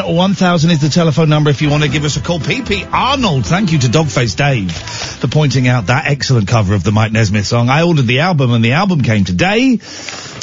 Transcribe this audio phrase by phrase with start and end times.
[0.00, 2.38] 1000 is the telephone number if you want to give us a call.
[2.38, 6.92] PP Arnold, thank you to Dogface Dave for pointing out that excellent cover of the
[6.92, 7.68] Mike Nesmith song.
[7.68, 9.80] I ordered the album and the album came today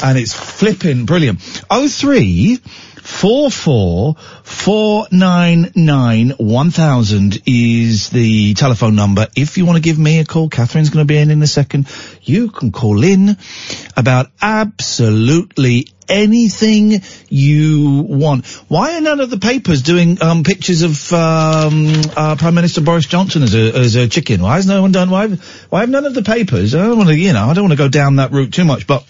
[0.02, 1.40] and it's flipping brilliant.
[1.40, 2.58] 03
[3.02, 4.14] four four
[4.44, 9.26] four nine nine one thousand is the telephone number.
[9.36, 11.46] If you want to give me a call, Katherine's going to be in in a
[11.46, 11.88] second.
[12.22, 13.36] You can call in
[13.96, 18.46] about absolutely anything you want.
[18.68, 23.06] Why are none of the papers doing um, pictures of um, uh, Prime Minister Boris
[23.06, 24.42] Johnson as a as a chicken?
[24.42, 25.10] Why has no one done?
[25.10, 26.74] Why why have none of the papers?
[26.74, 28.64] I don't want to, you know, I don't want to go down that route too
[28.64, 29.04] much, but.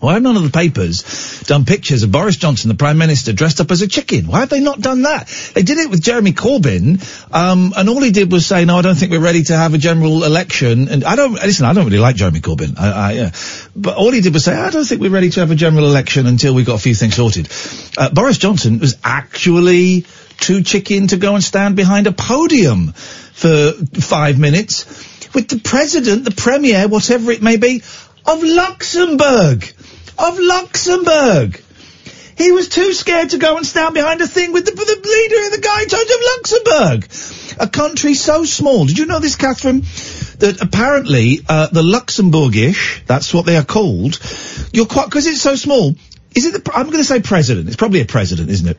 [0.00, 3.60] Why have none of the papers done pictures of Boris Johnson, the Prime Minister, dressed
[3.60, 4.28] up as a chicken?
[4.28, 5.26] Why have they not done that?
[5.54, 7.02] They did it with Jeremy Corbyn,
[7.34, 9.74] um, and all he did was say, no, I don't think we're ready to have
[9.74, 10.88] a general election.
[10.88, 12.78] And I don't, listen, I don't really like Jeremy Corbyn.
[12.78, 13.32] I, I, yeah.
[13.74, 15.86] But all he did was say, I don't think we're ready to have a general
[15.86, 17.48] election until we've got a few things sorted.
[17.96, 20.06] Uh, Boris Johnson was actually
[20.38, 24.84] too chicken to go and stand behind a podium for five minutes
[25.34, 27.82] with the president, the premier, whatever it may be,
[28.26, 29.64] of Luxembourg.
[30.18, 31.62] Of Luxembourg.
[32.36, 35.46] He was too scared to go and stand behind a thing with the, the leader
[35.46, 37.60] of the guy in charge of Luxembourg.
[37.60, 38.84] A country so small.
[38.84, 39.80] Did you know this, Katherine?
[40.38, 44.20] That apparently, uh, the Luxembourgish, that's what they are called,
[44.72, 45.96] you're quite, because it's so small,
[46.36, 47.66] is it the, I'm going to say president.
[47.66, 48.78] It's probably a president, isn't it?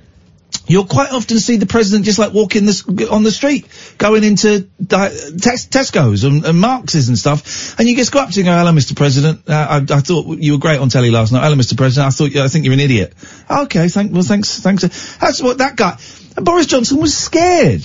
[0.70, 2.68] You'll quite often see the president just like walking
[3.10, 3.68] on the street,
[3.98, 8.30] going into di- tes- Tesco's and, and Marx's and stuff, and you just go up
[8.30, 8.96] to him and go, hello, Mr.
[8.96, 11.42] President, uh, I, I thought you were great on telly last night.
[11.42, 11.76] Hello, Mr.
[11.76, 13.14] President, I thought, I think you're an idiot.
[13.50, 14.84] Okay, thank, well, thanks, thanks.
[15.18, 15.98] That's what that guy,
[16.38, 17.82] and Boris Johnson was scared.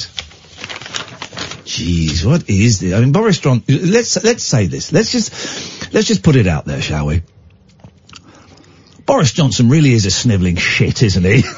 [1.65, 2.93] Jeez, what is this?
[2.93, 4.93] I mean, Boris Johnson, let's, let's say this.
[4.93, 7.23] Let's just, let's just put it out there, shall we?
[9.07, 11.45] Boris Johnson really is a snivelling shit, isn't he?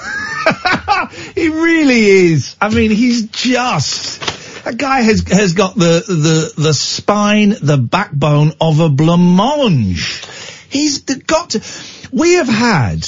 [1.37, 2.56] he really is.
[2.61, 8.55] I mean, he's just That guy has has got the the the spine, the backbone
[8.61, 10.25] of a blancmange.
[10.69, 11.62] He's got to.
[12.11, 13.06] We have had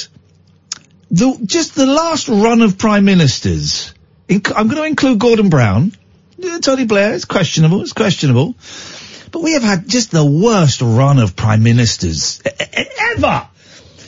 [1.11, 3.95] the just the last run of prime ministers.
[4.31, 5.93] I'm going to include Gordon Brown.
[6.61, 7.81] Tony Blair is questionable.
[7.81, 8.55] It's questionable.
[9.33, 13.49] But we have had just the worst run of prime ministers ever.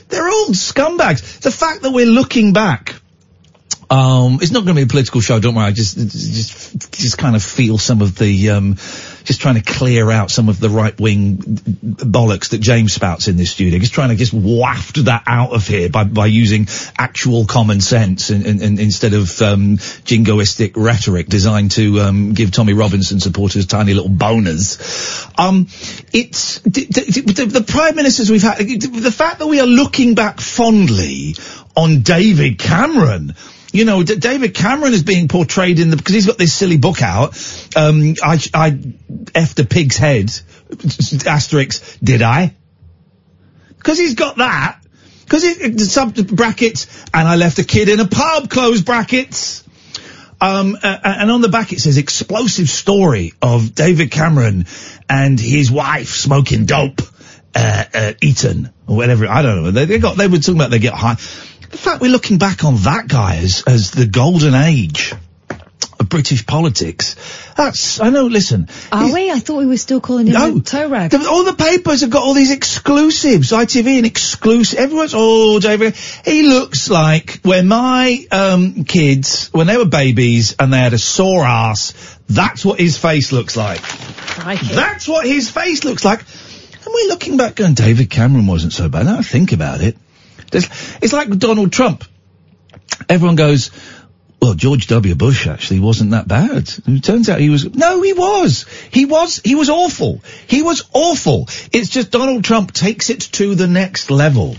[0.08, 1.40] They're all scumbags.
[1.40, 2.99] The fact that we're looking back
[3.90, 5.66] um, it's not going to be a political show, don't worry.
[5.66, 8.76] I just, just, just kind of feel some of the, um,
[9.24, 13.36] just trying to clear out some of the right wing bollocks that James spouts in
[13.36, 13.80] this studio.
[13.80, 18.30] Just trying to just waft that out of here by, by using actual common sense
[18.30, 23.66] and, and, and instead of, um, jingoistic rhetoric designed to, um, give Tommy Robinson supporters
[23.66, 25.26] tiny little boners.
[25.36, 25.66] Um,
[26.12, 31.34] it's, the prime ministers we've had, the fact that we are looking back fondly
[31.76, 33.34] on David Cameron,
[33.72, 36.76] you know, D- David Cameron is being portrayed in the because he's got this silly
[36.76, 37.30] book out.
[37.76, 40.30] Um, I I effed a pig's head.
[41.26, 41.98] Asterisk.
[42.02, 42.54] Did I?
[43.76, 44.80] Because he's got that.
[45.24, 48.50] Because it, it sub brackets, and I left a kid in a pub.
[48.50, 49.64] Close brackets.
[50.40, 54.64] Um, uh, and on the back it says explosive story of David Cameron
[55.08, 57.02] and his wife smoking dope,
[57.54, 59.28] uh, uh, Eton or whatever.
[59.28, 59.70] I don't know.
[59.70, 61.16] They, they got, they were talking about they get high.
[61.70, 65.12] The fact we're looking back on that guy as, as the golden age
[66.00, 67.14] of British politics.
[67.56, 68.68] That's, I know, listen.
[68.90, 69.30] Are we?
[69.30, 70.58] I thought we were still calling him No.
[70.60, 71.10] toe rag.
[71.10, 74.78] The- all the papers have got all these exclusives, ITV and exclusive.
[74.78, 75.94] Everyone's, oh, David,
[76.24, 80.98] he looks like when my um, kids, when they were babies and they had a
[80.98, 81.92] sore ass,
[82.28, 83.80] that's what his face looks like.
[84.44, 86.20] That's what his face looks like.
[86.20, 89.04] And we're looking back going, David Cameron wasn't so bad.
[89.06, 89.96] Now I think about it.
[90.50, 90.66] There's,
[91.02, 92.04] it's like Donald Trump.
[93.08, 93.70] Everyone goes,
[94.40, 95.14] well, George W.
[95.14, 96.72] Bush actually wasn't that bad.
[96.86, 98.64] It turns out he was, no, he was.
[98.90, 100.22] He was, he was awful.
[100.46, 101.48] He was awful.
[101.72, 104.56] It's just Donald Trump takes it to the next level.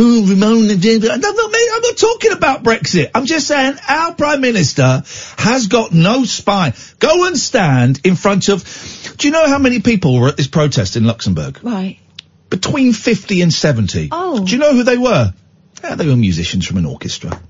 [0.00, 0.74] Oh, Ramona.
[0.74, 3.10] I'm not, I'm not talking about Brexit.
[3.14, 5.02] I'm just saying our Prime Minister
[5.38, 6.72] has got no spine.
[7.00, 8.62] Go and stand in front of,
[9.18, 11.58] do you know how many people were at this protest in Luxembourg?
[11.64, 11.98] Right.
[12.50, 14.08] Between 50 and 70.
[14.10, 14.44] Oh.
[14.44, 15.32] Do you know who they were?
[15.82, 17.40] Yeah, they were musicians from an orchestra.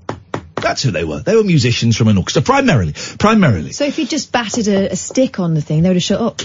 [0.55, 1.19] That's who they were.
[1.19, 2.93] They were musicians from an orchestra, primarily.
[3.17, 3.71] Primarily.
[3.71, 6.21] So if you just batted a, a stick on the thing, they would have shut
[6.21, 6.41] up.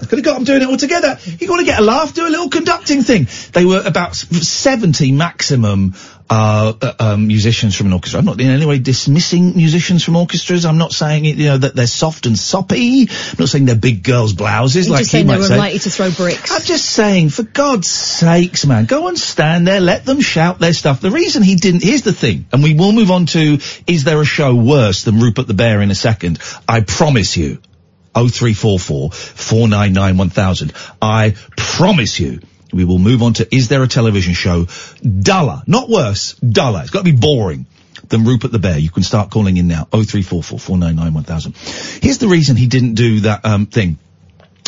[0.00, 1.18] Could have got them doing it all together.
[1.38, 3.26] You got to get a laugh, do a little conducting thing.
[3.52, 5.94] They were about 70 maximum
[6.30, 8.20] uh, uh, um, musicians from an orchestra.
[8.20, 10.66] I'm not in any way dismissing musicians from orchestras.
[10.66, 13.08] I'm not saying it, you know that they're soft and soppy.
[13.08, 15.46] I'm not saying they're big girls' blouses You're like just you saying they might were
[15.46, 15.54] say.
[15.54, 16.52] unlikely to throw bricks.
[16.52, 20.74] I'm just saying, for God's sakes, man, go and stand there, let them shout their
[20.74, 21.00] stuff.
[21.00, 24.20] The reason he didn't, here's the thing, and we will move on to, is there
[24.20, 26.38] a show worse than Rupert the Bear in a second?
[26.68, 27.58] I promise you.
[28.26, 30.72] 0344 499 1000.
[31.00, 32.40] I promise you.
[32.70, 34.66] We will move on to is there a television show
[35.02, 36.82] duller, not worse, duller.
[36.82, 37.66] It's got to be boring
[38.08, 38.78] than Rupert the Bear.
[38.78, 39.84] You can start calling in now.
[39.84, 41.56] 0344 499 1000.
[42.02, 43.98] Here's the reason he didn't do that um, thing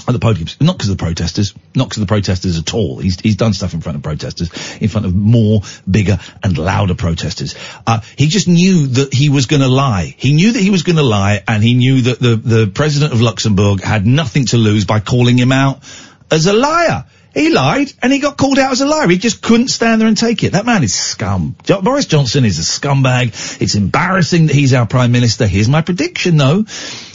[0.08, 0.61] at the podiums.
[0.61, 2.99] Not because of the protesters, not because of the protesters at all.
[2.99, 6.94] He's, he's done stuff in front of protesters, in front of more, bigger and louder
[6.94, 7.55] protesters.
[7.87, 10.14] Uh, he just knew that he was going to lie.
[10.17, 13.12] He knew that he was going to lie and he knew that the, the president
[13.12, 15.82] of Luxembourg had nothing to lose by calling him out
[16.31, 17.05] as a liar.
[17.35, 19.09] He lied and he got called out as a liar.
[19.09, 20.53] He just couldn't stand there and take it.
[20.53, 21.55] That man is scum.
[21.83, 23.61] Boris Johnson is a scumbag.
[23.61, 25.47] It's embarrassing that he's our prime minister.
[25.47, 26.65] Here's my prediction though.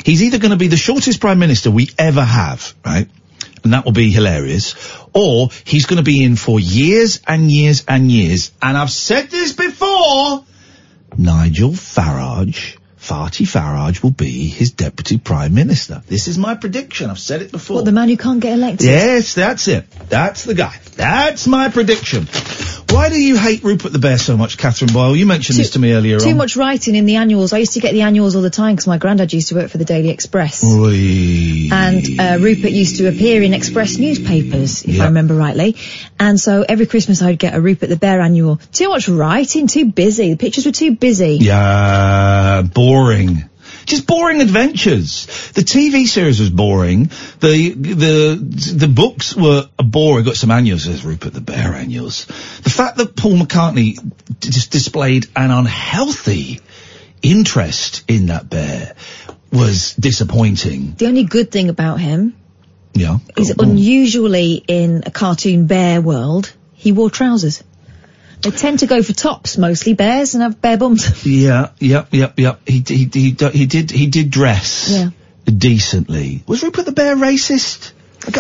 [0.05, 3.09] He's either going to be the shortest prime minister we ever have, right?
[3.63, 4.75] And that will be hilarious.
[5.13, 8.51] Or he's going to be in for years and years and years.
[8.61, 10.45] And I've said this before.
[11.17, 16.01] Nigel Farage, Farty Farage will be his deputy prime minister.
[16.07, 17.09] This is my prediction.
[17.11, 17.75] I've said it before.
[17.77, 18.87] What, the man who can't get elected?
[18.87, 19.89] Yes, that's it.
[20.09, 20.75] That's the guy.
[20.95, 22.27] That's my prediction.
[22.89, 25.15] Why do you hate Rupert the Bear so much, Katherine Boyle?
[25.15, 26.37] You mentioned this to me earlier Too on.
[26.37, 27.51] much writing in the annuals.
[27.51, 29.69] I used to get the annuals all the time because my granddad used to work
[29.69, 30.63] for the Daily Express.
[30.63, 31.67] Oi.
[31.71, 35.03] And uh, Rupert used to appear in Express newspapers, if Yeah.
[35.03, 35.75] I remember rightly.
[36.19, 38.57] And so every Christmas I'd get a Rupert the Bear annual.
[38.71, 40.29] Too much writing, too busy.
[40.31, 41.37] The pictures were too busy.
[41.41, 42.94] Yeah, boring.
[43.85, 45.25] Just boring adventures.
[45.53, 47.11] The TV series was boring.
[47.39, 48.35] The the
[48.73, 50.25] the books were a boring.
[50.25, 50.85] Got some annuals.
[50.85, 52.25] There's Rupert the Bear annuals.
[52.63, 56.61] The fact that Paul McCartney d- just displayed an unhealthy
[57.21, 58.95] interest in that bear
[59.51, 60.95] was disappointing.
[60.97, 62.35] The only good thing about him
[62.93, 63.19] Yeah.
[63.37, 67.63] is unusually in a cartoon bear world, he wore trousers.
[68.41, 71.25] They tend to go for tops mostly, bears, and have bare bums.
[71.25, 72.61] Yeah, yep, yep, yep.
[72.67, 75.09] He, he, he, d- he did, he did dress Yeah.
[75.45, 76.43] decently.
[76.47, 77.91] Was Rupert the Bear racist?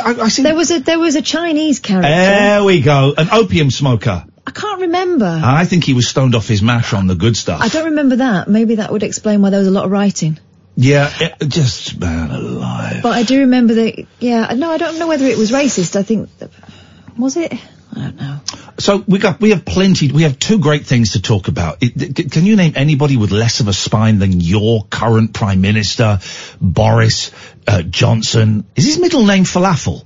[0.03, 2.09] I, I, there was a there was a Chinese character.
[2.09, 3.13] There we go.
[3.17, 4.25] An opium smoker.
[4.47, 5.41] I can't remember.
[5.43, 7.61] I think he was stoned off his mash on the good stuff.
[7.61, 8.47] I don't remember that.
[8.47, 10.39] Maybe that would explain why there was a lot of writing.
[10.75, 13.01] Yeah, it, just man alive.
[13.03, 14.05] But I do remember that.
[14.19, 15.95] Yeah, no, I don't know whether it was racist.
[15.95, 16.29] I think
[17.17, 17.53] was it?
[17.53, 18.39] I don't know.
[18.77, 20.11] So we got we have plenty.
[20.11, 21.77] We have two great things to talk about.
[21.81, 26.19] It, can you name anybody with less of a spine than your current prime minister,
[26.59, 27.31] Boris
[27.67, 28.65] uh, Johnson?
[28.75, 30.03] Is his middle name Falafel?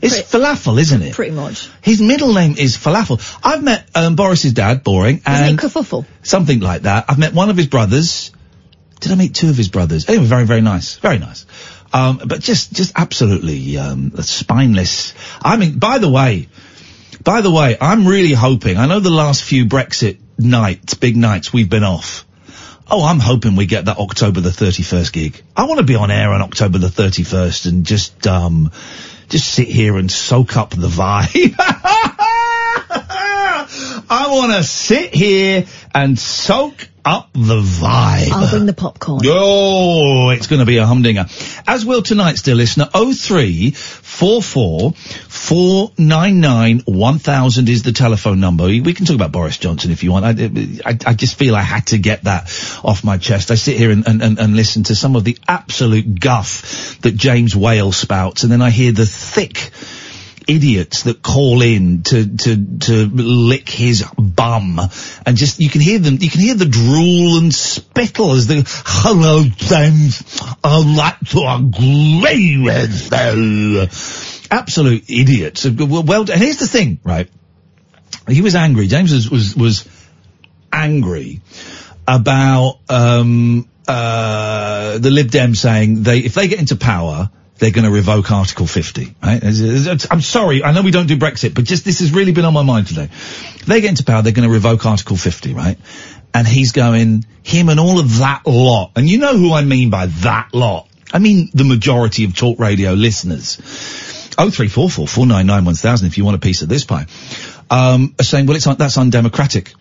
[0.00, 1.14] It's Pretty- Falafel, isn't it?
[1.14, 1.70] Pretty much.
[1.82, 3.20] His middle name is Falafel.
[3.42, 5.58] I've met um, Boris's dad, boring, and
[6.22, 7.06] something like that.
[7.08, 8.30] I've met one of his brothers.
[9.00, 10.08] Did I meet two of his brothers?
[10.08, 10.96] Anyway, very, very nice.
[10.96, 11.46] Very nice.
[11.92, 15.14] Um, but just, just absolutely, um, spineless.
[15.42, 16.48] I mean, by the way,
[17.24, 21.52] by the way, I'm really hoping, I know the last few Brexit nights, big nights,
[21.52, 22.26] we've been off.
[22.90, 25.42] Oh, I'm hoping we get that October the 31st gig.
[25.56, 28.70] I want to be on air on October the 31st and just, um,
[29.30, 31.54] just sit here and soak up the vibe.
[34.10, 35.64] I want to sit here
[35.94, 38.30] and soak up the vibe.
[38.30, 39.22] I'll bring the popcorn.
[39.24, 41.26] Oh, it's going to be a humdinger.
[41.66, 42.88] As will tonight's dear listener,
[44.14, 44.92] 0344
[45.28, 48.64] 499 1000 is the telephone number.
[48.64, 50.24] We can talk about Boris Johnson if you want.
[50.24, 52.44] I, I, I just feel I had to get that
[52.84, 53.50] off my chest.
[53.50, 57.56] I sit here and, and, and listen to some of the absolute guff that James
[57.56, 59.72] Whale spouts, and then I hear the thick
[60.48, 64.80] idiots that call in to to to lick his bum.
[65.26, 68.62] And just you can hear them you can hear the drool and spittle as the
[68.84, 70.22] hello James
[70.62, 73.86] I'd like to agree with you.
[74.50, 75.64] Absolute idiots.
[75.64, 77.28] Well well, and here's the thing right?
[78.28, 78.86] He was angry.
[78.86, 79.88] James was was, was
[80.72, 81.40] angry
[82.06, 87.84] about um uh the Lib Dem saying they if they get into power they're going
[87.84, 89.14] to revoke Article 50.
[89.22, 89.42] Right?
[90.10, 92.52] I'm sorry, I know we don't do Brexit, but just this has really been on
[92.52, 93.08] my mind today.
[93.66, 95.78] They get into power, they're going to revoke Article 50, right?
[96.32, 99.90] And he's going, him and all of that lot, and you know who I mean
[99.90, 100.88] by that lot.
[101.12, 103.60] I mean the majority of talk radio listeners.
[104.36, 107.06] 0344 499 if you want a piece of this pie.
[107.70, 109.72] Um, are saying, well, it's that's undemocratic.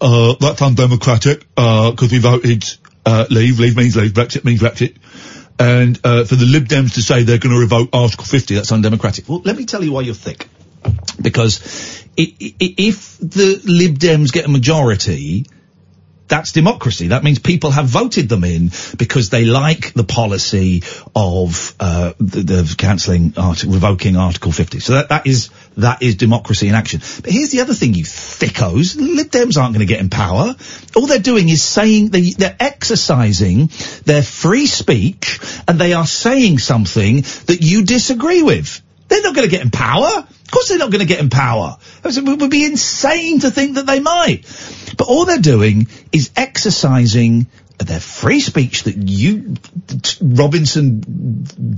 [0.00, 2.64] Uh, that's undemocratic, uh, cause we voted,
[3.04, 4.96] uh, leave, leave means leave, Brexit means Brexit.
[5.58, 9.28] And, uh, for the Lib Dems to say they're gonna revoke Article 50, that's undemocratic.
[9.28, 10.48] Well, let me tell you why you're thick.
[11.20, 15.46] Because if the Lib Dems get a majority,
[16.28, 17.08] that's democracy.
[17.08, 20.82] That means people have voted them in because they like the policy
[21.16, 24.80] of uh, the, the cancelling, art- revoking Article 50.
[24.80, 27.00] So that, that is that is democracy in action.
[27.22, 30.54] But here's the other thing, you thickos: Lib Dems aren't going to get in power.
[30.96, 33.70] All they're doing is saying they, they're exercising
[34.04, 38.82] their free speech, and they are saying something that you disagree with.
[39.08, 40.08] They're not going to get in power.
[40.48, 41.78] Of course they're not going to get in power.
[42.04, 44.44] It would be insane to think that they might.
[44.96, 47.46] But all they're doing is exercising
[47.86, 49.54] their free speech that you,
[50.20, 51.00] Robinson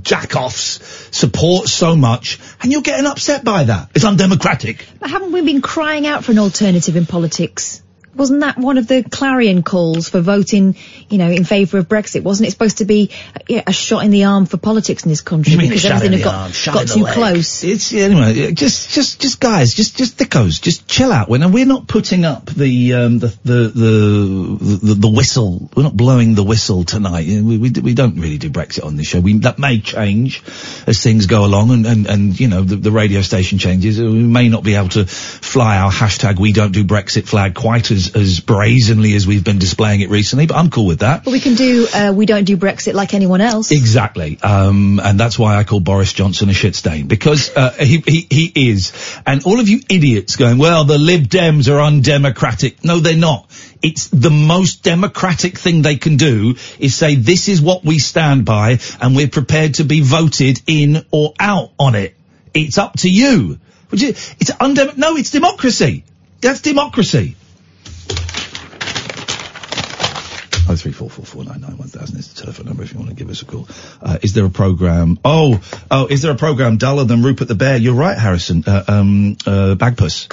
[0.01, 3.89] jackoffs, support so much, and you're getting upset by that.
[3.93, 4.85] It's undemocratic.
[4.99, 7.81] But haven't we been crying out for an alternative in politics?
[8.15, 10.75] Wasn't that one of the clarion calls for voting,
[11.09, 12.23] you know, in favour of Brexit?
[12.23, 13.11] Wasn't it supposed to be
[13.47, 15.55] yeah, a shot in the arm for politics in this country?
[15.57, 17.13] Because a shot in everything had got, arm, got too leg.
[17.13, 17.63] close.
[17.63, 18.51] It's anyway.
[18.53, 21.29] Just, just, just guys, just, just thickos, just chill out.
[21.29, 25.69] When we're not putting up the, um, the, the, the, the, the whistle.
[25.75, 27.27] We're not blowing the whistle tonight.
[27.27, 29.19] We, we, we don't really do Brexit on this show.
[29.19, 30.43] We that may change
[30.87, 33.99] as things go along, and, and, and you know the, the radio station changes.
[33.99, 37.91] We may not be able to fly our hashtag We Don't Do Brexit flag quite
[37.91, 40.47] as as brazenly as we've been displaying it recently.
[40.47, 41.23] But I'm cool with that.
[41.23, 43.71] But we can do, uh, we don't do Brexit like anyone else.
[43.71, 48.03] Exactly, um, and that's why I call Boris Johnson a shit stain because uh, he,
[48.05, 48.93] he he is,
[49.25, 52.83] and all of you idiots going, well, the Lib Dems are undemocratic.
[52.83, 53.49] No, they're not.
[53.81, 58.45] It's the most democratic thing they can do is say this is what we stand
[58.45, 62.15] by, and we're prepared to be voted in or out on it.
[62.53, 63.59] It's up to you.
[63.89, 64.97] Which is, it's undem.
[64.97, 66.05] No, it's democracy.
[66.39, 67.35] That's democracy.
[71.31, 73.67] 499 1000 is the telephone number if you want to give us a call.
[74.01, 75.17] Uh, is there a program?
[75.23, 77.77] Oh, oh, is there a program duller than Rupert the Bear?
[77.77, 78.65] You're right, Harrison.
[78.67, 80.27] Uh, um, uh, Bagpuss.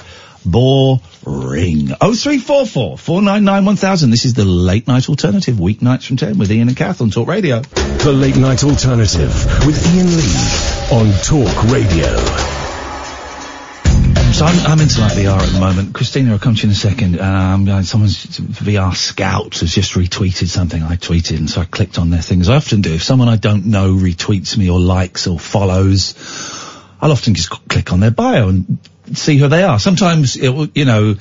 [0.45, 1.89] Boring.
[1.89, 4.11] 0344 499 1000.
[4.11, 7.29] This is the Late Night Alternative, weeknights from 10 with Iain and Kath on Talk
[7.29, 7.61] Radio.
[7.61, 9.33] The Late Night Alternative
[9.67, 10.49] with Iain Lee
[10.91, 12.58] on Talk Radio.
[14.33, 15.95] So I'm, I'm into like VR at the moment.
[15.95, 17.19] Christina, I'll come to you in a second.
[17.21, 22.11] Um, someone's VR Scout has just retweeted something I tweeted, and so I clicked on
[22.11, 22.49] their things.
[22.49, 22.95] I often do.
[22.95, 26.15] If someone I don't know retweets me or likes or follows,
[27.01, 28.79] I'll often just click on their bio and
[29.15, 29.81] see who they are.
[29.81, 31.17] Sometimes, it, will- you know,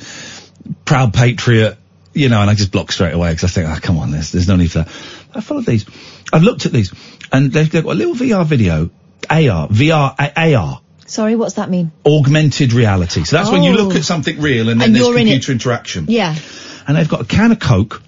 [0.86, 1.78] proud patriot,
[2.14, 4.32] you know, and I just block straight away because I think, oh, come on, there's,
[4.32, 4.88] there's no need for that.
[5.34, 5.86] I followed these.
[6.32, 6.94] I've looked at these,
[7.32, 8.92] and they've, they've got a little VR video,
[9.28, 10.16] AR, VR,
[10.56, 11.92] AR Sorry, what's that mean?
[12.06, 13.24] augmented reality.
[13.24, 13.98] So that's when you look Oh.
[13.98, 16.06] at something real and then And there's you're in computer interaction.
[16.10, 16.36] Yeah.
[16.88, 18.02] And they've got a can of Coke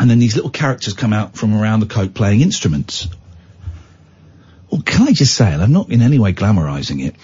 [0.00, 3.08] and then these little characters come out from around the Coke playing instruments.
[4.70, 7.14] Well, can I just say, and I'm not in any way glamorizing it,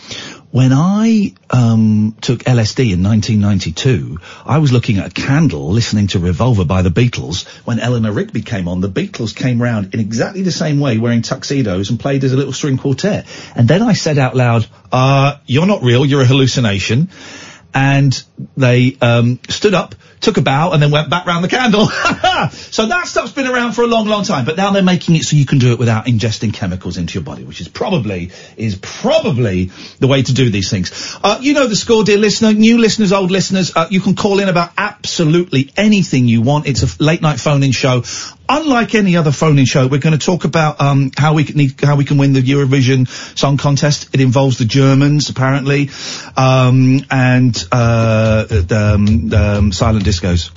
[0.54, 6.20] when I um, took LSD in 1992, I was looking at a candle listening to
[6.20, 7.44] Revolver by the Beatles.
[7.66, 11.22] When Eleanor Rigby came on, the Beatles came round in exactly the same way, wearing
[11.22, 13.26] tuxedos and played as a little string quartet.
[13.56, 17.08] And then I said out loud, uh, you're not real, you're a hallucination.
[17.74, 18.22] And
[18.56, 21.86] they um, stood up, took a bow, and then went back round the candle.
[22.50, 24.44] so that stuff's been around for a long, long time.
[24.44, 27.22] But now they're making it so you can do it without ingesting chemicals into your
[27.22, 31.16] body, which is probably is probably the way to do these things.
[31.22, 33.72] Uh, you know the score, dear listener, new listeners, old listeners.
[33.76, 36.66] Uh, you can call in about absolutely anything you want.
[36.66, 38.02] It's a late night phone-in show.
[38.46, 41.80] Unlike any other phone-in show, we're going to talk about um, how we can need,
[41.80, 43.08] how we can win the Eurovision
[43.38, 44.10] Song Contest.
[44.12, 45.88] It involves the Germans, apparently,
[46.36, 50.50] um, and uh, the, um, um, silent discos.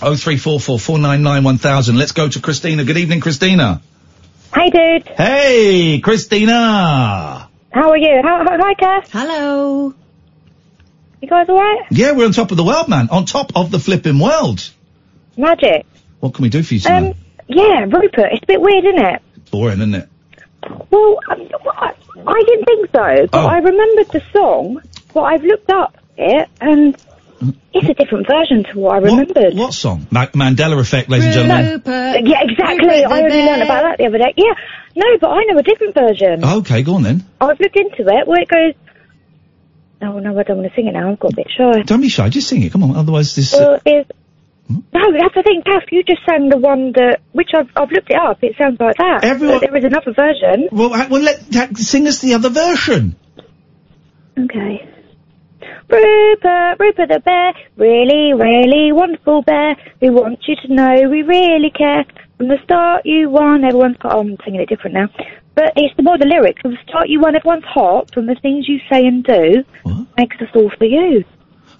[0.00, 1.96] Oh three four four four nine nine one thousand.
[1.96, 2.84] Let's go to Christina.
[2.84, 3.80] Good evening, Christina.
[4.54, 5.08] Hey, dude.
[5.08, 7.48] Hey, Christina.
[7.72, 8.20] How are you?
[8.22, 9.10] How, how, hi, Cass.
[9.10, 9.92] Hello.
[11.20, 11.86] You guys alright?
[11.90, 13.08] Yeah, we're on top of the world, man.
[13.10, 14.70] On top of the flipping world.
[15.36, 15.84] Magic.
[16.20, 17.08] What can we do for you tonight?
[17.10, 17.14] Um,
[17.48, 18.32] yeah, Rupert.
[18.32, 19.22] It's a bit weird, isn't it?
[19.50, 20.08] Boring, isn't it?
[20.90, 21.94] Well, um, I,
[22.26, 23.46] I didn't think so, but Oh.
[23.46, 24.82] I remembered the song,
[25.14, 26.96] but I've looked up it, and
[27.72, 29.54] it's a different version to what I remembered.
[29.54, 30.06] What song?
[30.10, 31.70] Ma- Mandela Effect, ladies and gentlemen.
[31.72, 32.26] Rupert.
[32.26, 32.88] Yeah, exactly.
[32.88, 34.32] Rupert I only learned about that the other day.
[34.36, 34.54] Yeah,
[34.96, 36.40] no, but I know a different version.
[36.42, 37.24] Oh, okay, go on then.
[37.40, 38.72] I've looked into it where it goes.
[40.02, 41.10] Oh no, I don't want to sing it now.
[41.12, 41.82] I've got a bit shy.
[41.82, 42.72] Don't be shy, just sing it.
[42.72, 43.54] Come on, otherwise this.
[43.54, 44.06] Uh, Well, is
[44.68, 45.84] no, that's the thing, Kath.
[45.92, 48.38] You just sang the one that, which I've I've looked it up.
[48.42, 49.24] It sounds like that.
[49.24, 50.68] Everyone- But there is another version.
[50.72, 53.14] well, ha- well, let ha- sing us the other version.
[54.38, 54.88] Okay.
[55.88, 59.76] Rupert, Rupert the bear, really, really wonderful bear.
[60.00, 62.04] We want you to know we really care.
[62.36, 64.12] From the start you won, everyone's got.
[64.14, 65.08] Oh, I'm singing it different now.
[65.54, 66.60] But it's the more the lyrics.
[66.60, 68.12] From the start you won, everyone's hot.
[68.12, 70.06] From the things you say and do, What?
[70.18, 71.24] makes us all for you.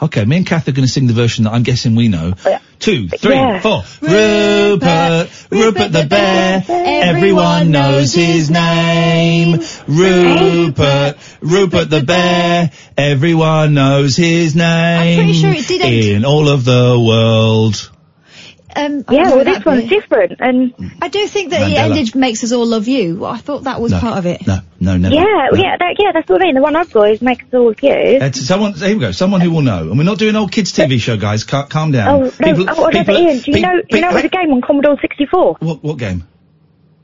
[0.00, 2.34] Okay, me and Kath are going to sing the version that I'm guessing we know.
[2.44, 2.58] Oh, yeah.
[2.78, 3.60] Two, three, Yeah.
[3.60, 3.82] four.
[4.02, 9.60] Rupert, Rupert the bear, everyone knows his name.
[9.88, 15.16] Rupert, Rupert the bear, everyone knows his name.
[15.18, 17.90] pretty sure it did end- In all of the world.
[18.76, 19.88] Um, Yeah, well, this one's bit.
[19.90, 21.96] different, and I do think that it Mandela.
[21.96, 23.16] ended makes us all love you.
[23.16, 24.46] Well, I thought that was No, part of it.
[24.46, 25.14] No, no, never.
[25.14, 25.58] yeah, No.
[25.58, 26.54] yeah, that, yeah, that's what I mean.
[26.54, 28.18] The one I've got is makes us all for you.
[28.20, 29.12] Uh, someone, here we go.
[29.12, 31.44] Someone who will know, and we're not doing old kids TV show, guys.
[31.44, 32.08] Ca- calm down.
[32.08, 32.30] Oh no!
[32.30, 33.82] People- oh, no, people- but Iain, do you pe- know?
[33.88, 35.56] pe- you know, it was a game on Commodore 64.
[35.60, 36.24] What, what game?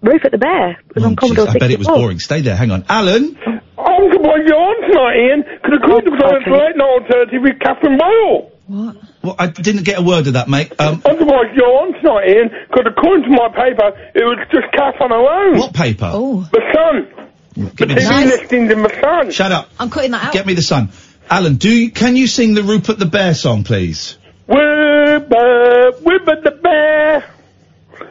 [0.02, 2.18] Rupert the Bear was Oh, on Commodore jeez, I bet it was boring.
[2.18, 2.56] Stay there.
[2.56, 3.37] Hang on, Alan.
[3.78, 5.44] I'm good boy, you're on tonight, Iain.
[5.64, 8.51] Could have called because I was late night alternative with Katherine Boyle.
[8.72, 8.96] What?
[9.22, 10.72] Well, I didn't get a word of that, mate.
[10.78, 12.48] Um, Otherwise, you're on tonight, Iain.
[12.68, 15.58] Because according to my paper, it was just Kath on her own.
[15.58, 16.11] what paper?
[16.11, 17.28] Oh, The Sun.
[17.76, 18.26] Give me TV the Nice.
[18.40, 19.30] listings in the Sun.
[19.30, 19.68] Shut up.
[19.78, 20.32] I'm cutting that out.
[20.32, 20.88] Get me the sun.
[21.28, 24.16] Alan, do you, can you sing the Rupert the Bear song, please?
[24.48, 27.24] Rupert, Rupert the Bear.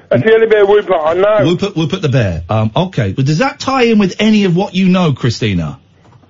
[0.10, 1.50] That's the only bit of Rupert I know.
[1.50, 2.44] Rupert, Rupert the Bear.
[2.50, 5.80] Um, okay, but does that tie in with any of what you know, Christina?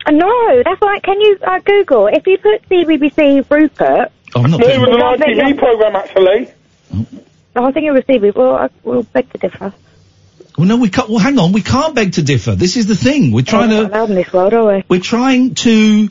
[0.05, 1.03] Uh, no, that's right.
[1.03, 4.11] Can you uh, Google if you put CBBC Rupert?
[4.35, 5.53] Oh, I'm not No, it was an Well, ITV yeah.
[5.59, 6.51] programme, actually.
[7.55, 8.33] Oh, I think it was CB.
[8.35, 9.73] Well, I will beg to differ.
[10.57, 12.55] well, no, we can't, well, hang on, we can't beg to differ.
[12.55, 13.31] This is the thing.
[13.31, 14.83] We're trying We're to, allowed in this world, are we?
[14.87, 16.09] we're trying to,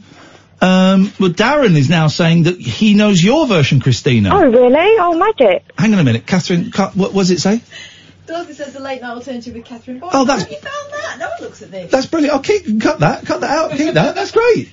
[0.61, 4.31] um, well, Darren is now saying that he knows your version, Christina.
[4.35, 4.97] Oh, really?
[4.99, 5.65] Oh, magic.
[5.79, 7.63] Hang on a minute, Katherine, ca- what was it say?
[8.27, 10.11] Dorothy says the late night alternative with Katherine Boyle.
[10.13, 11.17] Oh, that's- Have you found that?
[11.19, 11.91] No one looks at this.
[11.91, 12.37] That's brilliant.
[12.37, 14.15] Oh, keep, cut that, cut that out, keep that.
[14.15, 14.71] That's great.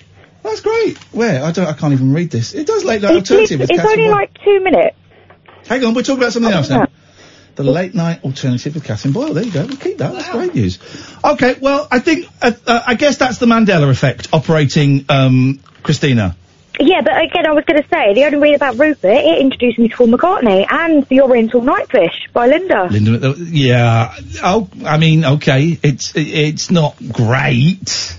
[0.48, 0.98] That's great.
[1.14, 1.44] Where?
[1.44, 2.54] I don't, I can't even read this.
[2.54, 4.16] It does late night It's, alternative it's with Katherine only Boyle.
[4.16, 4.98] like two minutes.
[5.68, 6.88] Hang on, we're talking about something else now.
[7.56, 9.34] The late night alternative with Katherine Boyle.
[9.34, 9.66] There you go.
[9.66, 10.14] We'll keep that.
[10.14, 10.80] That's great news.
[11.26, 16.36] Okay, well, I think, uh, uh, I guess that's the Mandela effect operating, um, Christina.
[16.80, 19.80] Yeah, but again, I was going to say, the only read about Rupert, it introduced
[19.80, 22.88] me to Paul McCartney and The Oriental Nightfish by Linda.
[22.92, 24.16] Linda, uh, yeah.
[24.44, 25.80] Oh, I mean, okay.
[25.82, 28.17] It's, it's not great.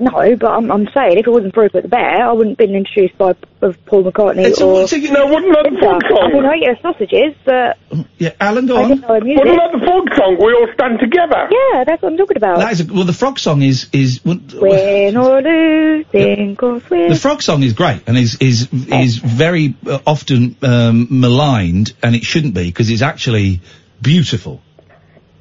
[0.00, 2.68] No, but I'm, I'm saying if it wasn't for Rupert the Bear, I wouldn't have
[2.68, 4.82] been introduced by of Paul McCartney It's a- or.
[4.82, 5.80] it's a- No, wasn't that the Linda.
[5.80, 6.44] folk I mean, song?
[6.46, 7.78] I eat their sausages, but
[8.18, 8.88] Yeah, Alan, go I on.
[8.90, 9.44] didn't know music.
[9.44, 10.36] Wasn't that the folk song?
[10.38, 11.48] We all stand together.
[11.50, 12.58] Yeah, that's what I'm talking about.
[12.58, 16.80] That is a, well, the frog song is is well, Win or lose, think or
[16.80, 17.08] swim.
[17.08, 22.14] the frog song is great and is is is very uh, often um, maligned, and
[22.14, 23.60] it shouldn't be because it's actually
[24.02, 24.60] beautiful.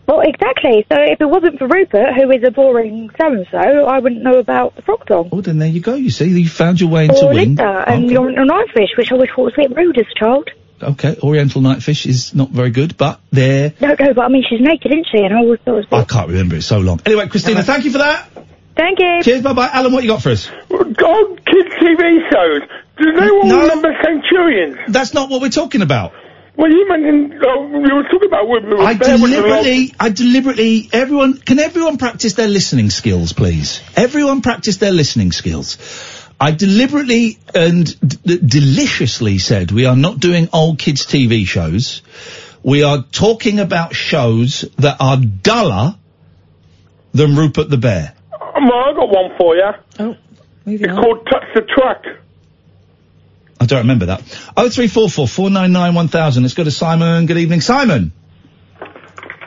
[0.05, 0.85] Well, exactly.
[0.91, 4.75] So if it wasn't for Rupert, who is a boring so-and-so, I wouldn't know about
[4.75, 5.29] the frog song.
[5.31, 5.95] Oh, then there you go.
[5.95, 7.55] You see, you found your way into Or win.
[7.55, 8.13] Linda and okay.
[8.13, 10.49] your your knifefish, which I always thought was a bit rude as a child.
[10.81, 13.73] okay, Oriental Nightfish is not very good, but there.
[13.79, 15.19] No, no, but I mean, she's naked, isn't she?
[15.23, 16.09] And I always thought it was a I bit...
[16.09, 16.55] can't remember.
[16.57, 16.99] it so long.
[17.05, 18.29] Anyway, Christina, thank you for that.
[18.75, 19.23] Thank you.
[19.23, 19.41] Cheers.
[19.43, 19.69] Bye bye.
[19.71, 20.49] Alan, what you got for us?
[20.69, 22.61] God, kids' TV shows.
[22.97, 23.61] Do they all No.
[23.61, 24.77] remember Centurions?
[24.89, 26.11] That's not what we're talking about.
[26.55, 27.47] Well, you mentioned, uh,
[27.87, 28.79] you were talking about women.
[28.79, 33.81] I deliberately, I deliberately, everyone, can everyone practice their listening skills, please?
[33.95, 35.77] Everyone practice their listening skills.
[36.39, 42.01] I deliberately and d- deliciously said we are not doing old kids TV shows.
[42.63, 45.95] We are talking about shows that are duller
[47.13, 48.13] than Rupert the Bear.
[48.33, 49.71] Um, I got one for you.
[49.99, 50.15] Oh,
[50.65, 51.03] moving It's on.
[51.03, 52.03] called Touch the Track.
[53.63, 54.21] I don't remember that.
[54.57, 56.43] Oh three four four four nine nine one thousand.
[56.43, 57.25] Let's go to Simon.
[57.25, 58.11] Good evening, Simon.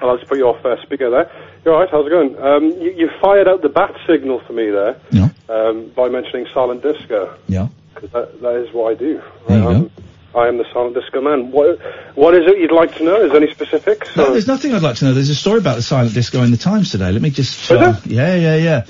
[0.01, 1.31] I'll just put you off uh, speaker there.
[1.65, 2.37] You're all right, how's it going?
[2.39, 6.47] Um, you, you fired out the bat signal for me there Yeah, um, by mentioning
[6.55, 7.37] silent disco.
[7.49, 7.69] yeah.
[7.95, 9.21] 'cause That, that is what I do.
[9.49, 9.91] There you Um,
[10.35, 11.51] I am the silent disco man.
[11.51, 11.81] What,
[12.15, 13.17] what is it you'd like to know?
[13.25, 14.15] Is there any specifics?
[14.17, 15.15] No, or- there's nothing I'd like to know.
[15.15, 17.11] There's a story about the silent disco in the Times today.
[17.11, 17.59] Let me just.
[17.65, 18.01] Is uh, there?
[18.05, 18.85] yeah, yeah, yeah.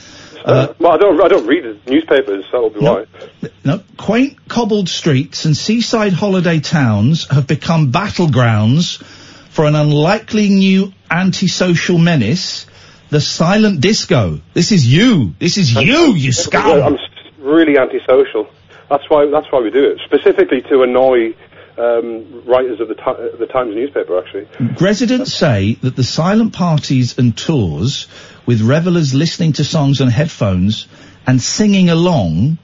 [0.47, 3.05] Uh, well, I don't, I don't read the newspapers, that'll be No.
[3.41, 3.49] why.
[3.65, 9.03] No, quaint cobbled streets and seaside holiday towns have become battlegrounds
[9.51, 12.67] for an unlikely new antisocial menace,
[13.11, 14.41] the silent disco.
[14.55, 15.35] This is you.
[15.41, 16.81] This is you, you scum.
[16.83, 16.99] I'm
[17.39, 18.49] really antisocial.
[18.89, 19.99] That's why, that's why we do it.
[20.05, 21.35] Specifically to annoy
[21.77, 24.47] um, writers of the, ti- the Times newspaper, actually.
[24.81, 28.07] Residents say that the silent parties and tours
[28.47, 30.87] with revelers listening to songs on headphones
[31.27, 32.59] and singing along.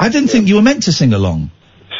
[0.00, 1.50] I didn't think you were meant to sing along.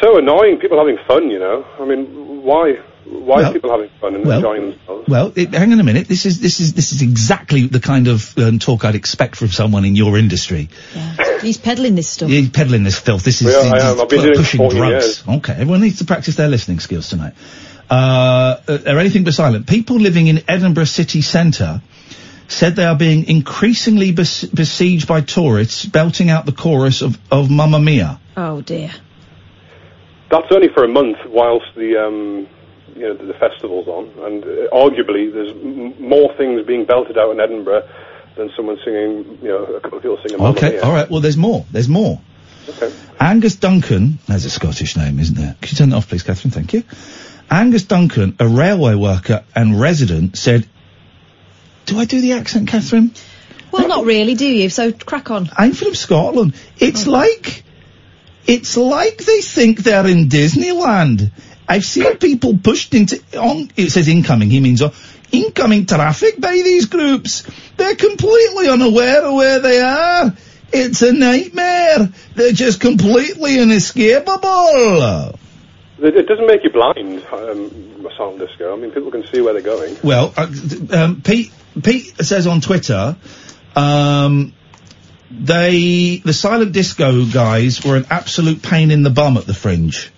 [0.01, 0.57] so annoying.
[0.57, 1.63] People having fun, you know.
[1.79, 2.79] I mean, why?
[3.05, 5.07] Why Well- are people having fun and well- enjoying themselves?
[5.07, 6.07] Well, it, hang on a minute.
[6.07, 9.49] This is this is this is exactly the kind of um, talk I'd expect from
[9.49, 10.69] someone in your industry.
[10.95, 11.39] Yeah.
[11.41, 12.29] He's peddling this stuff.
[12.29, 13.23] You're peddling this filth.
[13.23, 14.01] This is, Yeah, I am.
[14.01, 15.05] I've been pu- doing pushing drugs.
[15.05, 15.23] years.
[15.37, 17.33] Okay, everyone needs to practice their listening skills tonight.
[17.89, 19.67] Uh, uh, are anything but silent.
[19.67, 21.81] People living in Edinburgh city centre
[22.53, 27.49] said they are being increasingly bes- besieged by tourists belting out the chorus of, of
[27.49, 28.19] Mamma Mia.
[28.37, 28.91] Oh dear.
[30.29, 32.47] That's only for a month, whilst the um,
[32.95, 37.17] you know the, the festival's on, and uh, arguably there's m- more things being belted
[37.17, 37.87] out in Edinburgh
[38.35, 40.39] than someone singing, you know, a couple of people singing.
[40.39, 40.81] Mamma Okay, Mia.
[40.83, 41.09] all right.
[41.09, 41.65] Well, there's more.
[41.71, 42.19] There's more.
[42.67, 42.91] Okay.
[43.19, 45.55] Angus Duncan, that's a Scottish name, isn't there?
[45.61, 46.51] Could you turn that off, please, Katherine?
[46.51, 46.83] Thank you.
[47.51, 50.65] Angus Duncan, a railway worker and resident, said,
[51.85, 53.11] "Do I do the accent, Katherine?
[53.71, 54.69] Well, not really, do you?
[54.69, 55.49] So crack on.
[55.57, 56.53] I'm from Scotland.
[56.77, 57.11] It's Oh.
[57.11, 57.63] like,
[58.45, 61.31] it's like they think they're in Disneyland.
[61.67, 63.71] I've seen people pushed into on.
[63.75, 64.49] It says incoming.
[64.49, 64.91] He means uh,
[65.31, 67.43] incoming traffic by these groups.
[67.77, 70.33] They're completely unaware of where they are.
[70.71, 72.09] It's a nightmare.
[72.35, 75.33] They're just completely inescapable.
[75.99, 78.73] It, it doesn't make you blind, um, silent disco.
[78.73, 79.95] I mean, people can see where they're going.
[80.03, 80.47] Well, uh,
[80.91, 83.15] um, Pete Pete says on Twitter,
[83.75, 84.53] um,
[85.31, 90.11] they the silent disco guys were an absolute pain in the bum at the fringe.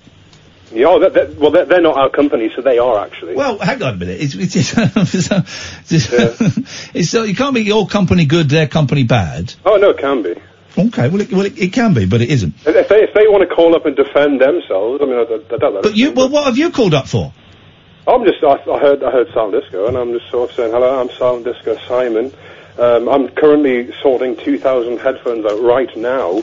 [0.71, 3.35] Yeah, oh, that, that, well, they're, they're not our company, so they are actually.
[3.35, 4.19] Well, hang on a minute.
[4.19, 9.53] It's, it's, it's, it's, it's so you can't make your company good, their company bad.
[9.65, 10.35] oh no, it can be.
[10.77, 12.55] Okay, well, it, well, it, it can be, but it isn't.
[12.65, 15.55] If they if they want to call up and defend themselves, I mean, I, I,
[15.55, 15.81] I don't know.
[15.81, 17.31] But you, well, what have you called up for?
[18.07, 20.71] I'm just, I, I heard, I heard Silent Disco, and I'm just sort of saying,
[20.71, 22.31] hello, I'm Silent Disco Simon.
[22.77, 26.41] Um, I'm currently sorting 2,000 headphones out right now,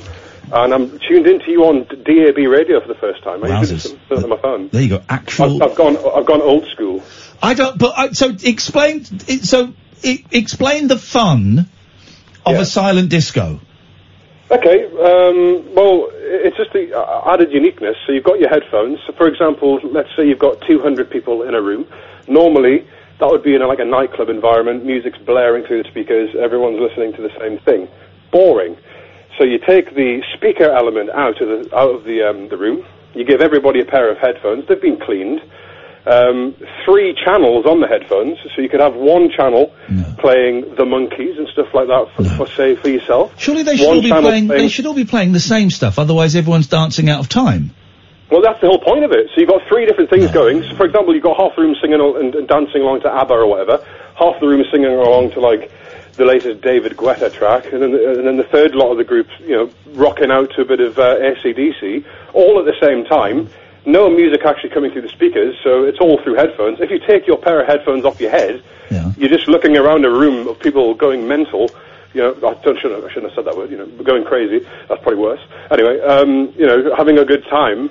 [0.52, 3.44] and I'm tuned into you on DAB radio for the first time.
[3.44, 3.68] I Wowzers.
[3.82, 4.68] just listen to my phone.
[4.68, 5.02] There you go.
[5.08, 5.62] Actual.
[5.62, 7.02] I've, I've gone, I've gone old school.
[7.42, 7.78] I don't.
[7.78, 9.04] But I, so explain.
[9.28, 9.72] It, so
[10.04, 11.68] i explain the fun
[12.44, 12.60] of Yeah.
[12.60, 13.60] a silent disco.
[14.52, 16.92] Okay, um, well, it's just the
[17.24, 17.96] added uniqueness.
[18.06, 18.98] So you've got your headphones.
[19.06, 21.86] So for example, let's say you've got 200 people in a room.
[22.28, 22.86] Normally,
[23.18, 24.84] that would be in a, like a nightclub environment.
[24.84, 26.36] Music's blaring through the speakers.
[26.38, 27.88] Everyone's listening to the same thing.
[28.30, 28.76] Boring.
[29.38, 32.84] So you take the speaker element out of the out of the um, the room.
[33.14, 34.68] You give everybody a pair of headphones.
[34.68, 35.40] They've been cleaned.
[36.04, 39.72] Um, three channels on the headphones, so you could have one channel
[40.18, 43.38] playing the monkeys and stuff like that for, for say for yourself.
[43.38, 45.70] Surely they should One all be channel playing, They should all be playing the same
[45.70, 46.00] stuff.
[46.00, 47.70] Otherwise, everyone's dancing out of time.
[48.32, 49.28] Well, that's the whole point of it.
[49.34, 50.62] So you've got three different things going.
[50.62, 53.34] So, for example, you've got half the room singing and, and dancing along to ABBA
[53.34, 53.84] or whatever,
[54.16, 55.70] half the room singing along to like
[56.14, 59.04] the latest David Guetta track, and then the, and then the third lot of the
[59.04, 63.04] group, you know, rocking out to a bit of uh, ACDC, all at the same
[63.04, 63.48] time.
[63.84, 66.80] No music actually coming through the speakers, so it's all through headphones.
[66.80, 68.62] If you take your pair of headphones off your head,
[69.16, 71.70] you're just looking around a room of people going mental.
[72.14, 73.70] You know, I don't shouldn't, I shouldn't have said that word.
[73.70, 74.66] You know, going crazy.
[74.88, 75.40] That's probably worse.
[75.70, 77.90] Anyway, um, you know, having a good time,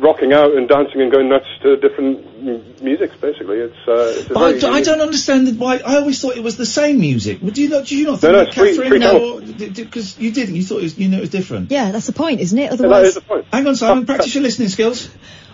[0.00, 3.14] rocking out and dancing and going nuts to different m- musics.
[3.16, 5.76] Basically, it's uh, it's a But I, very d- I don't understand why.
[5.78, 7.38] I always thought it was the same music.
[7.42, 7.86] Well, Do you not?
[7.86, 8.90] Do you not think no, that it's three- Katherine?
[8.90, 9.40] three no,
[9.84, 10.54] because you didn't.
[10.56, 11.70] You thought it was, you knew it was different.
[11.70, 12.70] Yeah, that's the point, isn't it?
[12.70, 13.46] that Otherwise, is the point.
[13.52, 14.06] Hang on, Simon.
[14.06, 15.08] Practice your listening skills.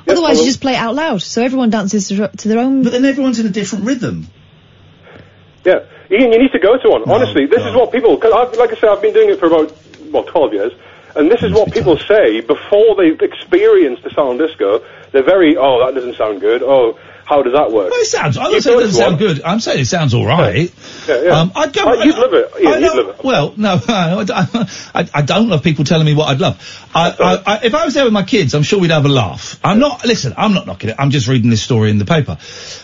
[0.07, 2.83] otherwise you just play it out loud, so everyone dances to, to their own.
[2.83, 4.27] But then everyone's in a different rhythm.
[5.65, 7.11] Yeah, Iain, you need to go to one.
[7.11, 8.17] Honestly, this is what people.
[8.17, 9.77] Cause I've, like I said, I've been doing it for about
[10.11, 10.73] well, twelve years,
[11.19, 14.85] and this is what people say before they've experienced the sound disco.
[15.13, 16.63] They're very, oh, that doesn't sound good.
[16.63, 17.91] Oh, how does that work?
[17.91, 18.39] Well, it sounds.
[18.39, 19.43] I'm not saying it doesn't sound good.
[19.43, 20.73] I'm saying it sounds all right.
[21.07, 21.31] Yeah, yeah.
[21.41, 21.83] Um, I'd go.
[21.85, 22.53] Oh, you'd love it.
[22.57, 23.25] Iain, I you'd know- love it.
[23.25, 26.57] Well, no, I, don't- I, I don't love people telling me what I'd love.
[26.95, 29.61] I, if I was there with my kids, I'm sure we'd have a laugh.
[29.63, 30.05] I'm not.
[30.07, 30.97] Listen, I'm not knocking it.
[30.99, 32.39] I'm just reading this story in the paper.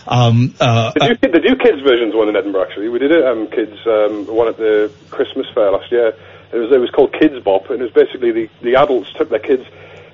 [0.07, 2.89] Um, uh, do, they do kids versions one in Edinburgh actually.
[2.89, 6.15] We did it um, kids um, one at the Christmas fair last year.
[6.55, 9.29] It was it was called Kids Bop, and it was basically the, the adults took
[9.29, 9.63] their kids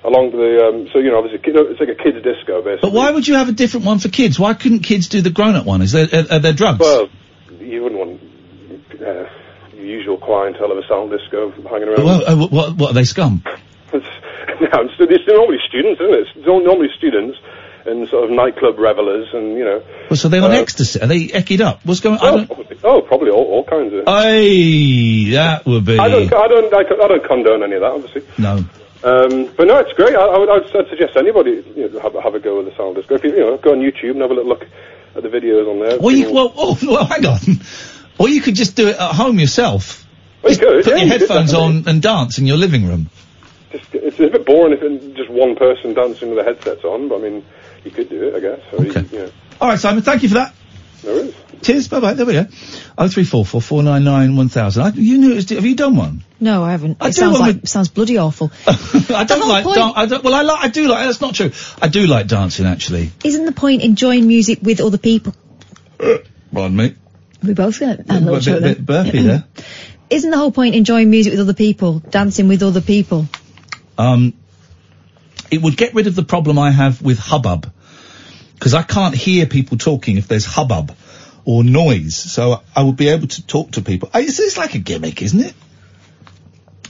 [0.04, 2.62] along to the um, so you know obviously you know, it's like a kids disco
[2.62, 2.90] basically.
[2.90, 4.40] but why would you have a different one for kids?
[4.40, 5.82] Why couldn't kids do the grown-up one?
[5.82, 6.80] Is there are, are there drugs?
[6.80, 7.10] Well,
[7.60, 8.22] you wouldn't want
[8.96, 9.30] uh,
[9.72, 12.06] the usual clientele of a sound disco hanging around.
[12.06, 13.44] Well, uh, what, what are they scum?
[13.94, 14.08] It's,
[14.62, 16.28] no, it's, it's normally students, isn't it?
[16.34, 17.38] It's normally students
[17.86, 19.84] and sort of nightclub revelers, and you know.
[20.10, 21.02] Well, so they on Uh, ecstasy?
[21.02, 21.82] Are they eckied up?
[21.86, 22.18] What's going?
[22.20, 22.42] on?
[22.42, 24.04] Oh, probably, oh, probably all, all kinds of.
[24.08, 25.98] Aye, that would be.
[25.98, 28.24] I don't, I don't, I, don't- I don't condone any of that, obviously.
[28.38, 28.64] No.
[29.04, 30.16] Um, but no, it's great.
[30.16, 32.96] I, I would, I'd suggest anybody you know, have, have a go with the sound
[32.96, 33.16] disco.
[33.16, 34.64] If you, you know, go on YouTube and have a little look
[35.16, 36.00] at the videos on there.
[36.00, 37.40] Well, you, well, oh, well, hang on.
[38.20, 40.06] Or you could just do it at home yourself.
[40.44, 43.10] Well, you could, Put yeah, your you headphones on and dance in your living room.
[43.72, 47.10] just, it's a bit boring if it's just one person dancing with the headsets on,
[47.10, 47.46] but I mean,
[47.84, 48.60] you could do it, I guess.
[48.74, 50.04] Or you, you know, All right, Simon.
[50.04, 50.54] Thank you for that.
[51.04, 51.36] there is.
[51.62, 51.88] Cheers.
[51.90, 52.14] Bye bye.
[52.16, 52.48] There we go.
[52.98, 54.82] Oh three four four four nine nine one thousand.
[54.84, 55.50] I- You knew it was.
[55.50, 56.24] Have you done one?
[56.40, 56.98] No, I haven't.
[57.00, 58.52] I it sounds want like sounds bloody awful.
[58.68, 59.64] I don't like.
[59.66, 60.64] point- Dan- I don't, well, I like.
[60.64, 61.06] I do like.
[61.06, 61.52] That's not true.
[61.80, 63.12] I do like dancing actually.
[63.24, 65.36] Isn't the point enjoying music with other people?
[66.00, 66.96] Pardon me.
[67.44, 69.44] We both got a little bit, bit burpy there.
[70.10, 73.28] Isn't the whole point enjoying music with other people, dancing with other people?
[73.98, 74.34] Um,
[75.52, 77.72] it would get rid of the problem I have with hubbub.
[78.54, 80.96] Because I can't hear people talking if there's hubbub
[81.46, 82.16] or noise.
[82.16, 84.10] So I would be able to talk to people.
[84.14, 85.54] I- It's, it's like a gimmick, isn't it?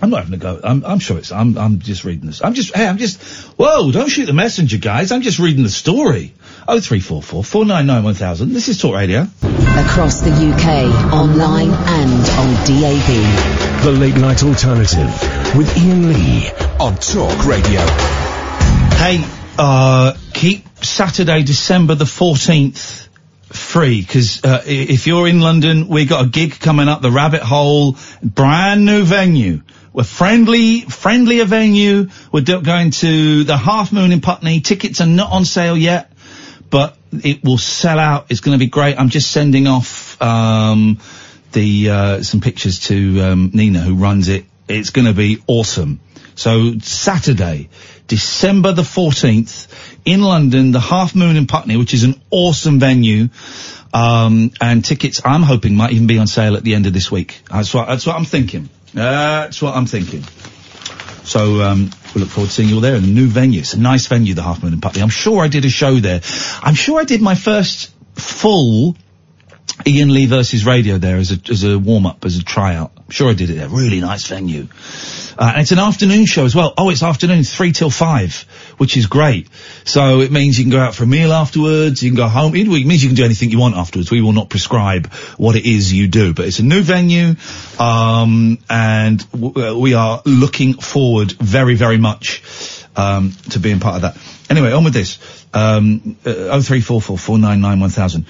[0.02, 0.60] I'm not having a go.
[0.63, 1.32] I'm, I'm sure it's.
[1.32, 1.56] I'm.
[1.60, 2.43] I'm just reading this.
[2.43, 2.76] I'm just.
[2.76, 3.21] Hey, I'm just.
[3.60, 3.91] Whoa!
[3.91, 5.12] Don't shoot the messenger, guys.
[5.12, 6.34] I'm just reading the story.
[6.67, 8.52] Oh three four four four nine nine one thousand.
[8.52, 9.28] This is Talk Radio.
[9.43, 13.84] Across the UK, online and on DAB.
[13.84, 18.31] The Late Night Alternative with Iain Lee on Talk Radio.
[18.98, 19.24] Hey,
[19.58, 23.08] uh, keep Saturday, December the 14th
[23.54, 27.42] free, because uh, if you're in London, we got a gig coming up, the Rabbit
[27.42, 29.62] Hole, brand new venue.
[29.94, 32.10] We're friendly, friendlier venue.
[32.32, 34.62] We're going to the Half Moon in Putney.
[34.62, 36.12] Tickets are not on sale yet,
[36.70, 38.28] but it will sell out.
[38.30, 38.98] It's going to be great.
[38.98, 41.00] I'm just sending off um,
[41.52, 44.46] the uh, some pictures to um, Nina, who runs it.
[44.68, 46.00] It's going to be awesome.
[46.36, 47.70] So Saturday,
[48.08, 49.68] December the 14th,
[50.06, 53.30] in London, the Half Moon in Putney, which is an awesome venue.
[53.94, 57.12] Um, and tickets, I'm hoping, might even be on sale at the end of this
[57.12, 57.42] week.
[57.52, 58.70] That's what, that's what I'm thinking.
[58.94, 60.24] That's what I'm thinking.
[61.24, 63.60] So um, we look forward to seeing you all there in the new venue.
[63.60, 65.02] It's a nice venue, the Half Moon in Putney.
[65.02, 66.22] I'm sure I did a show there.
[66.62, 68.96] I'm sure I did my first full
[69.88, 72.92] Iain Lee versus radio there as a as a warm up, as a tryout.
[72.98, 73.70] I'm sure I did it there.
[73.70, 74.68] Really nice venue.
[75.38, 76.74] Uh, and it's an afternoon show as well.
[76.78, 78.42] Oh, it's afternoon, three till five,
[78.78, 79.48] which is great.
[79.86, 82.56] So it means you can go out for a meal afterwards, you can go home.
[82.56, 84.12] It means you can do anything you want afterwards.
[84.12, 87.36] We will not prescribe what it is you do, but it's a new venue,
[87.80, 92.44] um, and w- uh, we are looking forward very, very much
[92.96, 94.18] um, to being part of that.
[94.50, 95.18] Anyway, on with this.
[95.54, 98.26] Um, uh, 03444991000.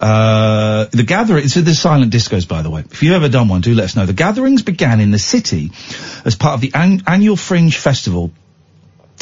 [0.00, 2.84] Uh, the gathering, so the silent discos, by the way.
[2.90, 4.06] If you've ever done one, do let us know.
[4.06, 5.72] The gatherings began in the city
[6.24, 8.32] as part of the an- annual Fringe Festival.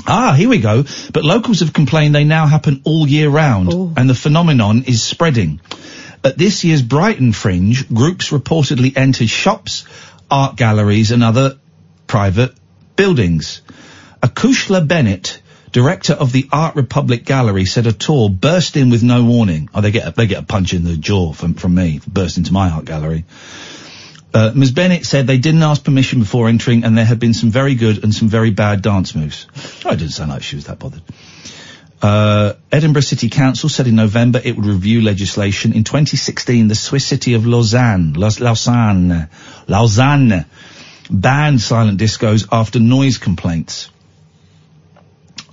[0.07, 0.85] Ah, here we go.
[1.13, 5.61] But locals have complained they now happen all year round, and the phenomenon is spreading.
[6.25, 9.85] At this year's Brighton Fringe, groups reportedly entered shops,
[10.31, 11.59] art galleries and other
[12.07, 12.55] private
[12.97, 13.63] buildings.
[14.23, 15.41] Akushla Bennett,
[15.73, 19.69] director of the Art Republic Gallery, said a tour burst in with no warning.
[19.75, 22.39] Oh, they get a, they get a punch in the jaw from, from me, burst
[22.39, 23.25] into my art gallery.
[24.35, 24.73] Uh, Ms.
[24.73, 28.05] Bennett said they didn't ask permission before entering and there had been some very good
[28.05, 29.47] and some very bad dance moves.
[29.85, 31.03] Oh, it didn't sound like she was that bothered.
[32.01, 35.73] Uh, Edinburgh City Council said in November it would review legislation.
[35.73, 39.29] In 2016, the Swiss city of Lausanne, Lausanne,
[39.67, 40.45] Lausanne,
[41.11, 43.91] banned silent discos after noise complaints.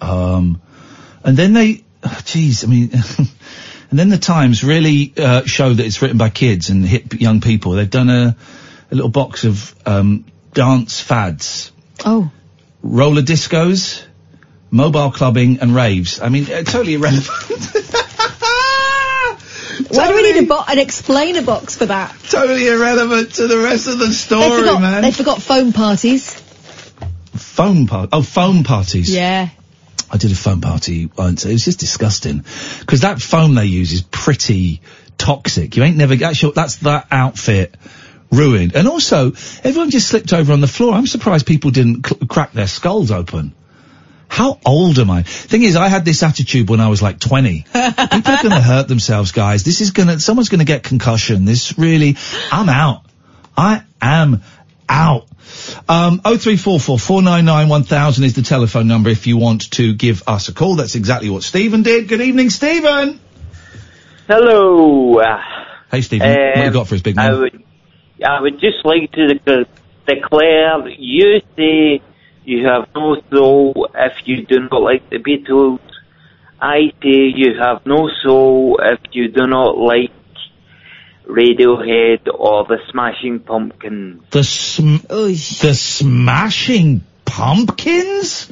[0.06, 0.62] Um,
[1.24, 2.90] and then they, jeez, I mean,
[3.90, 7.42] and then the Times really uh, show that it's written by kids and hip young
[7.42, 7.72] people.
[7.74, 8.36] They've done a,
[8.92, 11.72] a little box of um, dance fads,
[12.06, 12.32] Oh.
[12.84, 14.04] roller discos,
[14.70, 16.20] mobile clubbing, and raves.
[16.22, 17.28] I mean, uh, totally irrelevant.
[19.90, 22.16] Why do we need a bo- an explainer box for that?
[22.30, 25.02] totally irrelevant to the rest of the They story, forgot, man.
[25.02, 26.34] they forgot phone parties.
[27.34, 28.10] phone part.
[28.14, 29.14] Oh, phone parties.
[29.14, 29.50] Yeah.
[30.12, 31.46] I did a phone party once.
[31.46, 32.46] It was just disgusting
[32.80, 34.82] because that phone they use is pretty
[35.18, 35.76] toxic.
[35.76, 37.76] You ain't never that's your, that's that outfit
[38.32, 38.76] ruined.
[38.76, 39.32] And also,
[39.64, 40.94] everyone just slipped over on the floor.
[40.94, 43.54] I'm surprised people didn't cl- crack their skulls open.
[44.28, 45.24] How old am I?
[45.24, 47.62] Thing is, I had this attitude when I was like 20.
[47.74, 49.64] People are going to hurt themselves, guys.
[49.64, 51.46] This is going to, someone's going to get concussion.
[51.46, 52.18] This really,
[52.52, 53.06] I'm out.
[53.56, 54.42] I am
[54.90, 55.28] out.
[55.88, 57.22] Um, 0344
[58.24, 60.76] is the telephone number if you want to give us a call.
[60.76, 62.08] That's exactly what Stephen did.
[62.08, 63.20] Good evening, Stephen.
[64.28, 65.20] Hello.
[65.20, 65.38] Uh,
[65.92, 66.28] Hey, Stephen.
[66.28, 67.26] what you got for us, big man?
[67.26, 67.40] I man?
[67.42, 67.64] would,
[68.26, 69.66] I would just like to de-
[70.08, 72.02] declare that you say
[72.44, 75.80] you have no soul if you do not like the Beatles.
[76.60, 80.12] I say you have no soul if you do not like
[81.28, 84.24] Radiohead or the Smashing Pumpkins.
[84.32, 88.52] The sm- the Smashing Pumpkins?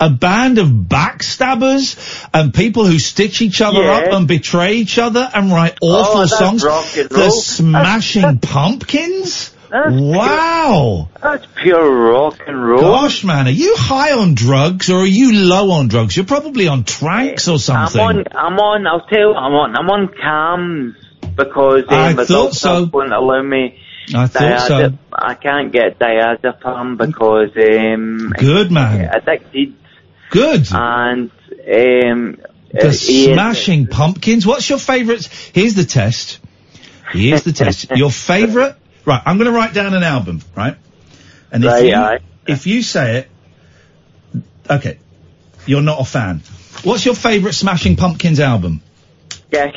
[0.00, 3.92] A band of backstabbers and people who stitch each other Yeah.
[3.94, 6.64] up and betray each other and write oh, awful Oh, that's songs.
[6.64, 7.30] rock and The roll.
[7.32, 9.50] Smashing Pumpkins?
[9.70, 11.08] That's wow.
[11.20, 12.80] That's pure rock and roll.
[12.80, 16.16] Gosh, man, are you high on drugs or are you low on drugs?
[16.16, 18.00] You're probably on tranks or something.
[18.00, 18.24] I'm on.
[18.36, 18.86] I'm on.
[18.86, 19.28] I'll tell you.
[19.28, 19.76] what I'm on.
[19.76, 20.94] I'm on cams
[21.38, 22.90] because um, I my thought doctor so.
[22.92, 23.80] won't allow me.
[24.14, 24.92] I thought so.
[25.12, 29.08] I can't get diazepam because um, Good, man.
[29.14, 29.74] Addicted.
[30.30, 30.66] Good.
[30.72, 32.38] And um,
[32.72, 34.46] The uh, Smashing Pumpkins.
[34.46, 35.24] What's your favourite?
[35.54, 36.40] Here's the test.
[37.12, 37.90] Here's the test.
[37.96, 38.74] Your favourite?
[39.06, 40.76] Right, I'm going to write down an album, right?
[41.50, 44.98] And if Right, you if you say it, okay,
[45.64, 46.42] you're not a fan.
[46.82, 48.82] What's your favourite Smashing Pumpkins album?
[49.50, 49.74] Yes.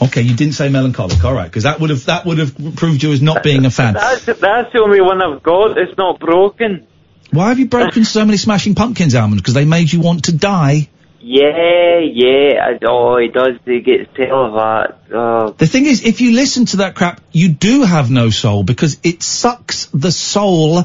[0.00, 1.16] Okay, you didn't say Mellon Collie.
[1.24, 3.70] All right, because that would have that would have proved you as not being a
[3.70, 3.94] fan.
[3.94, 5.76] That's that's the only one I've got.
[5.76, 6.86] It's not broken.
[7.30, 9.42] Why have you broken so many Smashing Pumpkins albums?
[9.42, 10.88] Because they made you want to die.
[11.20, 12.64] Yeah, yeah.
[12.64, 13.58] I, oh, it does.
[13.66, 15.14] It gets tell of that.
[15.14, 18.62] Oh, The thing is, if you listen to that crap, you do have no soul
[18.62, 20.84] because it sucks the soul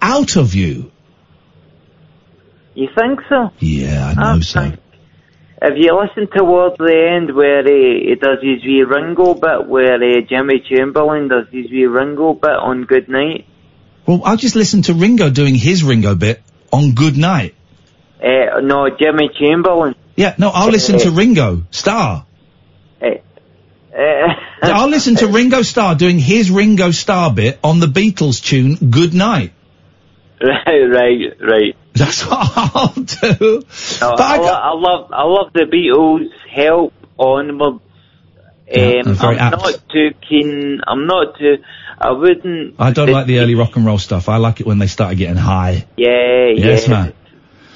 [0.00, 0.90] out of you.
[2.74, 3.50] you think so?
[3.58, 4.72] Yeah, I know so.
[5.64, 9.94] If you listen towards the end where uh, he does his wee Ringo bit, where
[9.94, 13.46] uh, Jimmy Chamberlin does his wee Ringo bit on Good Night,
[14.04, 17.54] Well, I'll just listen to Ringo doing his Ringo bit on Good Night.
[18.20, 19.94] uh, no, Jimmy Chamberlin.
[20.16, 22.26] Yeah, no, I'll listen to Ringo Starr.
[23.00, 23.06] Uh,
[23.96, 28.90] uh, I'll listen to Ringo Starr doing his Ringo Starr bit on the Beatles tune
[28.90, 29.52] Good Night.
[30.42, 31.76] right, right, right.
[31.94, 33.62] That's what I'll do.
[34.00, 36.28] No, I, lo- I love, I love the Beatles.
[36.50, 37.80] Help onwards.
[38.74, 39.62] Um, that's very I'm apt.
[39.62, 40.80] not too keen.
[40.86, 41.58] I'm not too.
[41.98, 42.76] I wouldn't.
[42.78, 44.28] I don't like the early rock and roll stuff.
[44.28, 45.86] I like it when they started getting high.
[45.96, 46.90] Yeah, Yes, yeah.
[47.04, 47.12] man.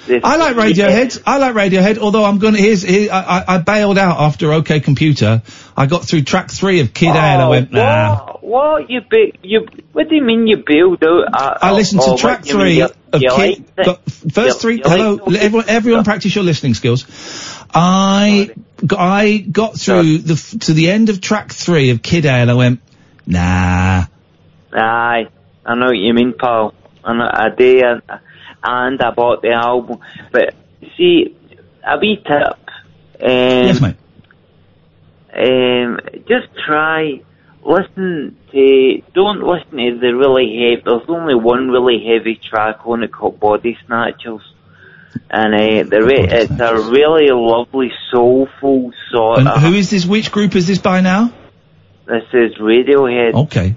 [0.09, 1.23] I like Radiohead.
[1.27, 1.99] I like Radiohead.
[1.99, 5.43] Although I'm gonna, here's, here, I, I, I bailed out after OK Computer.
[5.77, 8.17] I got through track three of Kid A and I went, nah.
[8.25, 8.43] What?
[8.43, 9.67] What you ba- you?
[9.93, 11.29] What do you mean you bailed out?
[11.35, 13.39] Uh, I listened to oh, track what, you mean three of you Kid.
[13.39, 13.85] liked it?
[13.85, 14.77] got- First You- three.
[14.77, 15.43] you hello, liked it?
[15.43, 17.05] everyone, everyone, practice your listening skills.
[17.75, 18.51] I
[18.87, 22.51] got, I got through the to the end of track three of Kid A and
[22.51, 22.81] I went,
[23.27, 24.05] nah.
[24.73, 25.29] Aye,
[25.65, 26.75] I know what you mean, pal.
[27.05, 28.03] I know, I do, and,
[28.67, 30.01] and I bought the album.
[30.33, 30.55] But
[30.97, 31.37] see,
[31.87, 32.59] a wee tip.
[33.21, 33.97] Um, yes, mate.
[35.33, 37.21] Um, just try
[37.63, 39.03] listen to.
[39.15, 40.83] Don't listen to the really heavy.
[40.85, 44.43] There's only one really heavy track on it called Body Snatchers.
[45.31, 49.61] And uh, the re- it's a really lovely, soulful sort And of.
[49.63, 50.05] who is this?
[50.07, 51.33] Which group is this by now?
[52.07, 53.35] This is Radiohead.
[53.45, 53.75] Okay.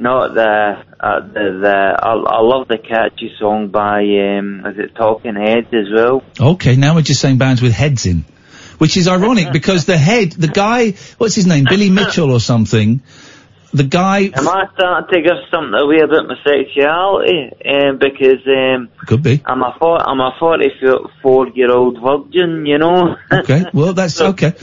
[0.00, 1.98] Not the uh, the the.
[2.02, 6.24] I, I love the catchy song by um, is it Talking Heads as well?
[6.40, 8.24] Okay, now we're just saying bands with heads in.
[8.78, 11.66] Which is ironic because the head, the guy, what's his name?
[11.68, 13.02] Billy Mitchell or something.
[13.74, 17.52] The guy, Am I starting to give something away about my sexuality?
[17.64, 19.42] Um, because um, could be.
[19.44, 23.16] I'm a four, I'm a forty-four year old virgin, you know.
[23.30, 24.54] Okay, well that's, okay.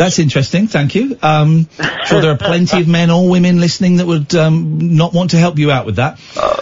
[0.00, 1.18] That's interesting, thank you.
[1.20, 1.68] Um,
[2.06, 5.36] sure there are plenty of men or women listening that would, um, not want to
[5.36, 6.18] help you out with that.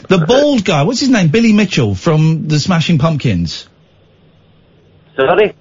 [0.09, 1.29] The bald guy, what's his name?
[1.29, 3.69] Billy Mitchell from the Smashing Pumpkins.
[5.15, 5.55] Sorry,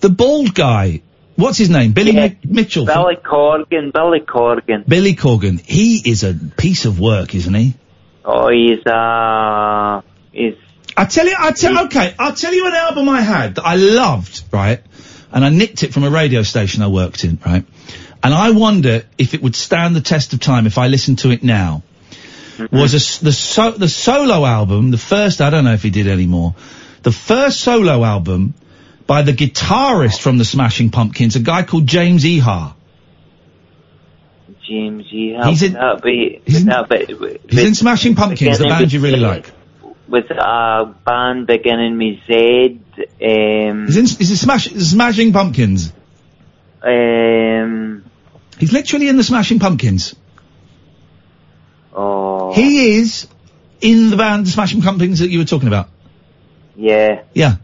[0.00, 1.02] The bald guy,
[1.36, 1.92] what's his name?
[1.92, 2.86] Billy Mi- Mitchell.
[2.86, 4.88] from- Billy Corgan, Billy Corgan.
[4.88, 5.60] Billy Corgan.
[5.60, 7.74] He is a piece of work, isn't he?
[8.24, 10.00] Oh, he's uh,
[10.32, 10.54] he's
[10.96, 13.76] I tell you, I tell, okay, I'll tell you an album I had that I
[13.76, 14.80] loved, right?
[15.32, 17.64] And I nicked it from a radio station I worked in, right?
[18.22, 21.30] And I wonder if it would stand the test of time if I listened to
[21.30, 21.82] it now.
[22.70, 26.06] Was a the so, the solo album, the first, I don't know if he did
[26.06, 26.54] anymore,
[27.02, 28.54] the first solo album
[29.06, 32.74] by the guitarist from the Smashing Pumpkins, a guy called James Iha.
[34.62, 35.06] James.
[35.08, 39.18] He He's in- that be, that be, He's in Smashing Pumpkins, the band you really
[39.18, 39.50] like.
[40.12, 42.80] With a band beginning with Z.
[42.98, 45.90] Um, He's in, he's in Smash, Smashing Pumpkins.
[46.82, 48.04] um,
[48.58, 50.14] He's literally in the Smashing Pumpkins.
[51.94, 53.26] oh, He is
[53.80, 55.88] in the band, the Smashing Pumpkins that you were talking about.
[56.76, 57.56] yeah, Yeah.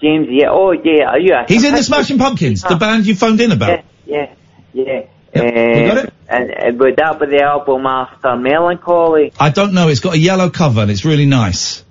[0.00, 0.28] James.
[0.30, 1.44] Yeah, oh yeah, yeah.
[1.48, 3.84] He's in the Smashing Pumpkins, the band you phoned in about.
[4.06, 4.32] Yeah,
[4.72, 4.84] yeah.
[4.84, 9.32] we got and, and would that be the album after Mellon Collie?
[9.38, 11.82] I don't know, it's got a yellow cover and it's really nice.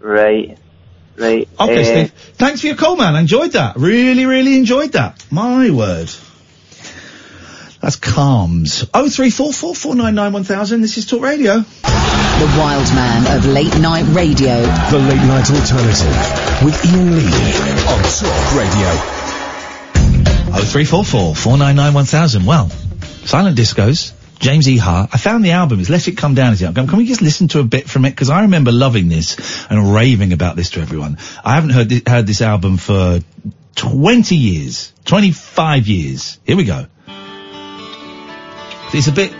[0.00, 0.58] Right,
[1.16, 1.48] right.
[1.58, 2.12] Okay, uh, Steve.
[2.34, 3.16] Thanks for your call, man.
[3.16, 3.76] I enjoyed that.
[3.76, 5.24] Really, really enjoyed that.
[5.30, 6.10] My word.
[7.80, 8.86] That's calms.
[8.94, 10.80] Oh three four four four nine nine one thousand.
[10.80, 11.58] This is Talk Radio.
[11.58, 14.60] The wild man of late night radio.
[14.90, 17.26] The Late Night Alternative with Iain Lee
[17.86, 19.25] on Talk Radio.
[20.58, 22.46] Oh three four four four nine nine one thousand.
[22.46, 22.70] Well,
[23.26, 24.12] Silent Discos.
[24.38, 25.08] James Iha.
[25.12, 25.80] I found the album.
[25.80, 26.54] It's Let It Come Down.
[26.54, 26.74] Is it?
[26.74, 28.10] Can we just listen to a bit from it?
[28.10, 29.36] Because I remember loving this
[29.68, 31.18] and raving about this to everyone.
[31.44, 33.20] I haven't heard heard this album for
[33.74, 36.38] twenty years, twenty five years.
[36.44, 36.86] Here we go.
[38.94, 39.32] It's a bit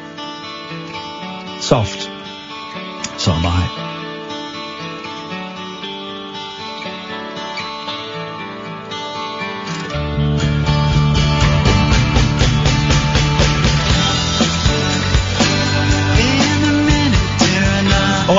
[1.62, 2.02] soft.
[3.18, 3.85] So am I.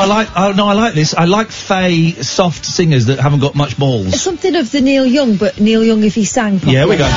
[0.08, 0.30] like.
[0.36, 1.14] Oh no, I like this.
[1.14, 4.22] I like fey soft singers that haven't got much It's balls.
[4.22, 6.74] something of the Neil Young, but Neil Young if he sang properly.
[6.76, 7.08] Yeah, we go.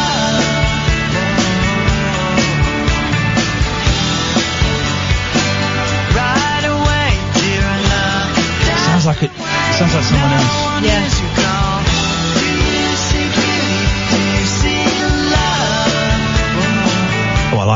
[8.90, 9.30] Sounds like it.
[9.78, 10.84] Sounds like someone else.
[10.84, 11.29] Yeah.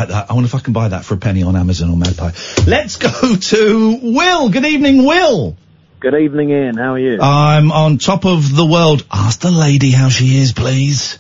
[0.05, 0.31] I like that.
[0.31, 2.33] I wonder if I can buy that for a penny on Amazon or Magpie.
[2.67, 4.49] Let's go to Will.
[4.51, 5.57] Good evening, Will.
[6.01, 6.77] Good evening, Iain.
[6.77, 7.21] How are you?
[7.21, 9.07] I'm on top of the world.
[9.11, 11.19] Ask the lady how she is, please.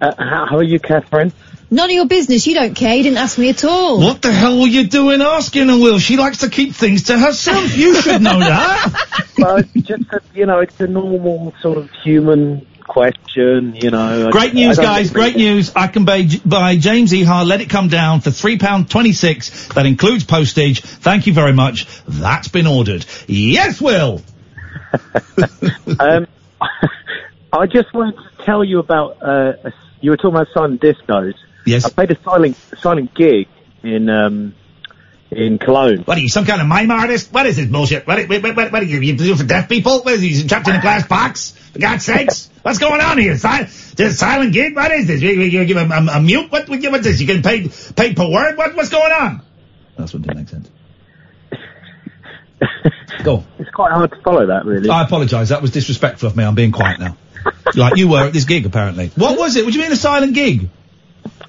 [0.00, 1.32] Uh, how, how are you, Katherine?
[1.70, 2.46] None of your business.
[2.46, 2.94] You don't care.
[2.94, 3.98] You didn't ask me at all.
[3.98, 5.98] What the hell were you doing asking her, Will?
[5.98, 7.76] She likes to keep things to herself.
[7.76, 9.26] You should know that.
[9.38, 13.74] well, it's just a, you know, it's a normal sort of human question.
[13.74, 14.30] You know.
[14.30, 15.10] Great I news, don't guys.
[15.10, 15.72] Great news.
[15.74, 17.46] I can buy, buy James Iha.
[17.46, 19.74] Let it come down for £3.26.
[19.74, 20.82] That includes postage.
[20.82, 21.86] Thank you very much.
[22.06, 23.04] That's been ordered.
[23.26, 24.22] Yes, Will.
[25.98, 26.26] um,
[27.52, 29.22] I just wanted to tell you about.
[29.22, 29.70] Uh,
[30.00, 31.34] you were talking about silent discos.
[31.64, 31.84] Yes.
[31.86, 33.48] I played a silent silent gig
[33.82, 34.54] in um,
[35.34, 35.98] in Cologne.
[36.04, 37.32] What are you, some kind of mime artist?
[37.32, 38.06] What is this bullshit?
[38.06, 40.00] What, what, what, what are you, you do for deaf people?
[40.00, 41.52] What is he, trapped in a glass box?
[41.72, 42.50] For God's sakes?
[42.62, 43.36] What's going on here?
[43.36, 44.74] Si- this silent gig?
[44.74, 45.20] What is this?
[45.20, 46.50] You, you, give him a, a mute?
[46.50, 47.20] What, what, what's this?
[47.20, 48.56] You getting paid, paid per word?
[48.56, 49.42] What, what's going on?
[49.96, 50.70] That's what didn't make sense.
[53.22, 53.44] Go.
[53.58, 54.90] It's quite hard to follow that, really.
[54.90, 55.50] I apologise.
[55.50, 56.44] That was disrespectful of me.
[56.44, 57.16] I'm being quiet now.
[57.74, 59.08] like you were at this gig, apparently.
[59.16, 59.64] What was it?
[59.64, 60.68] What do you mean a silent gig?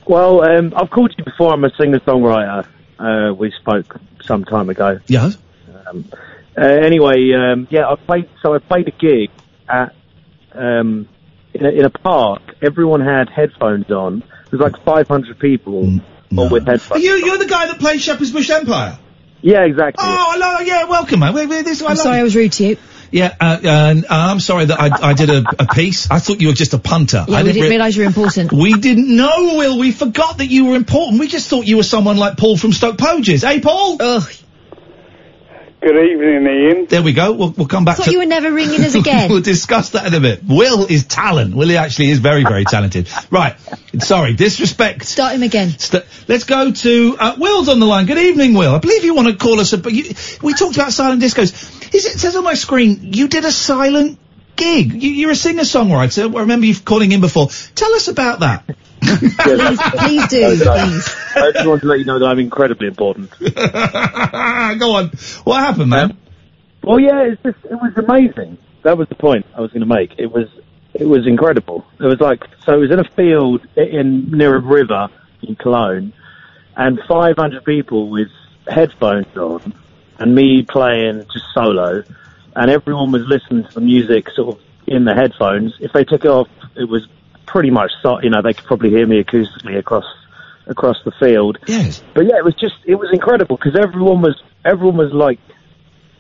[0.08, 1.54] Well, um, I've called you before.
[1.54, 2.68] I'm a singer-songwriter.
[2.98, 5.00] Uh, we spoke some time ago.
[5.08, 5.38] Yes.
[5.88, 6.06] Um,
[6.58, 8.30] uh, anyway, um, yeah, I played.
[8.42, 9.30] So I played a gig
[9.68, 9.94] at
[10.54, 11.08] um,
[11.54, 12.42] in, a, in a park.
[12.62, 14.20] Everyone had headphones on.
[14.20, 16.00] There was like 500 people,
[16.38, 17.04] all with Are headphones.
[17.04, 18.98] you, you're the guy that played Shepherd's Bush Empire?
[19.42, 20.04] Yeah, exactly.
[20.08, 21.34] Oh, hello, yeah, welcome, man.
[21.34, 22.78] Wait, wait, this, I I'm love sorry I was rude to you.
[23.12, 26.10] Yeah, uh, uh, I'm sorry that I, I did a, a piece.
[26.12, 27.26] I thought you were just a punter.
[27.28, 28.52] Yeah, I we didn't rea- realise you're important.
[28.52, 29.78] We didn't know, Will.
[29.80, 31.20] We forgot that you were important.
[31.20, 33.48] We just thought you were someone like Paul from Stoke Poges.
[33.48, 33.98] Hey, Paul.
[34.00, 34.24] Ugh.
[35.82, 36.86] Good evening, Iain.
[36.88, 37.34] There we go.
[37.34, 38.12] We'll, we'll come back Thought to.
[38.12, 39.30] you were never ringing us again.
[39.30, 40.42] we'll discuss that in a bit.
[40.44, 41.56] Will is talent.
[41.56, 43.08] Will he actually is very, very talented.
[43.30, 43.56] Right.
[44.00, 45.06] Sorry, disrespect.
[45.06, 45.70] Start him again.
[45.78, 48.08] St- let's go to uh, Will's on the line.
[48.08, 48.74] Good evening, Will.
[48.74, 49.74] I believe you want to call us.
[49.74, 50.06] A, but you,
[50.42, 51.75] we talked about silent discos.
[51.94, 54.20] Is it, it says on my screen you did a silent
[54.56, 54.94] gig.
[54.94, 56.36] You, you're a singer-songwriter.
[56.36, 57.48] I remember you calling in before.
[57.76, 58.66] Tell us about that.
[59.02, 61.16] please, please do, please.
[61.36, 63.32] I just want to let you know that I'm incredibly important.
[63.40, 65.10] Go on.
[65.44, 66.18] What happened, man?
[66.84, 68.58] Well, yeah, it's just, it was amazing.
[68.84, 70.14] That was the point I was going to make.
[70.18, 70.48] It was
[70.94, 71.86] it was incredible.
[72.00, 72.74] It was like so.
[72.74, 75.10] It was in a field in near a river
[75.42, 76.14] in Cologne,
[76.76, 78.30] and 500 people with
[78.68, 79.74] headphones on,
[80.20, 82.04] and me playing just solo,
[82.56, 85.74] and everyone was listening to the music sort of in the headphones.
[85.80, 87.08] If they took it off, it was
[87.46, 87.92] pretty much
[88.24, 90.06] you know they could probably hear me acoustically across
[90.68, 91.58] across the field.
[91.68, 92.04] Yes.
[92.14, 95.40] But yeah, it was just it was incredible because everyone was everyone was like,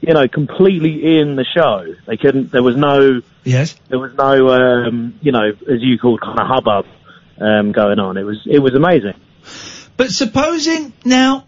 [0.02, 1.96] you know, completely in the show.
[2.08, 2.52] They couldn't.
[2.52, 3.22] There was no.
[3.44, 3.76] Yes.
[3.90, 6.86] There was no, um, you know, as you call kind of hubbub
[7.40, 8.18] um, going on.
[8.18, 9.14] It was it was amazing.
[9.98, 11.46] But supposing now,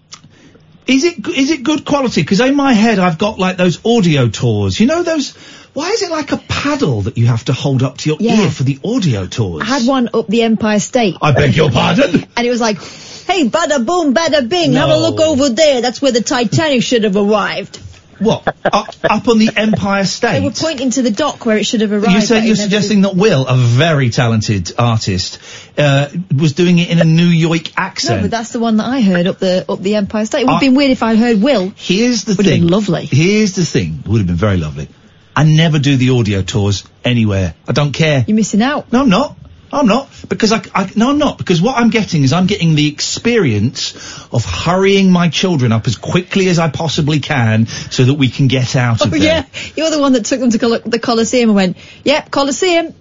[0.87, 2.21] is it is it good quality?
[2.21, 4.79] Because in my head I've got like those audio tours.
[4.79, 5.35] You know those.
[5.73, 8.41] Why is it like a paddle that you have to hold up to your Yeah.
[8.45, 9.61] ear for the audio tours?
[9.61, 11.17] I had one up the Empire State.
[11.21, 12.25] I beg your pardon.
[12.35, 15.81] And it was like, hey, bada boom, bada bing, have a look over there.
[15.81, 17.79] That's where the Titanic should have arrived.
[18.19, 18.47] What?
[18.65, 20.39] up, up on the Empire State?
[20.39, 22.11] They were pointing to the dock where it should have arrived.
[22.11, 25.37] You said you're suggesting that Will, a very talented artist,
[25.77, 27.75] uh, was doing it in a New York did.
[27.77, 28.21] No, accent.
[28.23, 30.41] but that's the one that I heard up the up the Empire State.
[30.41, 31.71] It would have been weird if I heard Will.
[31.75, 32.61] Here's the Would have thing.
[32.63, 33.05] been lovely.
[33.05, 34.03] Here's the thing.
[34.07, 34.87] Would have been very lovely.
[35.35, 37.53] I never do the audio tours anywhere.
[37.67, 38.25] I don't care.
[38.27, 38.91] You're missing out.
[38.91, 39.37] No, I'm not.
[39.71, 42.75] I'm not because I, I no, I'm not because what I'm getting is I'm getting
[42.75, 43.93] the experience
[44.33, 48.47] of hurrying my children up as quickly as I possibly can so that we can
[48.47, 49.45] get out of Oh there.
[49.45, 52.93] yeah, you're the one that took them to Col- the Colosseum and went, yep, Colosseum.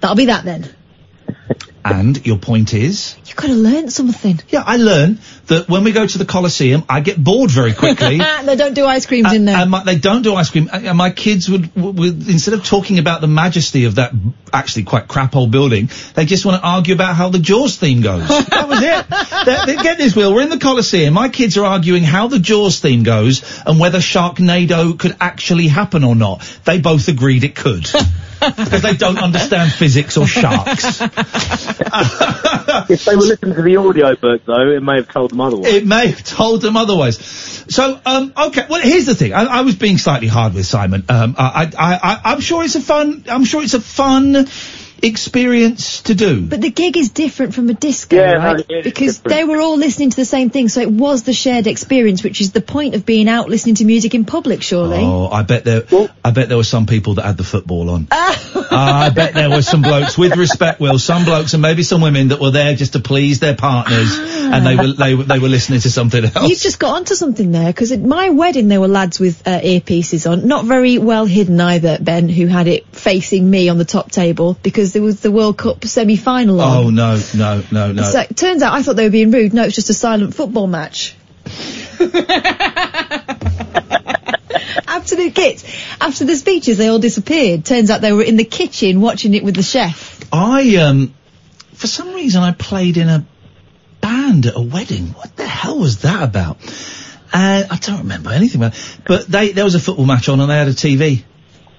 [0.00, 0.68] That'll be that then.
[1.94, 3.16] And your point is?
[3.26, 4.40] You've got to learn something.
[4.48, 8.18] Yeah, I learn that when we go to the Colosseum, I get bored very quickly.
[8.44, 9.56] they don't do ice creams in there.
[9.56, 10.68] And my, they don't do ice cream.
[10.72, 14.12] And and my kids would, would, would, instead of talking about the majesty of that
[14.52, 18.00] actually quite crap old building, they just want to argue about how the Jaws theme
[18.00, 18.26] goes.
[18.28, 19.66] that was it.
[19.66, 20.34] They- they- get this, Will.
[20.34, 21.14] We're in the Colosseum.
[21.14, 26.02] My kids are arguing how the Jaws theme goes and whether Sharknado could actually happen
[26.02, 26.40] or not.
[26.64, 27.86] They both agreed it could.
[28.38, 31.00] Because they don't understand physics or sharks.
[32.88, 35.72] If they were listening to the audio book, though, it may have told them otherwise.
[35.72, 37.18] It may have told them otherwise.
[37.68, 38.66] So, um, okay.
[38.68, 39.32] Well, here's the thing.
[39.32, 41.04] I, I was being slightly hard with Simon.
[41.08, 43.24] Um, I, I, I, I'm sure it's a fun.
[43.28, 44.46] I'm sure it's a fun
[45.02, 46.42] experience to do.
[46.46, 48.60] But the gig is different from a disco, Yeah, no, right?
[48.68, 49.36] it is because different.
[49.36, 52.40] they were all listening to the same thing, so it was the shared experience, which
[52.40, 54.98] is the point of being out listening to music in public, surely.
[55.00, 55.84] Oh, I bet there.
[56.24, 58.08] I bet there were some people that had the football on.
[58.78, 60.18] Ah, I bet there were some blokes.
[60.18, 63.38] With respect, Will, some blokes and maybe some women that were there just to please
[63.40, 66.48] their partners, and they were they were they were listening to something else.
[66.50, 69.60] You've just got onto something there because at my wedding there were lads with uh,
[69.60, 71.96] earpieces on, not very well hidden either.
[72.00, 75.58] Ben, who had it facing me on the top table because there was the World
[75.58, 76.86] Cup semi-final on.
[76.86, 78.02] oh no, no, no, no.
[78.02, 79.52] So it turns out I thought they were being rude.
[79.54, 81.14] No, it's just a silent football match.
[84.86, 85.64] after the kids,
[86.00, 87.64] after the speeches, they all disappeared.
[87.64, 90.20] Turns out they were in the kitchen watching it with the chef.
[90.32, 91.14] I um,
[91.74, 93.24] for some reason, I played in a
[94.00, 95.08] band at a wedding.
[95.08, 96.58] What the hell was that about?
[97.32, 98.74] And I don't remember anything about.
[98.74, 98.98] it.
[99.06, 101.24] But they there was a football match on, and they had a TV.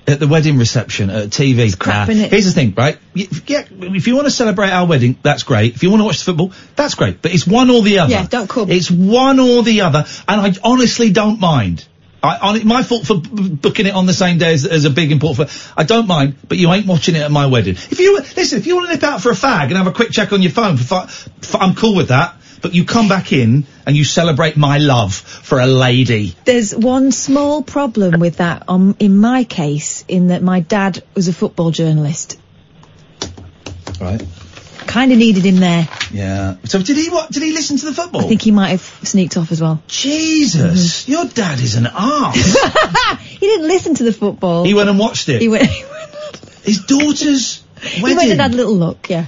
[0.07, 1.59] At the wedding reception, at TV.
[1.65, 2.29] It's crap, innit?
[2.29, 2.97] Here's the thing, right?
[3.13, 5.75] Yeah, if you want to celebrate our wedding, that's great.
[5.75, 7.21] If you want to watch the football, that's great.
[7.21, 8.13] But it's one or the other.
[8.13, 8.71] Yeah, don't come.
[8.71, 11.85] It's one or the other, and I honestly don't mind.
[12.23, 14.89] I, on, my fault for b- booking it on the same day as, as a
[14.89, 15.49] big important.
[15.75, 17.75] I don't mind, but you ain't watching it at my wedding.
[17.75, 19.91] If you listen, if you want to nip out for a fag and have a
[19.91, 22.35] quick check on your phone, for, for, I'm cool with that.
[22.67, 26.35] But you come back in and you celebrate my love for a lady.
[26.43, 31.29] There's one small problem with that on, in my case, in that my dad was
[31.29, 32.37] a football journalist.
[34.01, 34.21] Right.
[34.79, 35.87] Kind of needed him there.
[36.11, 36.57] Yeah.
[36.65, 37.31] So did he what?
[37.31, 38.25] Did he listen to the football?
[38.25, 39.81] I think he might have sneaked off as well.
[39.87, 41.11] Jesus, mm-hmm.
[41.13, 42.57] your dad is an arse.
[43.21, 44.65] He didn't listen to the football.
[44.65, 45.39] he went and watched it.
[45.41, 45.69] He went.
[46.63, 47.63] His daughter's
[48.01, 48.07] wedding.
[48.07, 49.09] he went and had a little look.
[49.09, 49.27] Yeah.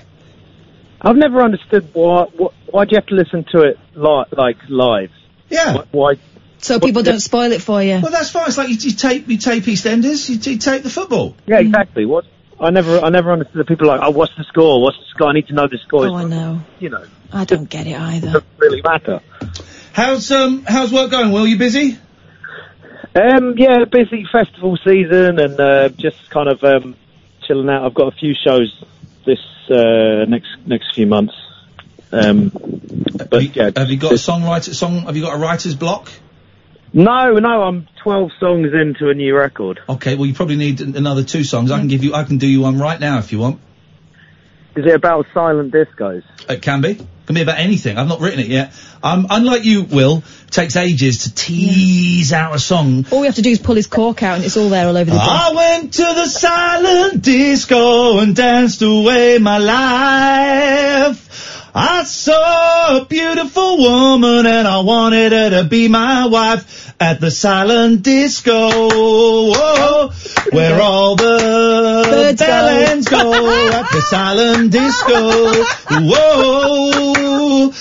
[1.02, 2.26] I've never understood why.
[2.26, 5.12] wh why do you have to listen to it li- like live?
[5.50, 5.78] Yeah.
[5.84, 6.14] Wh- Why?
[6.60, 8.00] So people don't spoil it for you.
[8.02, 8.48] Well, that's fine.
[8.48, 11.36] It's like you, you tape you tape EastEnders, you, you tape the football.
[11.46, 12.06] Yeah, exactly.
[12.06, 12.26] What
[12.60, 14.82] I never, I never understood the people like, oh, what's the score?
[14.82, 15.28] What's the score?
[15.30, 16.06] I need to know the score.
[16.08, 16.62] Oh, I know.
[16.80, 18.28] You know, I don't get it either.
[18.28, 19.22] doesn't really matter.
[19.94, 21.32] How's um how's work going?
[21.32, 21.98] Will you busy?
[23.16, 26.96] Um, yeah, busy festival season and uh, just kind of um,
[27.48, 27.84] chilling out.
[27.84, 28.72] I've got a few shows
[29.26, 29.40] this
[29.72, 31.34] uh, next next few months.
[32.12, 32.52] Um,
[33.30, 35.02] but yeah, Have you got a songwriter song?
[35.02, 36.10] Have you got a writer's block?
[36.92, 39.80] no, no, I'm 12 songs into a new record.
[39.88, 41.70] Okay, well you probably need another two songs.
[41.70, 43.60] I can give you, I can do you one right now if you want.
[44.76, 46.24] Is it about silent discos?
[46.50, 47.00] It can be.
[47.30, 47.96] Can be about anything.
[47.96, 48.74] I've not written it yet.
[49.04, 53.06] Um, unlike you, Will, takes ages to tease out a song.
[53.12, 54.98] All we have to do is pull his cork out and it's all there all
[54.98, 55.30] over the place.
[55.30, 61.59] I went to the silent disco and danced away my life.
[61.74, 67.30] I saw a beautiful woman and I wanted her to be my wife at the
[67.30, 70.14] silent disco, oh,
[70.52, 73.32] where all the Birds go.
[73.32, 75.64] go at the silent disco.
[76.02, 77.72] Whoa.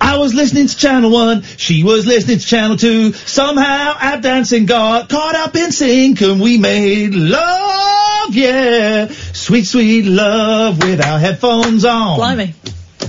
[0.00, 3.12] I was listening to Channel 1, she was listening to Channel 2.
[3.12, 9.08] Somehow our dancing got caught up in sync and we made love, yeah.
[9.08, 12.16] Sweet, sweet love with our headphones on.
[12.16, 12.54] Blimey.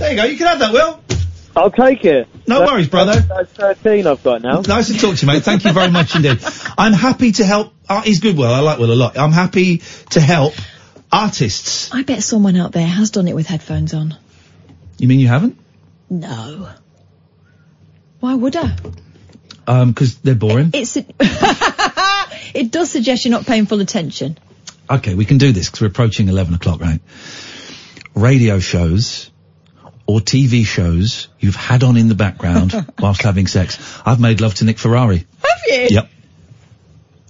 [0.00, 0.98] There you go, you can have that, Will.
[1.54, 2.26] I'll take it.
[2.48, 3.20] No worries, brother.
[3.20, 4.62] That's 13 I've got now.
[4.62, 5.42] Nice to talk to you, mate.
[5.42, 6.38] Thank you very much indeed.
[6.78, 7.74] I'm happy to help.
[7.86, 8.50] Uh, he's good, Will.
[8.50, 9.18] I like Will a lot.
[9.18, 9.82] I'm happy
[10.12, 10.54] to help
[11.12, 11.92] artists.
[11.92, 14.16] I bet someone out there has done it with headphones on.
[14.96, 15.58] You mean you haven't?
[16.08, 16.70] No.
[18.20, 18.74] Why would I?
[19.66, 20.70] Um, because they're boring.
[20.72, 20.96] It's
[22.54, 24.38] it does suggest you're not paying full attention.
[24.88, 27.00] Okay, we can do this because we're approaching 11 o'clock, right?
[28.14, 29.29] Radio shows
[30.10, 34.00] or TV shows you've had on in the background whilst having sex.
[34.04, 35.18] I've made love to Nick Ferrari.
[35.18, 35.86] Have you?
[35.90, 36.10] Yep.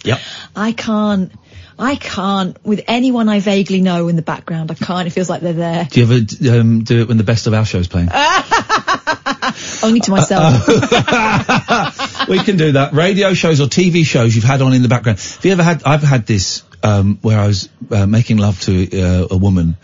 [0.04, 0.20] Yep.
[0.56, 1.30] I can't.
[1.78, 4.70] I can't with anyone I vaguely know in the background.
[4.70, 5.06] I can't.
[5.06, 5.88] It feels like they're there.
[5.90, 8.08] Do you ever um, do it when the best of our show's playing?
[9.82, 10.68] Only to myself.
[12.28, 12.90] we can do that.
[12.92, 15.20] Radio shows or TV shows you've had on in the background.
[15.20, 15.82] Have you ever had?
[15.84, 19.76] I've had this um, where I was uh, making love to uh, a woman.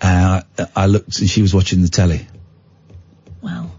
[0.00, 0.42] Uh,
[0.74, 2.26] I looked and she was watching the telly.
[3.42, 3.70] well,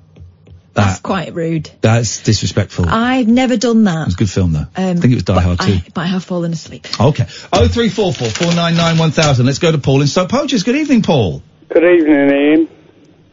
[0.73, 1.69] that's That, quite rude.
[1.81, 2.85] that's disrespectful.
[2.87, 4.03] I've never done that.
[4.03, 4.59] It was a good film though.
[4.59, 5.73] Um, I think it was Die Hard too.
[5.73, 6.87] I, but I have fallen asleep.
[6.99, 7.25] Okay.
[7.51, 9.45] Oh three four four four nine nine one thousand.
[9.47, 10.63] Let's go to Paul in Stoke Poges.
[10.63, 11.41] Good evening, Paul.
[11.69, 12.69] Good evening, Iain.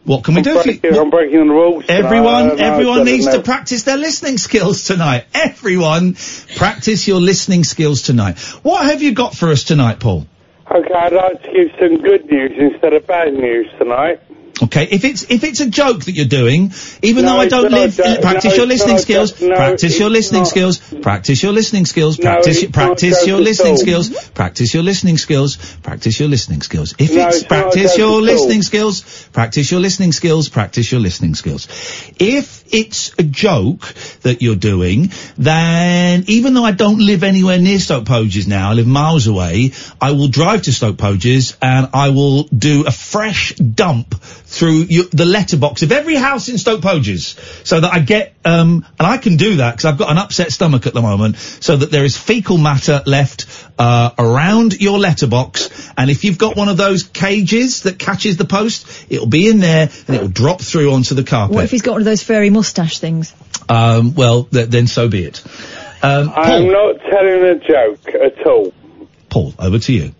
[0.05, 0.59] What can we I'm do?
[0.59, 0.79] for you?
[0.79, 1.83] breaking, I'm breaking on the rules.
[1.87, 5.25] Everyone, don't everyone needs don't to practice their listening skills tonight.
[5.33, 6.15] Everyone,
[6.55, 8.39] practice your listening skills tonight.
[8.63, 10.25] What have you got for us tonight, Paul?
[10.71, 14.21] Okay, I'd like to give some good news instead of bad news tonight.
[14.61, 17.71] Okay, if it's if it's a joke that you're doing, even No, though I don't
[17.71, 18.21] live, joke.
[18.21, 19.41] practice No, your listening not skills.
[19.41, 20.47] No, practice your listening not.
[20.49, 20.77] skills.
[21.01, 22.17] Practice your listening skills.
[22.17, 24.09] Practice practice your listening skills.
[24.31, 25.57] Practice your listening skills.
[25.81, 26.93] Practice your listening skills.
[26.99, 29.29] If it's it's practice your listening skills.
[29.31, 30.49] Practice your listening skills.
[30.49, 31.67] Practice your listening skills.
[32.19, 33.81] If it's a joke
[34.23, 38.73] that you're doing, then even though I don't live anywhere near Stoke Poges now, I
[38.73, 43.53] live miles away, I will drive to Stoke Poges and I will do a fresh
[43.55, 44.15] dump
[44.49, 48.83] through your, the letterbox of every house in Stoke Poges so that I get, um,
[48.97, 51.77] and I can do that because I've got an upset stomach at the moment, so
[51.77, 53.45] that there is fecal matter left
[53.77, 55.91] uh, around your letterbox.
[55.95, 59.59] And if you've got one of those cages that catches the post, it'll be in
[59.59, 61.55] there and it'll drop through onto the carpet.
[61.55, 63.33] What if he's got one of those furry mustache things?
[63.69, 65.43] Um, well, th- then so be it.
[66.01, 68.73] Um, I'm not telling a joke at all.
[69.29, 70.15] Paul, over to you.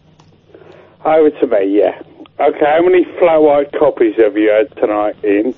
[1.03, 2.03] Over to me, yeah.
[2.39, 5.53] Okay, how many flat white coffees have you had tonight, Iain?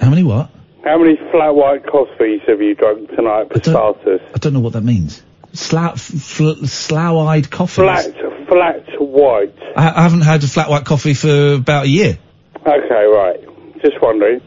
[0.00, 0.50] How many what?
[0.82, 4.20] How many flat white coffees have you drunk tonight for starters?
[4.34, 5.22] I don't know what that means.
[5.52, 7.82] Slough, fl- slough-eyed coffee.
[7.82, 8.14] Flat,
[8.48, 9.54] flat white.
[9.76, 12.18] I, I haven't had a flat white coffee for about a year.
[12.56, 13.82] Okay, right.
[13.82, 14.40] Just wondering.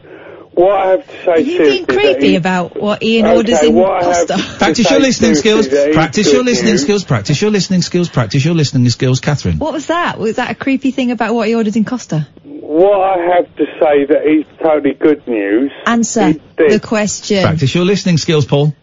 [0.54, 3.36] What I have to say Are you seriously being creepy Iain- about what Iain Okay,
[3.36, 4.36] orders in what I Costa?
[4.58, 5.68] Practice your listening skills.
[5.68, 6.82] that is Practice your listening news.
[6.82, 7.04] skills.
[7.04, 8.08] Practice your listening skills.
[8.08, 9.58] Practice your listening skills, Katherine.
[9.58, 10.18] What was that?
[10.18, 12.28] Was that a creepy thing about what he ordered in Costa?
[12.44, 15.72] What I have to say that is totally good news.
[15.86, 17.42] Answer the question.
[17.42, 18.74] Practice your listening skills, Paul.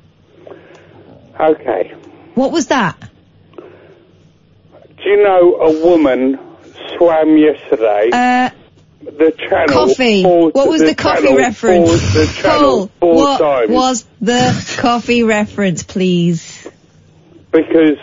[1.39, 1.93] Okay.
[2.35, 2.97] What was that?
[3.55, 6.37] Do you know a woman
[6.97, 8.49] swam yesterday Uh,
[9.03, 9.87] the channel?
[9.87, 10.23] coffee.
[10.23, 12.13] What was the, coffee reference?
[12.13, 16.67] the channel Paul, four what times was the coffee reference, please?
[17.51, 17.97] because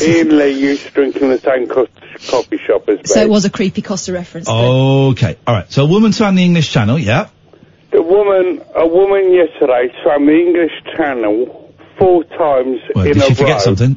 [0.00, 1.88] Iain Lee used to drink in the same co-
[2.28, 3.02] coffee shop as me.
[3.04, 4.48] So it was a creepy Costa reference.
[4.48, 5.36] Okay.
[5.46, 5.70] All right.
[5.70, 6.98] So a woman swam the English Channel.
[6.98, 7.28] Yeah.
[7.90, 13.26] The woman, a woman yesterday swam the English Channel four times Well, in did a
[13.26, 13.96] she forget something?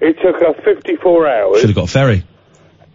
[0.00, 2.24] It took her 54 hours, Should have got a ferry.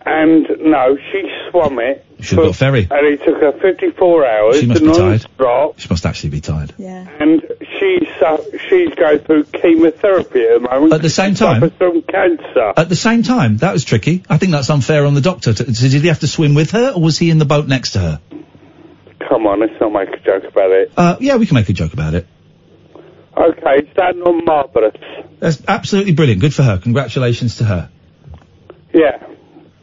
[0.06, 2.06] and no, she swam it.
[2.20, 2.88] Should have got a ferry.
[2.90, 4.60] And it took her 54 hours.
[4.60, 4.98] She must be tired.
[5.00, 6.74] non-stop, She must actually be tired.
[6.78, 7.08] Yeah.
[7.20, 7.42] and
[7.80, 8.38] she's uh,
[8.68, 10.94] she's going through chemotherapy at the moment.
[10.94, 11.62] At the same time?
[11.62, 12.74] suffers from cancer.
[12.76, 14.24] At the same time, that was tricky.
[14.30, 15.54] I think that's unfair on the doctor.
[15.54, 17.92] To, did he have to swim with her, or was he in the boat next
[17.92, 18.22] to her?
[19.30, 20.92] Come on, let's not make a joke about it.
[20.98, 22.26] Uh, yeah, we can make a joke about it.
[23.36, 24.96] Okay, is that not marvellous?
[25.40, 26.42] That's absolutely brilliant.
[26.42, 26.80] Good for her.
[26.80, 27.90] Congratulations to her.
[28.94, 29.24] Yeah.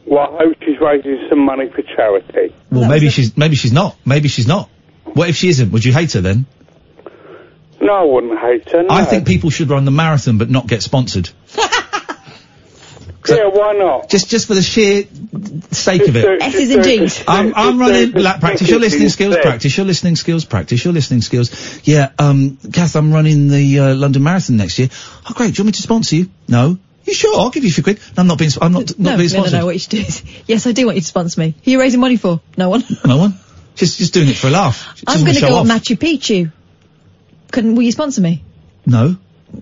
[0.05, 2.53] Well, I hope she's raising some money for charity.
[2.71, 3.97] Well, maybe she's maybe she's not.
[4.05, 4.69] Maybe she's not.
[5.03, 5.71] What if she isn't?
[5.71, 6.45] Would you hate her then?
[7.81, 8.83] No, I wouldn't hate her.
[8.83, 8.89] No.
[8.89, 11.29] I think people should run the marathon but not get sponsored.
[13.27, 14.07] Yeah, why not?
[14.09, 15.05] Just just for the sheer
[15.71, 16.39] sake of it.
[16.41, 17.23] Just do- just do it.
[17.27, 18.09] I'm, I'm running.
[18.09, 18.15] it.
[18.15, 19.33] Like, practice your listening skills.
[19.33, 19.49] Instead.
[19.49, 20.45] Practice your listening skills.
[20.45, 21.81] Practice your listening skills.
[21.87, 24.89] Yeah, um, Kath, I'm running the uh, London Marathon next year.
[25.27, 25.55] Oh, great.
[25.55, 26.29] Do you want me to sponsor you?
[26.47, 26.77] No.
[27.05, 27.39] You sure?
[27.39, 27.99] I'll give you a few quid.
[28.17, 28.51] No, I'm not being.
[28.61, 29.53] I'm not not no, being no, no, sponsored.
[29.59, 29.65] no.
[29.65, 31.55] What you should do is, yes, I do want you to sponsor me.
[31.63, 32.41] Who are you raising money for?
[32.57, 32.83] No one.
[33.05, 33.35] No one.
[33.75, 34.91] Just just doing it for a laugh.
[34.95, 35.61] Just I'm going to go off.
[35.61, 36.51] on Machu Picchu.
[37.51, 37.75] Couldn't?
[37.75, 38.43] Will you sponsor me?
[38.85, 39.17] No.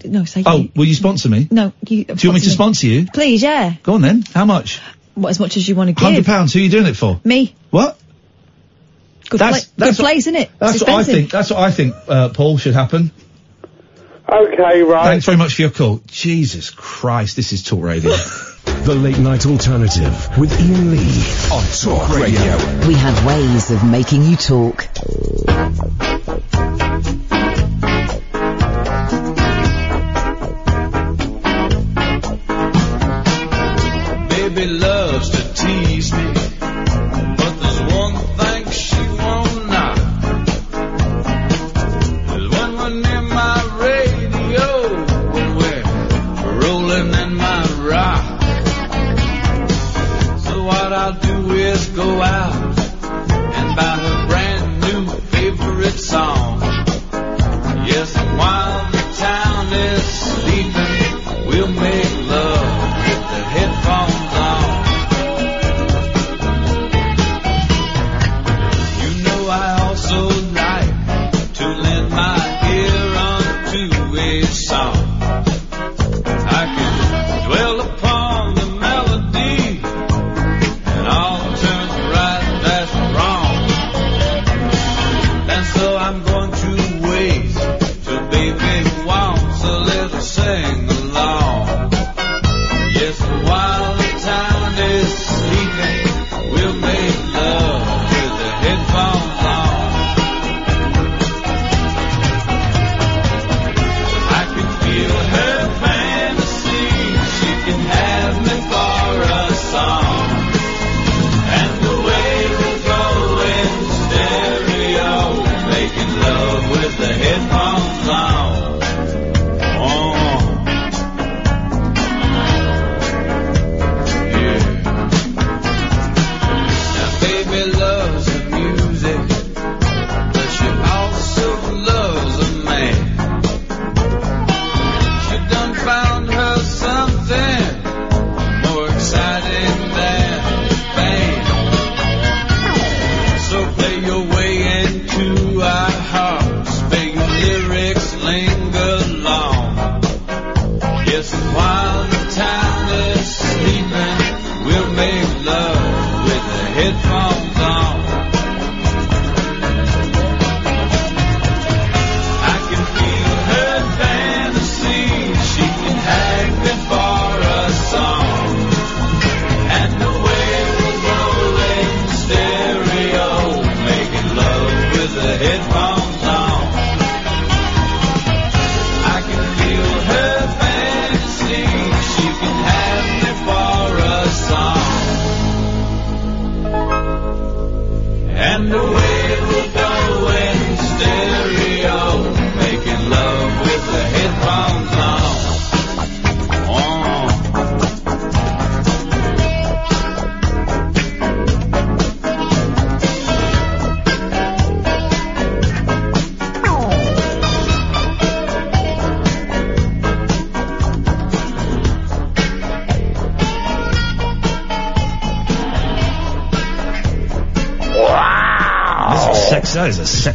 [0.06, 0.72] No, say Oh, you.
[0.76, 1.48] will you sponsor me?
[1.52, 2.06] No, you.
[2.06, 3.06] Do you want me to sponsor you?
[3.14, 3.74] Please, yeah.
[3.84, 4.24] Go on then.
[4.34, 4.80] How much?
[5.16, 6.02] What, as much as you want to give.
[6.04, 6.54] Hundred pounds.
[6.54, 7.20] Who are you doing it for?
[7.24, 7.54] Me.
[7.70, 8.00] What?
[9.30, 10.52] Good, That's- pla- that's good what- place, isn't it?
[10.60, 11.32] That's what I think.
[11.32, 11.96] That's what I think.
[12.08, 13.12] Uh, Paul should happen.
[14.34, 15.06] Okay, right.
[15.06, 16.02] Thanks very much for your call.
[16.08, 18.16] Jesus Christ, this is talk radio.
[18.64, 22.58] The Late Night Alternative with Iain Lee on Talk Radio.
[22.88, 24.88] We have ways of making you talk.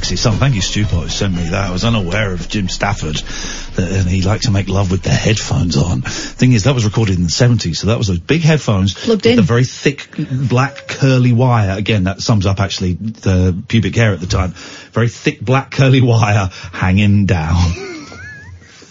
[0.08, 0.38] Sexy song.
[0.38, 1.68] Thank you, Stupo, who sent me that.
[1.68, 5.10] I was unaware of Jim Stafford, that, and he liked to make love with the
[5.10, 6.00] headphones on.
[6.00, 9.24] Thing is, that was recorded in the 70s, so that was those big headphones Plugged
[9.26, 9.36] with in.
[9.36, 11.76] the very thick black curly wire.
[11.76, 14.52] Again, that sums up actually the pubic hair at the time.
[14.92, 17.70] Very thick black curly wire hanging down.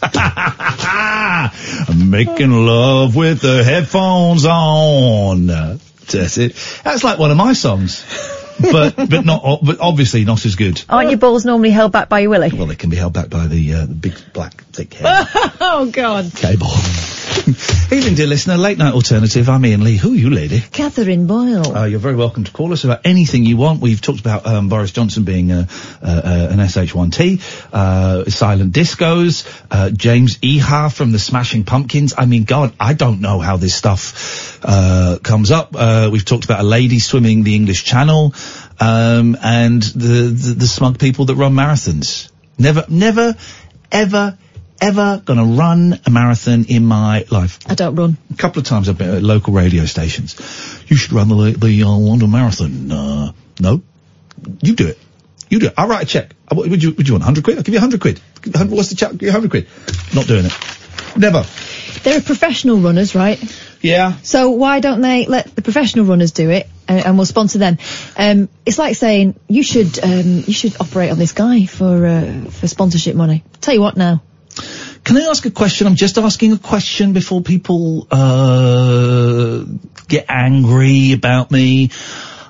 [2.11, 5.79] Making love with the headphones on.
[6.11, 6.55] That's it.
[6.83, 8.03] That's like one of my songs,
[8.59, 10.81] but but not but obviously not as good.
[10.89, 12.49] Aren't your balls normally held back by your willy?
[12.53, 15.27] Well, they can be held back by the, uh, the big black thick hair
[15.61, 16.31] oh, God.
[16.35, 16.67] cable.
[17.91, 18.57] Evening, dear listener.
[18.57, 19.49] Late night alternative.
[19.49, 19.97] I'm Iain Lee.
[19.97, 20.61] Who are you, lady?
[20.61, 21.75] Katherine Boyle.
[21.75, 23.81] Uh, you're very welcome to call us about anything you want.
[23.81, 25.65] We've talked about um, Boris Johnson being uh,
[26.01, 32.13] uh, uh, an SH1T, uh, silent discos, uh, James Iha from the Smashing Pumpkins.
[32.17, 35.75] I mean, God, I don't know how this stuff uh, comes up.
[35.75, 38.33] Uh, we've talked about a lady swimming the English Channel,
[38.79, 42.31] um, and the, the the smug people that run marathons.
[42.57, 43.35] Never, never,
[43.91, 44.37] ever.
[44.79, 47.59] Ever gonna run a marathon in my life?
[47.65, 48.17] I don't run.
[48.31, 50.35] A couple of times I've been at local radio stations.
[50.87, 52.91] You should run the the uh, London Marathon.
[52.91, 53.81] Uh, no,
[54.61, 54.99] you do it.
[55.49, 55.73] You do it.
[55.77, 56.35] I'll write a check.
[56.51, 57.23] Uh, would you would you want?
[57.23, 57.57] Hundred quid?
[57.57, 58.19] I'll give you hundred quid.
[58.45, 59.11] What's the check?
[59.11, 59.67] Give you hundred quid.
[60.13, 60.53] Not doing it.
[61.17, 61.43] Never.
[62.03, 63.39] There are professional runners, right?
[63.81, 64.17] Yeah.
[64.21, 67.77] So why don't they let the professional runners do it, and, and we'll sponsor them?
[68.15, 72.45] Um, it's like saying you should um, you should operate on this guy for uh,
[72.45, 73.43] for sponsorship money.
[73.61, 74.21] Tell you what now.
[75.07, 75.87] Can I ask a question?
[75.87, 79.63] I'm just asking a question before people uh,
[80.09, 81.91] get angry about me.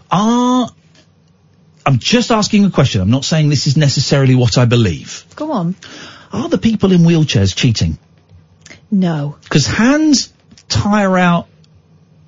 [0.10, 0.68] Are
[1.86, 3.01] I'm just asking a question.
[3.01, 5.24] I'm not saying this is necessarily what I believe.
[5.36, 5.76] Go on.
[6.34, 7.99] Are the people in wheelchairs cheating?
[8.89, 9.38] No.
[9.43, 10.34] Because hands
[10.68, 11.47] tire out.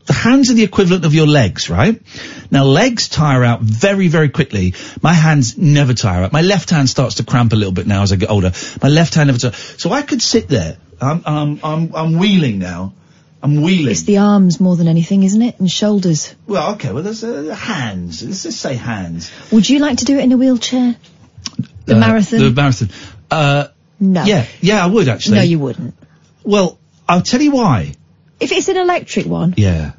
[0.09, 2.01] The hands are the equivalent of your legs, right?
[2.49, 4.73] Now legs tire out very, very quickly.
[5.03, 6.33] My hands never tire out.
[6.33, 8.51] My left hand starts to cramp a little bit now as I get older.
[8.81, 9.51] My left hand never tire.
[9.51, 10.77] So I could sit there.
[10.99, 12.93] I'm, I'm, I'm, I'm wheeling now.
[13.43, 13.91] I'm wheeling.
[13.91, 15.59] It's the arms more than anything, isn't it?
[15.59, 16.33] And shoulders.
[16.47, 16.91] Well, okay.
[16.91, 18.23] Well, there's uh, hands.
[18.23, 19.31] Let's just say hands.
[19.51, 20.95] Would you like to do it in a wheelchair?
[21.85, 22.39] The Uh, marathon?
[22.39, 22.89] The marathon.
[23.29, 23.67] Uh,
[23.99, 24.23] no.
[24.23, 25.35] yeah, yeah, I would actually.
[25.37, 25.93] No, you wouldn't.
[26.43, 27.93] Well, I'll tell you why.
[28.39, 29.91] If it's an electric one, Yeah.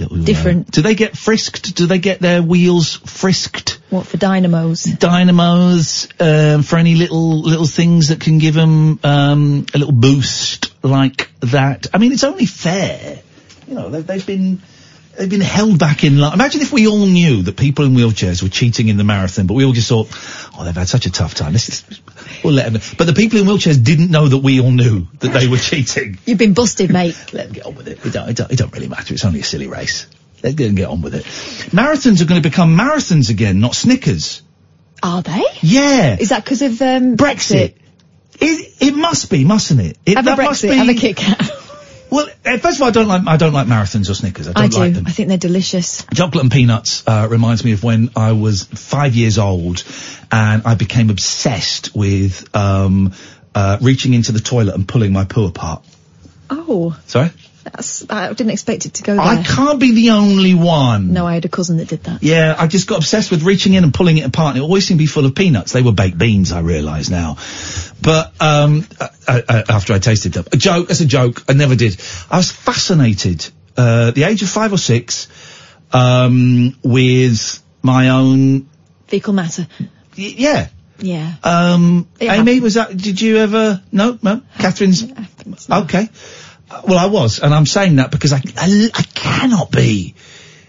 [0.00, 0.70] Uh, Different.
[0.70, 1.74] do they get frisked?
[1.74, 3.78] Do they get their wheels frisked?
[3.90, 4.84] what for dynamos?
[4.84, 10.72] Dynamos um, for any little little things that can give them um, a little boost
[10.82, 11.88] like that.
[11.92, 13.20] I mean, it's only fair.
[13.68, 14.62] You know, they've, they've been
[15.16, 16.32] they've been held back in line.
[16.34, 19.54] Imagine if we all knew that people in wheelchairs were cheating in the marathon, but
[19.54, 20.08] we all just thought,
[20.58, 21.52] oh, they've had such a tough time.
[21.52, 22.00] This is,
[22.42, 22.82] we'll let them.
[22.96, 26.18] But the people in wheelchairs didn't know that we all knew that they were cheating.
[26.24, 27.16] You've been busted, mate.
[27.32, 28.04] Let them get on with it.
[28.04, 29.14] It don't, it don't, it don't really matter.
[29.14, 30.06] It's only a silly race.
[30.42, 31.24] Let them get on with it.
[31.72, 34.42] Marathons are going to become marathons again, not Snickers.
[35.02, 35.42] Are they?
[35.60, 36.16] Yeah.
[36.18, 37.74] Is that because of um, Brexit.
[38.40, 39.98] It, it must be, mustn't it?
[40.04, 40.76] it Have a that must Brexit, be.
[40.76, 41.38] have a Kit Kat.
[42.12, 44.46] Well, uh, first of all, I don't like I don't like marathons or Snickers.
[44.46, 44.78] I don't I do.
[44.80, 45.06] like them.
[45.06, 46.04] I think they're delicious.
[46.12, 49.82] Chocolate and peanuts uh, reminds me of when I was five years old,
[50.30, 53.14] and I became obsessed with um,
[53.54, 55.86] uh, reaching into the toilet and pulling my poo apart.
[56.50, 57.30] Oh, Sorry,
[57.64, 58.08] that's.
[58.10, 59.24] I didn't expect it to go there.
[59.24, 61.12] I can't be the only one.
[61.12, 62.22] No, I had a cousin that did that.
[62.22, 64.86] Yeah, I just got obsessed with reaching in and pulling it apart, and it always
[64.86, 65.72] seemed to be full of peanuts.
[65.72, 67.36] They were baked beans, I realise now.
[68.00, 70.88] But um, uh, uh, after I tasted them, a joke.
[70.88, 71.44] That's a joke.
[71.48, 72.00] I never did.
[72.30, 75.28] I was fascinated, uh, the age of five or six,
[75.92, 78.68] um, with my own.
[79.06, 79.66] Fecal matter.
[80.16, 80.68] Y- yeah.
[80.98, 81.34] Yeah.
[81.42, 82.96] Um, Amy, was that?
[82.96, 83.82] Did you ever?
[83.90, 84.42] No, no.
[84.58, 85.04] Katherine's.
[85.68, 86.08] Okay.
[86.86, 90.14] Well, I was, and I'm saying that because I, I, I cannot be.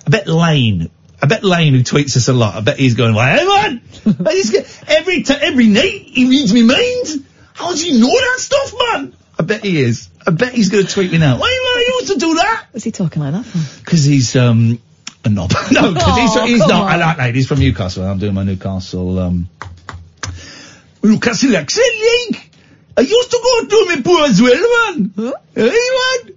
[0.05, 0.89] I bet Lane.
[1.21, 3.81] I bet Lane, who tweets us a lot, I bet he's going, well, hey man,
[4.19, 7.25] but he's get, every t- every night he reads me mind.
[7.53, 9.13] How does he know that stuff, man?
[9.39, 10.09] I bet he is.
[10.27, 11.37] I bet he's going to tweet me now.
[11.39, 11.47] Why
[11.87, 12.65] you used to do that?
[12.71, 13.79] What's he talking like that for?
[13.79, 14.79] Because he's um
[15.23, 15.51] a knob.
[15.71, 16.71] no, because he's, Oh, he's not.
[16.89, 16.99] I on.
[16.99, 17.35] like that.
[17.35, 18.03] He's from Newcastle.
[18.03, 19.47] I'm doing my Newcastle um
[21.01, 21.87] Newcastle accent,
[22.31, 22.42] like.
[22.95, 25.33] I used to go to me poor as well, man.
[25.55, 26.33] Hey, man.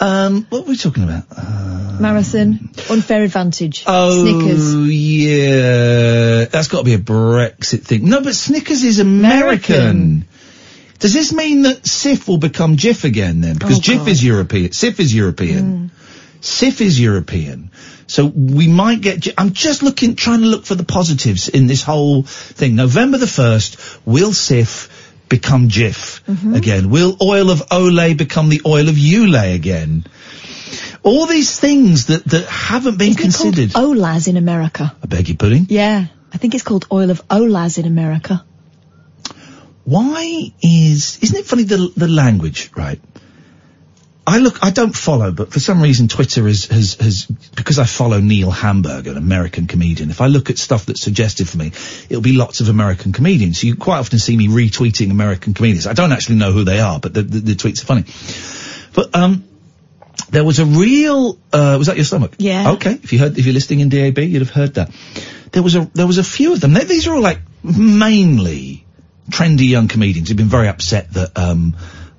[0.00, 1.24] Um, what were we talking about?
[1.30, 2.70] Uh, Marathon.
[2.90, 3.84] Unfair advantage.
[3.86, 4.88] oh, Snickers.
[4.92, 6.44] yeah.
[6.46, 8.08] That's got to be a Brexit thing.
[8.08, 9.74] No, but Snickers is American.
[9.76, 10.28] American.
[10.98, 13.54] Does this mean that Cif will become Jif again then?
[13.58, 14.08] Because Oh, Jif God.
[14.08, 14.70] is European.
[14.70, 15.90] Cif is European.
[16.40, 17.70] Cif is European.
[18.08, 21.82] So we might get, I'm just looking, trying to look for the positives in this
[21.82, 22.74] whole thing.
[22.74, 24.88] November the 1st, will Cif
[25.32, 26.54] become Jif mm-hmm.
[26.54, 26.90] again?
[26.90, 30.04] Will oil of Olay become the oil of Ulay again?
[31.02, 33.82] All these things that, that haven't been Isn't it called considered.
[33.84, 34.94] OLAS in America.
[35.02, 35.66] I beg your pudding.
[35.68, 36.06] Yeah.
[36.32, 38.44] I think it's called oil of Olaz in America.
[39.84, 43.00] Why is isn't it funny the the language right?
[44.24, 47.84] I look, I don't follow, but for some reason Twitter has, has, has, because I
[47.84, 51.72] follow Neil Hamburger, an American comedian, if I look at stuff that's suggested for me,
[52.08, 53.60] it'll be lots of American comedians.
[53.60, 55.88] So you quite often see me retweeting American comedians.
[55.88, 58.04] I don't actually know who they are, but the, the, the tweets are funny.
[58.94, 59.44] But, um,
[60.30, 62.34] there was a real, uh, was that your stomach?
[62.38, 62.72] Yeah.
[62.72, 62.92] Okay.
[62.92, 64.92] If you heard, if you're listening in DAB, you'd have heard that.
[65.50, 66.74] There was a, there was a few of them.
[66.74, 68.84] They- These are all like mainly
[69.30, 71.76] trendy young comedians who've been very upset that, um,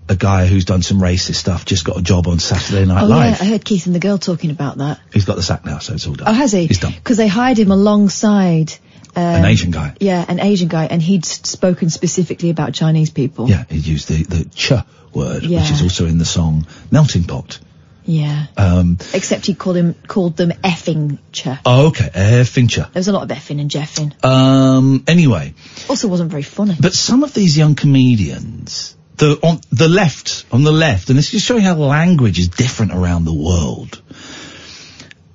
[0.10, 3.08] a guy who's done some racist stuff just got a job on Saturday Night oh
[3.08, 3.38] Live.
[3.40, 5.00] yeah, I heard Keith and the girl talking about that.
[5.14, 6.28] He's got the sack now, so it's all done.
[6.28, 6.66] Oh, has he?
[6.68, 6.92] He's done.
[6.94, 8.74] Because they hired him alongside
[9.16, 9.96] um, An Asian guy.
[10.00, 13.50] Yeah, an Asian guy, and he'd spoken specifically about Chinese people.
[13.50, 14.72] Yeah, he used the, the ch
[15.14, 15.62] word, Yeah.
[15.62, 17.60] which is also in the song Melting Pot.
[18.06, 18.48] Yeah.
[18.58, 21.62] Um, Except he called him called them effing cha.
[21.66, 22.82] oh, okay, effing Fincher.
[22.92, 24.12] There was a lot of effing and jeffing.
[24.26, 25.54] Um, anyway,
[25.90, 26.76] Also, wasn't very funny.
[26.78, 31.26] but some of these young comedians, the, on the left, on the left, and this
[31.28, 34.02] is just showing how language is different around the world,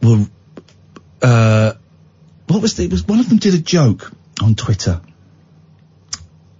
[0.03, 0.26] were,
[1.22, 1.72] uh,
[2.47, 4.11] what was the, it was, one of them did a joke
[4.43, 5.01] on Twitter.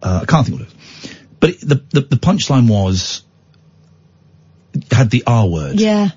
[0.03, 1.15] Uh, I can't think what it was.
[1.41, 3.23] But it, the, the, the punchline was,
[4.91, 5.81] had the R word.
[5.81, 6.11] Yeah.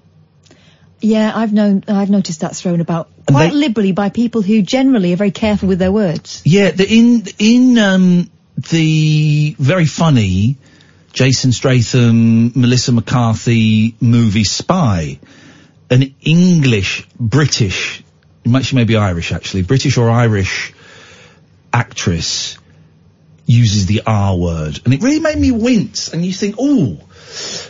[1.04, 5.14] Yeah, I've known, I've noticed that thrown about quite they- liberally by people who generally
[5.14, 6.44] are very careful with their words.
[6.46, 8.30] Yeah, the, in in um,
[8.70, 10.58] the very funny
[11.14, 15.20] Jason Statham, Melissa McCarthy movie Spy,
[15.90, 18.04] an English British,
[18.64, 20.74] she may be Irish actually, British or Irish
[21.74, 22.58] actress
[23.46, 26.14] uses the R word, and it really made me wince.
[26.14, 27.00] And you think, oh.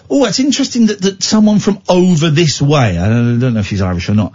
[0.09, 3.59] Oh, it's interesting that, that someone from over this way, I don't, I don't know
[3.61, 4.33] if she's Irish or not,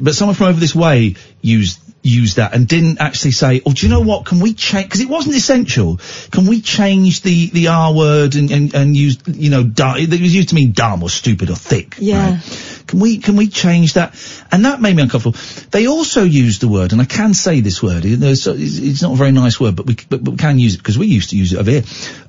[0.00, 3.86] but someone from over this way used used that and didn't actually say, oh, do
[3.86, 5.98] you know what, can we change, because it wasn't essential,
[6.30, 10.10] can we change the, the R word and, and, and use, you know, dumb, it
[10.10, 11.96] was used to mean dumb or stupid or thick.
[11.98, 12.40] Yeah.
[12.86, 14.14] Can we, can we change that?
[14.52, 15.38] And that made me uncomfortable.
[15.70, 19.12] They also used the word, and I can say this word, it's, it's it's not
[19.12, 21.30] a very nice word, but we, but, but we can use it because we used
[21.30, 21.82] to use it over here,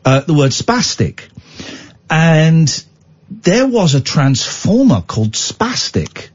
[0.05, 1.23] uh, the word spastic.
[2.09, 2.85] And
[3.29, 6.29] there was a transformer called Spastic.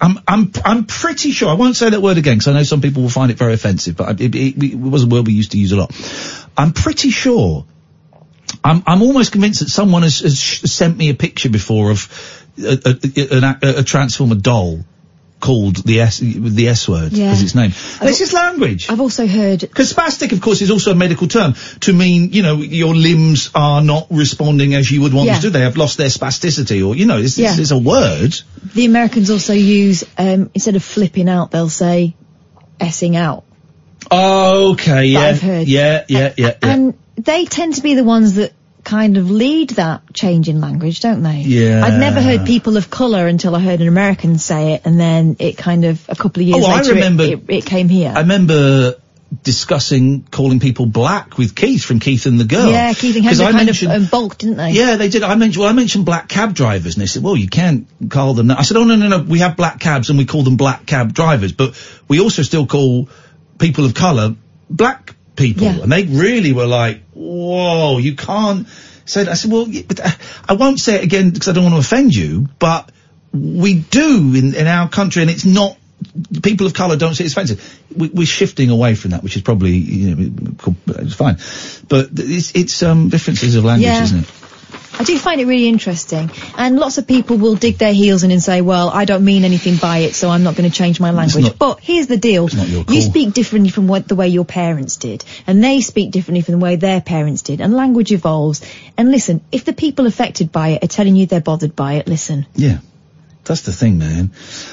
[0.00, 2.80] I'm, I'm, I'm pretty sure, I won't say that word again because I know some
[2.82, 5.52] people will find it very offensive, but it, it, it was a word we used
[5.52, 5.90] to use a lot.
[6.56, 7.64] I'm pretty sure,
[8.62, 12.78] I'm, I'm almost convinced that someone has, has sent me a picture before of a,
[12.84, 14.84] a, a, a, a transformer doll
[15.38, 17.26] called the S, the S word Yeah.
[17.30, 17.72] as its name.
[18.00, 18.86] And it's just language.
[18.88, 22.42] I've also heard Because spastic, of course, is also a medical term to mean, you
[22.42, 25.34] know, your limbs are not responding as you would want Yeah.
[25.34, 25.50] them to.
[25.50, 27.60] They have lost their spasticity, or you know, it's, it's, Yeah.
[27.60, 28.34] it's a word.
[28.74, 32.14] the Americans also use, um, instead of flipping out, they'll say
[32.80, 33.44] essing out.
[34.10, 35.66] Okay, yeah, I've heard.
[35.68, 36.68] yeah, yeah, yeah, yeah.
[36.74, 38.52] And they tend to be the ones that
[38.86, 41.38] kind of lead that change in language, don't they?
[41.40, 41.84] Yeah.
[41.84, 45.34] I'd never heard people of colour until I heard an American say it, and then
[45.40, 47.88] it kind of, a couple of years Oh, I later, it- remember- it, it came
[47.88, 48.12] here.
[48.16, 48.94] I remember
[49.42, 52.70] discussing calling people black with Keith from Keith and the Girl.
[52.70, 54.70] yeah, Keith and Chemda I kind mentioned- of um, bulked, didn't they?
[54.70, 55.24] Yeah, they did.
[55.24, 58.34] I mentioned, well, I mentioned black cab drivers, and they said, well, you can't call
[58.34, 58.60] them that.
[58.60, 60.86] I said, oh, no, no, no, we have black cabs and we call them black
[60.86, 61.74] cab drivers, but
[62.06, 63.08] we also still call
[63.58, 64.36] people of colour
[64.70, 65.64] black people.
[65.64, 65.82] Yeah.
[65.82, 68.66] And they really were like, whoa, you can't
[69.04, 69.30] say that.
[69.30, 70.10] I said, well, uh,
[70.48, 72.90] I won't say it again because I don't want to offend you, but
[73.32, 75.76] we do in, in our country, and it's not,
[76.42, 77.80] people of colour don't see it as offensive.
[77.94, 81.36] We, we're shifting away from that, which is probably, you know, it's fine.
[81.88, 84.02] But it's, it's, um, differences of language, Yeah.
[84.02, 84.30] isn't it?
[84.98, 86.30] I do find it really interesting.
[86.56, 89.44] And lots of people will dig their heels in and say, well, I don't mean
[89.44, 91.44] anything by it, so I'm not going to change my language.
[91.44, 92.48] not- but here's the deal.
[92.48, 95.24] You speak differently from what the way your parents did.
[95.46, 97.60] And they speak differently from the way their parents did.
[97.60, 98.62] And language evolves.
[98.96, 102.08] And listen, if the people affected by it are telling you they're bothered by it,
[102.08, 102.46] listen.
[102.54, 102.78] Yeah,
[103.44, 104.30] that's the thing, man.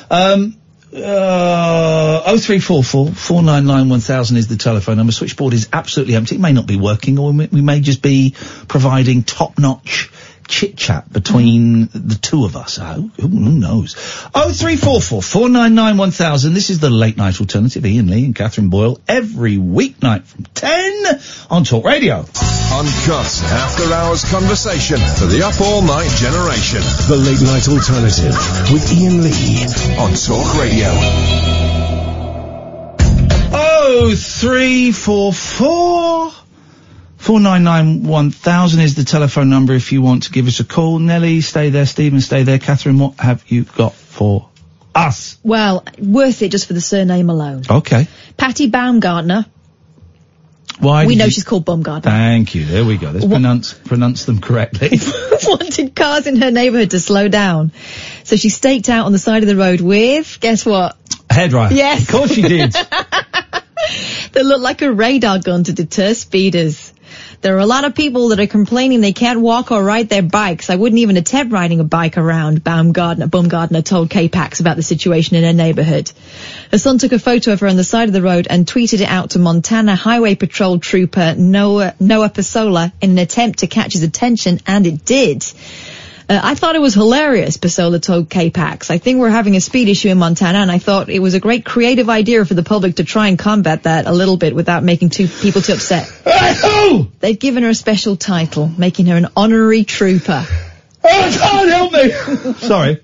[0.09, 0.57] Um,
[0.95, 5.11] uh, 0344 499 1000 is the telephone number.
[5.11, 6.35] Switchboard is absolutely empty.
[6.35, 8.35] It may not be working, or we may, just be
[8.67, 10.11] providing top-notch
[10.47, 12.79] chit chat between the two of us.
[12.81, 13.93] Oh, who, who knows?
[13.93, 16.53] 0344 499 1000.
[16.53, 17.85] This is the late night alternative.
[17.85, 21.19] Iain Lee and Katherine Boyle every weeknight from 10
[21.49, 22.17] on Talk Radio.
[22.17, 26.81] Uncut after hours conversation for the up all night generation.
[27.07, 28.35] The late night alternative
[28.71, 29.65] with Iain Lee
[29.97, 30.89] on Talk Radio.
[33.55, 36.31] Oh, three, four, four.
[37.23, 40.59] Four nine nine one thousand is the telephone number if you want to give us
[40.59, 40.99] a call.
[40.99, 41.85] Nelly, stay there.
[41.85, 42.59] Stephen, stay there.
[42.59, 44.49] Katherine, what have you got for
[44.93, 45.37] Us.
[45.41, 47.63] Well, worth it just for the surname alone.
[47.69, 48.09] Okay.
[48.35, 49.45] Patty Baumgartner.
[50.79, 51.05] Why?
[51.05, 52.11] we know you- she's called Baumgartner.
[52.11, 52.65] Thank you.
[52.65, 53.11] There we go.
[53.11, 54.89] Let's Wha- pronounce pronounce them correctly.
[55.47, 57.71] wanted cars in her neighbourhood to slow down.
[58.25, 60.97] So she staked out on the side of the road with, guess what?
[61.29, 61.71] A Hairdryer.
[61.71, 62.01] Yes.
[62.01, 62.75] Of course she did.
[64.31, 66.92] That looked like a radar gun to deter speeders.
[67.43, 70.21] There are a lot of people that are complaining they can't walk or ride their
[70.21, 70.69] bikes.
[70.69, 75.35] I wouldn't even attempt riding a bike around, Baumgartner, Baumgartner told KPAX about the situation
[75.35, 76.09] in her neighbourhood.
[76.71, 79.01] Her son took a photo of her on the side of the road and tweeted
[79.01, 83.91] it out to Montana Highway Patrol Trooper Noah, Noah Pasola in an attempt to catch
[83.91, 85.43] his attention, and it did.
[86.29, 88.89] Uh, I thought it was hilarious, Pasola told KPAX.
[88.89, 91.39] I think we're having a speed issue in Montana, and I thought it was a
[91.39, 94.83] great creative idea for the public to try and combat that a little bit without
[94.83, 96.11] making two people too upset.
[97.19, 100.45] They've given her a special title, making her an honorary trooper.
[101.03, 102.53] Oh, God, help me!
[102.67, 103.01] Sorry.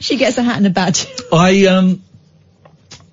[0.00, 1.06] She gets a hat and a badge.
[1.32, 2.02] I um,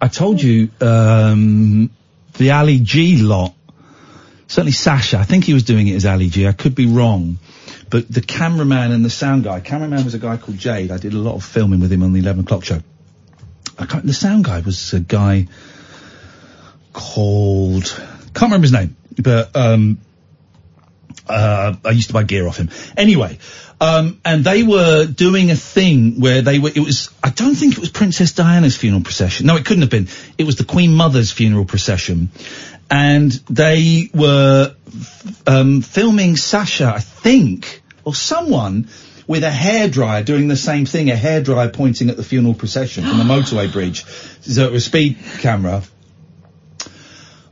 [0.01, 1.91] I told you um,
[2.33, 3.53] the Ali G lot.
[4.47, 5.17] Certainly Sacha.
[5.17, 6.47] I think he was doing it as Ali G.
[6.47, 7.37] I could be wrong,
[7.91, 9.59] but the cameraman and the sound guy.
[9.59, 10.91] Cameraman was a guy called Jade.
[10.91, 12.81] I did a lot of filming with him on the eleven o'clock show.
[14.03, 15.47] The sound guy was a guy
[16.93, 18.01] called
[18.33, 19.99] can't remember his name, but um,
[21.27, 22.69] uh, I used to buy gear off him.
[22.95, 23.39] Anyway,
[23.79, 26.69] um, and they were doing a thing where they were.
[26.69, 27.09] It was.
[27.23, 29.47] I don't think it was Princess Diana's funeral procession.
[29.47, 30.07] No, it couldn't have been.
[30.37, 32.29] It was the Queen Mother's funeral procession,
[32.89, 34.75] and they were
[35.45, 38.89] um, filming Sacha, I think, or someone.
[39.27, 43.17] With a hairdryer doing the same thing, a hairdryer pointing at the funeral procession from
[43.19, 44.03] the motorway bridge.
[44.05, 45.83] So it was a speed camera,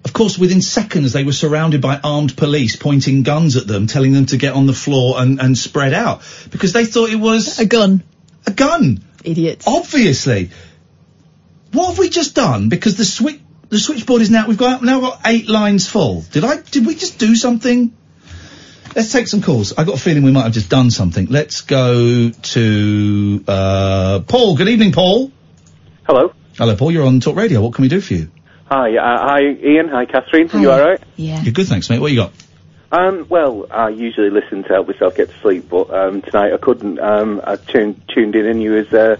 [0.09, 4.13] of course, within seconds, they were surrounded by armed police pointing guns at them, telling
[4.13, 7.59] them to get on the floor and, and spread out because they thought it was
[7.59, 8.03] a gun.
[8.47, 9.03] A gun.
[9.23, 9.65] Idiots.
[9.67, 10.49] Obviously.
[11.73, 12.69] What have we just done?
[12.69, 16.21] Because the switch, the switchboard is now we've got now got eight lines full.
[16.31, 16.61] Did I?
[16.61, 17.95] Did we just do something?
[18.95, 19.77] Let's take some calls.
[19.77, 21.27] I got a feeling we might have just done something.
[21.27, 24.55] Let's go to uh, Paul.
[24.57, 25.31] Good evening, Paul.
[26.05, 26.33] Hello.
[26.57, 26.91] Hello, Paul.
[26.91, 27.61] You're on Talk Radio.
[27.61, 28.31] What can we do for you?
[28.65, 29.89] Hi, uh, hi, Iain.
[29.89, 30.49] Hi, Katherine.
[30.53, 31.01] You all right?
[31.15, 31.41] Yeah.
[31.41, 31.99] You're good, thanks, mate.
[31.99, 32.33] What you got?
[32.91, 36.57] Um, well, I usually listen to help myself get to sleep, but um, tonight I
[36.57, 36.99] couldn't.
[36.99, 39.17] Um, I tuned tuned in and you was uh,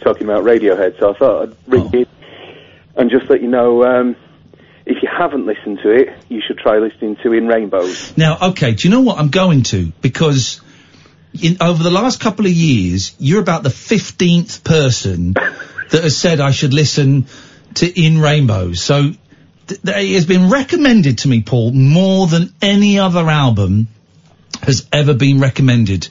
[0.00, 2.06] talking about Radiohead, so I thought I'd ring in
[2.96, 3.84] and just let you know.
[3.84, 4.16] Um,
[4.86, 8.16] if you haven't listened to it, you should try listening to In Rainbows.
[8.16, 9.92] Now, okay, do you know what I'm going to?
[10.00, 10.60] Because
[11.40, 15.32] in, over the last couple of years, you're about the 15th person
[15.90, 17.26] that has said I should listen
[17.74, 18.82] to In Rainbows.
[18.82, 19.12] So
[19.66, 23.88] th- th- it has been recommended to me, Paul, more than any other album
[24.62, 26.08] has ever been recommended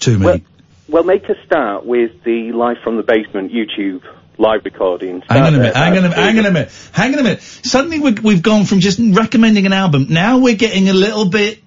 [0.00, 0.44] to me.
[0.88, 4.02] Well, make a start with the Live from the Basement YouTube
[4.38, 5.24] live recordings.
[5.28, 7.22] Hang on a minute, hang on a minute, hang on a minute, hang on a
[7.22, 7.42] minute.
[7.42, 11.60] Suddenly we we've gone from just recommending an album, now we're getting a little bit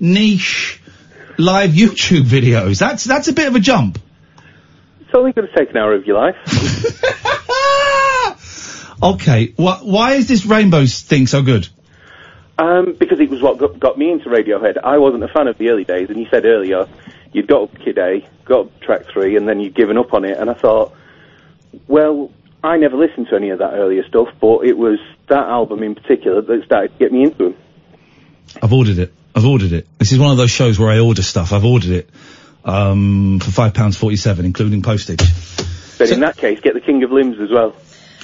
[0.00, 0.80] niche
[1.38, 2.78] live YouTube videos.
[2.78, 3.98] That's, that's a bit of a jump.
[5.00, 6.36] It's only going to take an hour of your life.
[9.02, 11.68] Okay, wh- why is this Rainbow thing so good?
[12.56, 14.76] Um, because it was what got, got me into Radiohead.
[14.82, 16.86] I wasn't a fan of the early days, and you said earlier
[17.32, 20.24] you'd got up Kid A, got up track three, and then you'd given up on
[20.24, 20.38] it.
[20.38, 20.94] And I thought,
[21.88, 22.30] well,
[22.62, 24.98] I never listened to any of that earlier stuff, but it was
[25.28, 27.56] that album in particular that started to get me into them.
[28.62, 29.12] I've ordered it.
[29.34, 29.86] I've ordered it.
[29.98, 31.52] This is one of those shows where I order stuff.
[31.52, 32.10] I've ordered it
[32.64, 35.22] um, for five pounds forty-seven, including postage.
[35.98, 37.74] But in that case, get the King of Limbs as well.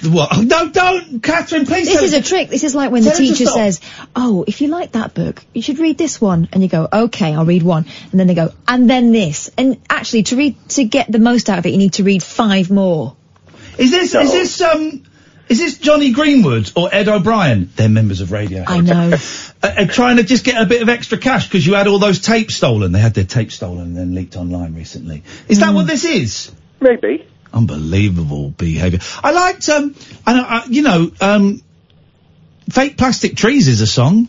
[0.04, 0.28] What?
[0.32, 1.88] Oh, no, don't, Katherine, please.
[1.88, 2.48] This is a trick.
[2.50, 3.80] This is like when the Tell her teacher says,
[4.14, 7.34] "Oh, if you like that book, you should read this one." And you go, "Okay,
[7.34, 10.84] I'll read one." And then they go, "And then this." And actually, to read to
[10.84, 13.16] get the most out of it, you need to read five more.
[13.78, 15.02] Is this is this um
[15.48, 17.70] is this Jonny Greenwood or Ed O'Brien?
[17.74, 18.64] They're members of Radio.
[18.66, 19.12] I know.
[19.62, 21.98] uh, uh, trying to just get a bit of extra cash because you had all
[21.98, 22.92] those tapes stolen.
[22.92, 25.22] They had their tapes stolen and then leaked online recently.
[25.48, 26.52] Is that what this is?
[26.80, 27.26] Maybe.
[27.52, 28.98] Unbelievable behaviour.
[29.22, 29.94] I liked um,
[30.26, 31.62] I, know, I, you know, um,
[32.68, 34.28] fake plastic trees is a song.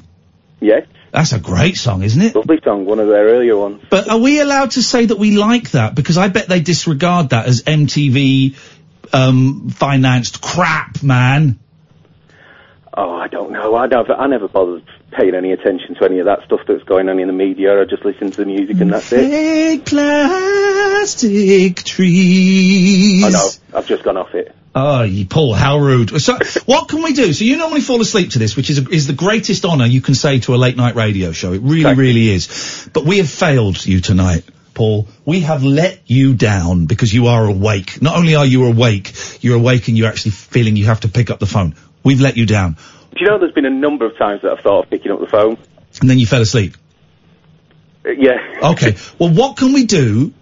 [0.61, 0.87] Yes.
[1.11, 2.35] That's a great song, isn't it?
[2.35, 3.81] Lovely song, one of their earlier ones.
[3.89, 5.95] But are we allowed to say that we like that?
[5.95, 8.55] Because I bet they disregard that as MTV
[9.13, 11.59] um, financed crap, man.
[12.93, 13.75] Oh, I don't know.
[13.75, 17.07] I, never, I never bothered paying any attention to any of that stuff that's going
[17.09, 17.81] on in the media.
[17.81, 19.29] I just listen to the music and that's it.
[19.29, 23.23] Fake plastic trees.
[23.23, 23.49] I know.
[23.73, 24.55] I've just gone off it.
[24.75, 26.21] Oh, you Paul, how rude.
[26.21, 27.33] So, what can we do?
[27.33, 30.01] So you normally fall asleep to this, which is a, is the greatest honour you
[30.01, 31.53] can say to a late night radio show.
[31.53, 32.89] It really, really is.
[32.93, 34.43] But we have failed you tonight,
[34.79, 35.09] Paul.
[35.25, 38.01] We have let you down because you are awake.
[38.01, 39.11] Not only are you awake,
[39.41, 41.75] you're awake and you're actually feeling you have to pick up the phone.
[42.01, 42.77] We've let you down.
[43.11, 45.19] Do you know there's been a number of times that I've thought of picking up
[45.19, 45.57] the phone?
[45.99, 46.77] And then you fell asleep.
[48.05, 48.37] Uh, yeah.
[48.71, 48.95] Okay.
[49.19, 50.33] well, what can we do?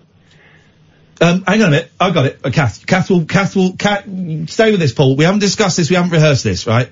[1.19, 1.91] Um, hang on a minute.
[1.99, 2.39] I've got it.
[2.43, 4.03] Uh, Kath, Kath will, Kath will, Kath,
[4.51, 5.15] stay with this, Paul.
[5.15, 5.89] We haven't discussed this.
[5.89, 6.91] We haven't rehearsed this, right?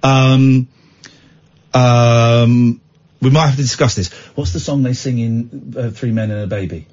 [0.00, 0.68] Um,
[1.74, 2.80] um,
[3.24, 4.12] we might have to discuss this.
[4.36, 6.86] What's the song they sing in uh, Three Men and a Baby?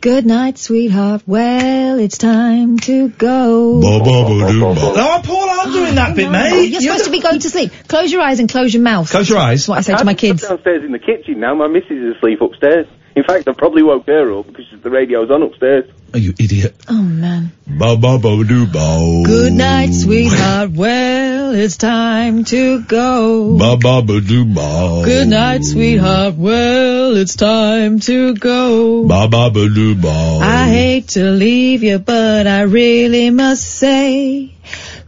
[0.00, 1.22] Good night, sweetheart.
[1.26, 3.80] Well, it's time to go.
[3.80, 6.66] No, Paul, I'm doing that bit, mate.
[6.66, 7.72] You're supposed to be going to sleep.
[7.88, 9.10] Close your eyes and close your mouth.
[9.10, 9.60] Close your eyes.
[9.60, 10.44] That's what I say to my kids.
[10.44, 11.54] I'm downstairs in the kitchen now.
[11.54, 12.86] My missus is asleep upstairs.
[13.16, 15.88] In fact, I probably woke her up because the radio's on upstairs.
[16.12, 16.74] Oh, you idiot.
[16.88, 17.52] Oh, man.
[17.66, 18.78] Ba ba ba doo ba.
[18.80, 19.24] Oh.
[19.24, 20.70] Good night, sweetheart.
[20.72, 23.56] Well, it's time to go.
[23.56, 24.60] Ba ba ba doo ba.
[24.60, 25.04] Oh.
[25.04, 26.34] Good night, sweetheart.
[26.34, 29.06] Well, it's time to go.
[29.06, 30.08] Ba ba ba doo ba.
[30.08, 30.40] Oh.
[30.40, 34.54] I hate to leave you, but I really must say,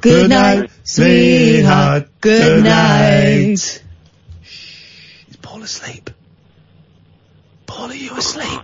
[0.00, 2.08] good night, sweetheart.
[2.20, 3.82] Good night.
[4.42, 5.28] Shh.
[5.28, 6.10] Is Paul asleep?
[7.76, 8.62] Paul, are you asleep?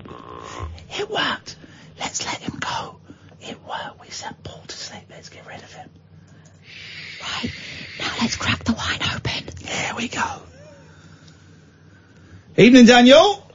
[0.98, 1.56] It worked.
[2.00, 2.96] Let's let him go.
[3.42, 4.00] It worked.
[4.00, 5.02] We sent Paul to sleep.
[5.10, 5.90] Let's get rid of him.
[7.20, 7.52] Right.
[8.00, 9.54] Now let's crack the wine open.
[9.66, 10.24] Here we go.
[12.56, 13.46] Evening, Daniel.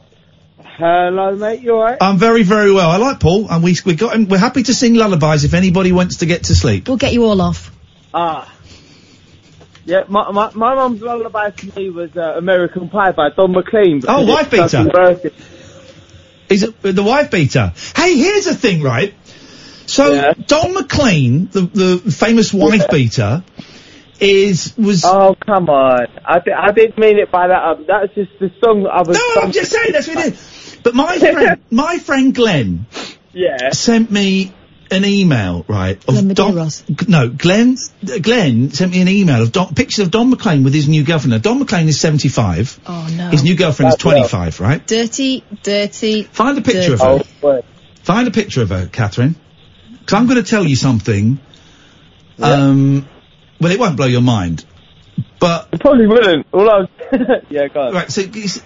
[0.59, 1.61] Hello, mate.
[1.61, 1.97] You alright?
[2.01, 2.91] I'm very, very well.
[2.91, 4.27] I like Paul, and we we got him.
[4.27, 6.87] We're happy to sing lullabies if anybody wants to get to sleep.
[6.87, 7.71] We'll get you all off.
[8.13, 8.53] Ah.
[9.87, 14.01] Yeah, my my my mum's lullaby to me was uh, American Pie by Don McLean.
[14.05, 14.85] Oh, wife beater.
[16.49, 17.71] Is it the wife beater?
[17.95, 19.13] Hey, here's the thing, right?
[19.85, 23.45] So Don McLean, the the famous wife beater,
[24.19, 25.05] is was.
[25.05, 26.07] Oh come on!
[26.25, 27.63] I di- I didn't mean it by that.
[27.63, 29.17] Um, that's just the song that I was.
[29.17, 30.79] No, I'm just saying that's what it is.
[30.83, 32.87] But my friend, my friend Glenn,
[33.31, 33.69] Yeah.
[33.69, 34.51] sent me
[34.91, 35.97] an email, right?
[36.07, 37.07] Of Glenn Don, Medeiros.
[37.09, 37.77] no, Glenn,
[38.21, 41.39] Glenn sent me an email of Don, pictures of Don McLean with his new governor.
[41.39, 42.79] Don McLean is 75.
[42.85, 43.29] Oh, no.
[43.29, 44.29] His new girlfriend is Bloody hell.
[44.29, 44.85] 25, right?
[44.87, 46.23] Dirty, dirty.
[46.23, 47.29] Find a picture of dirty.
[47.41, 47.61] her.
[48.03, 49.35] Find a picture of her, Katherine.
[49.99, 51.39] Because I'm going to tell you something.
[52.41, 53.07] Um,
[53.59, 54.63] well, it won't blow your mind,
[55.39, 56.45] but It probably wouldn't.
[56.53, 56.89] All I was.
[57.49, 57.93] yeah, go on.
[57.93, 58.11] right.
[58.11, 58.61] So it's-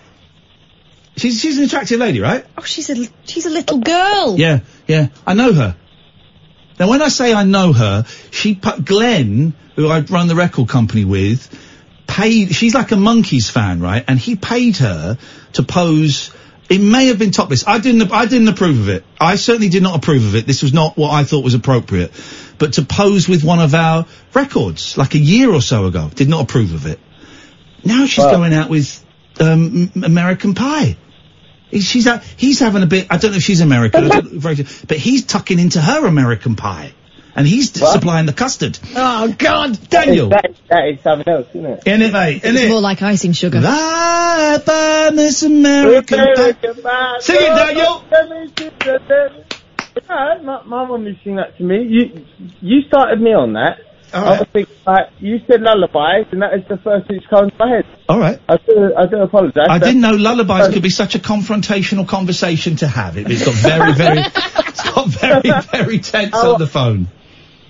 [1.16, 2.46] she's she's an attractive lady, right?
[2.58, 4.36] Oh, she's a she's a little girl.
[4.38, 5.08] Yeah, yeah.
[5.26, 5.76] I know her.
[6.82, 10.68] Now, when I say I know her, she put Glenn, who I run the record
[10.68, 11.48] company with,
[12.08, 12.56] paid.
[12.56, 14.04] She's like a monkeys fan, right?
[14.08, 15.20] And he paid her
[15.54, 16.34] to pose.
[16.72, 17.68] It may have been topless.
[17.68, 18.12] I didn't.
[18.12, 19.06] I didn't approve of it.
[19.20, 20.48] I certainly did not approve of it.
[20.48, 22.14] This was not what I thought was appropriate.
[22.58, 26.30] But to pose with one of our records, like a year or so ago, did
[26.30, 27.00] not approve of it.
[27.86, 29.06] Now she's going out with
[29.40, 30.98] um, American Pie.
[31.72, 33.08] He's- She's ha- he's having a bit.
[33.10, 36.56] I don't know if she's American, I don't very- but he's tucking into her American
[36.56, 36.92] Pie,
[37.36, 38.78] and he's supplying the custard.
[38.96, 40.30] Oh God, Daniel.
[40.30, 41.84] That, that is something else, isn't it?
[41.88, 42.44] In it, mate.
[42.44, 42.70] In It's it.
[42.70, 43.62] more like icing sugar.
[43.62, 47.18] Bye bye, Miss American Pie.
[47.22, 48.04] Sing it, Daniel.
[50.10, 51.84] No, my, my mum used to sing that to me.
[51.84, 52.26] You
[52.62, 53.80] you started me on that.
[54.14, 57.52] I was thinking, like, you said lullabies, and that is the first thing that comes
[57.54, 57.86] to my head.
[58.10, 58.40] All right.
[58.50, 59.68] I do, I do apologise.
[59.70, 63.18] I didn't know lullabies could be such a confrontational conversation to have.
[63.18, 66.54] It, it's got very, very, it's got very, very tense Oh.
[66.56, 67.08] on the phone.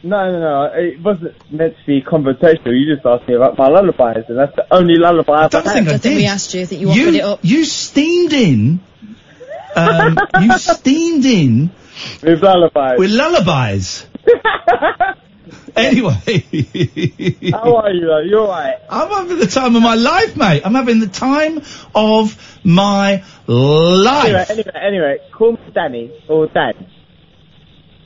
[0.04, 0.64] No, no, no.
[0.74, 2.74] It wasn't meant to be confrontational.
[2.76, 5.74] You just asked me about my lullabies, and that's the only lullaby I've don't had.
[5.74, 6.62] think I think we asked you.
[6.62, 7.40] I think you offered it up.
[7.44, 8.80] You steamed in.
[9.76, 11.70] Um, you steamed in
[12.24, 12.98] with lullabies.
[13.00, 14.08] With lullabies.
[15.76, 16.14] anyway,
[17.52, 18.20] How are you, though?
[18.20, 18.76] You alright?
[18.90, 20.62] I'm having the time of my life, mate.
[20.66, 21.62] I'm having the time
[21.96, 24.50] of my life.
[24.50, 26.88] Anyway, anyway, anyway, call me Danny or Dan.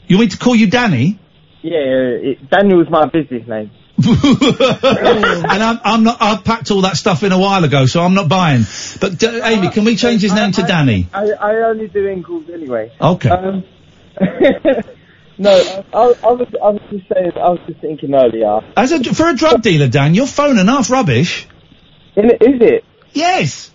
[0.07, 1.19] You want me to call you Danny?
[1.61, 3.71] Yeah, yeah, it, Daniel's my business name.
[4.05, 6.17] and I'm, I'm not.
[6.19, 8.63] I've packed all that stuff in a while ago, so I'm not buying.
[8.99, 11.07] But uh, Amy, can we change his name to Danny?
[11.13, 12.91] I, I only do in-calls anyway.
[12.99, 13.29] Okay.
[13.29, 13.63] Um,
[15.37, 18.61] no, I, I, I was I was just saying, I was just thinking earlier.
[18.77, 21.47] As a for a drug dealer, Dan, your phone enough rubbish.
[22.15, 22.31] Is
[22.61, 22.85] it?
[23.13, 23.71] Yes.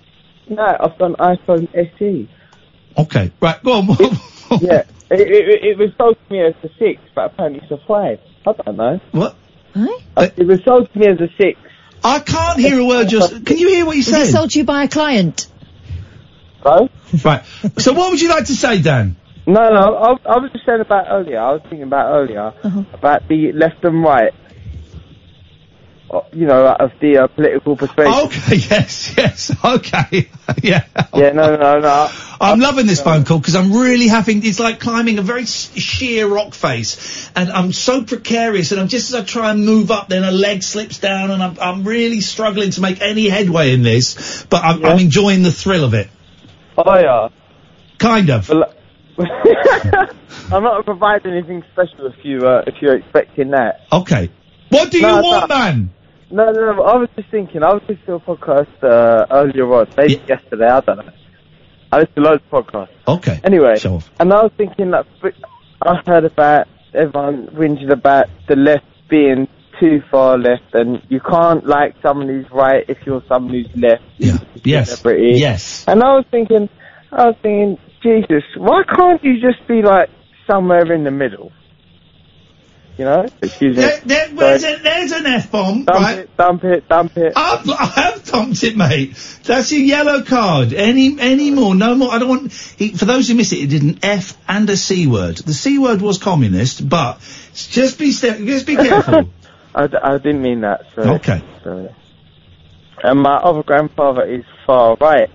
[0.48, 2.28] No, I've got an iPhone SE.
[2.98, 3.86] Okay, right, go on.
[4.60, 7.86] yeah, it, it, it was sold to me as a six, but apparently it's a
[7.86, 8.18] five.
[8.46, 9.00] I don't know.
[9.12, 9.36] What?
[10.16, 11.58] Uh, it was sold to me as a six.
[12.02, 13.08] I can't hear a word.
[13.08, 14.32] Just can you hear what you Was it said?
[14.32, 15.46] sold to you by a client?
[16.62, 16.88] Hello?
[17.24, 17.44] Right.
[17.78, 19.16] So what would you like to say, Dan?
[19.50, 21.40] No, no, I, I was just saying about earlier.
[21.40, 22.84] I was thinking about earlier Uh-huh.
[22.92, 24.32] about the left and right.
[26.08, 28.14] uh, you know, of the uh, political perspective.
[28.26, 30.28] Okay, yes, yes, okay,
[30.62, 30.84] yeah.
[31.14, 32.08] Yeah, no, no, no.
[32.40, 36.26] I'm loving this phone call because I'm really having, it's like climbing a very sheer
[36.26, 40.08] rock face and I'm so precarious and I'm just as I try and move up
[40.08, 43.82] then a leg slips down and I'm, I'm really struggling to make any headway in
[43.82, 46.08] this, but I'm, I'm enjoying the thrill of it.
[46.78, 47.28] Oh yeah.
[47.98, 48.50] Kind of.
[50.52, 53.80] I'm not providing anything special if you uh, if you're expecting that.
[53.92, 54.30] Okay.
[54.70, 55.56] What do you No, want, no.
[55.58, 55.90] man?
[56.30, 56.82] No, no, no.
[56.82, 57.62] I was just thinking.
[57.62, 60.66] I was listening to a podcast uh, earlier on, maybe yesterday.
[60.68, 61.12] I don't know.
[61.92, 62.88] I listened to loads of podcasts.
[63.08, 63.40] Okay.
[63.42, 63.74] Anyway,
[64.20, 65.06] and I was thinking that
[65.82, 69.48] I heard about everyone whinging about the left being
[69.80, 74.02] too far left, and you can't like someone who's right if you're someone who's left.
[74.18, 74.38] Yeah.
[74.62, 75.02] Yes.
[75.04, 75.84] Yes.
[75.88, 76.68] And I was thinking,
[77.10, 80.08] I was thinking, Jesus, why can't you just be like
[80.46, 81.52] somewhere in the middle?
[82.96, 83.26] You know?
[83.40, 83.82] Excuse me.
[83.82, 86.18] There, there, there's, a, there's an F-bomb, Dump right?
[86.18, 87.32] it, dump it, dump it.
[87.34, 89.14] I've, I have dumped it, mate.
[89.44, 90.74] That's your yellow card.
[90.74, 91.74] Any any more?
[91.74, 92.12] No more.
[92.12, 92.52] I don't want.
[92.52, 95.38] He, for those who miss it, it did an F and a C word.
[95.38, 97.20] The C word was communist, but
[97.54, 99.30] just be sta- just be careful.
[99.74, 100.82] I, d- I didn't mean that.
[100.94, 101.08] Sorry.
[101.08, 101.42] Okay.
[101.64, 101.94] Sorry.
[103.02, 105.30] And my other grandfather is far right.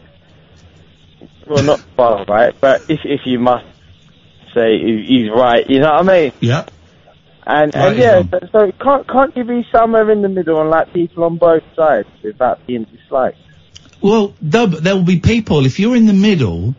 [1.48, 3.66] Well, not far right, but if if you must
[4.54, 6.32] say he- he's right, you know what I mean?
[6.40, 6.66] Yeah.
[7.48, 10.70] And Right and yeah, so, so can't can't you be somewhere in the middle and
[10.72, 13.38] like people on both sides without being disliked?
[14.02, 15.66] Well, but there will be people.
[15.66, 16.74] If you're in the middle,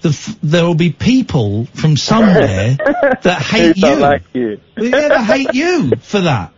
[0.00, 2.76] the f- there will be people from somewhere
[3.22, 3.96] that hate you.
[3.96, 4.60] like you.
[4.76, 6.52] Yeah, they hate you for that.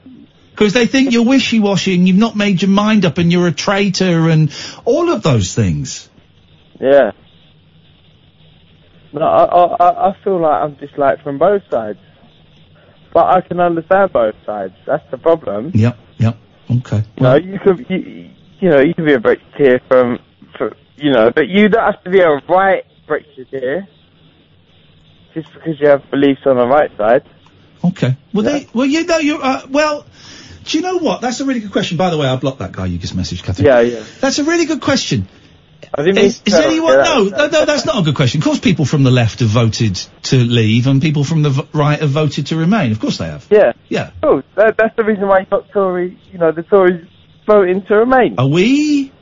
[0.50, 3.52] Because they think you're wishy-washy and you've not made your mind up and you're a
[3.52, 4.52] traitor and
[4.84, 6.08] all of those things.
[6.80, 7.12] Yeah.
[9.12, 11.98] No, I, I I- I feel like I'm disliked from both sides,
[13.12, 14.74] but I can understand both sides.
[14.86, 15.72] That's the problem.
[15.74, 16.36] Yep, yep,
[16.78, 17.04] okay.
[17.18, 18.30] You know, you could you,
[18.60, 20.18] you know you could be a Brexiteer from,
[20.56, 23.86] from you know, but you don't have to be a right Brexiteer
[25.34, 27.22] just because you have beliefs on the right side.
[27.84, 28.16] Okay.
[28.32, 30.06] Well, they, well, you know, you're, uh, well,
[30.64, 31.20] do you know what?
[31.20, 31.96] That's a really good question.
[31.96, 33.66] By the way, I blocked that guy you just messaged, Katherine.
[33.66, 34.04] Yeah, yeah.
[34.20, 35.26] That's a really good question.
[35.94, 38.40] I didn't mean Is, is anyone, no, no, no, that's not a good question.
[38.40, 41.68] Of course people from the left have voted to leave and people from the v-
[41.72, 42.92] right have voted to remain.
[42.92, 43.46] Of course they have.
[43.50, 43.72] Yeah.
[43.88, 44.10] Yeah.
[44.22, 46.18] Oh, that, that's the reason why you got Tory.
[46.32, 47.06] You know, the Tories
[47.46, 48.36] voting to remain.
[48.38, 49.12] Are we,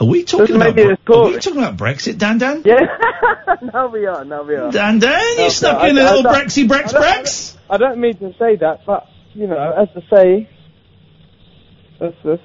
[0.00, 2.62] are we talking about, Bre- are we talking about Brexit, Dan Dan?
[2.64, 2.80] Yeah.
[3.72, 4.24] now we are.
[4.24, 4.70] Now we are.
[4.72, 6.92] Dan Dan, you No, snuck no, in I- a I little don't- Brexy Brex I
[6.92, 7.56] don't- Brex.
[7.70, 10.50] I don't mean to say that, but you know, as I say,
[12.00, 12.42] that's, that's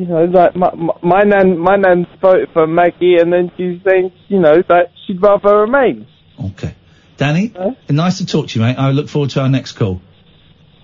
[0.00, 3.82] you know, like my, my, my nan, my nan voted for Maggie, and then she's
[3.84, 6.06] saying, you know, that she'd rather remain.
[6.42, 6.74] Okay.
[7.18, 7.52] Danny,
[7.90, 8.76] nice to talk to you, mate.
[8.78, 10.00] I look forward to our next call.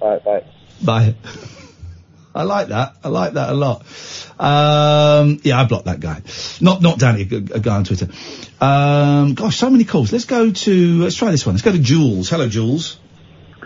[0.03, 0.45] Right, bye.
[0.85, 1.15] Bye.
[2.35, 2.97] I like that.
[3.03, 3.87] I like that a lot.
[4.39, 6.21] Um, yeah, I blocked that guy.
[6.61, 8.09] Not not Danny, a, a guy on Twitter.
[8.61, 10.13] Um, gosh, so many calls.
[10.13, 10.99] Let's go to.
[11.03, 11.55] Let's try this one.
[11.55, 12.29] Let's go to Jules.
[12.29, 12.99] Hello, Jules.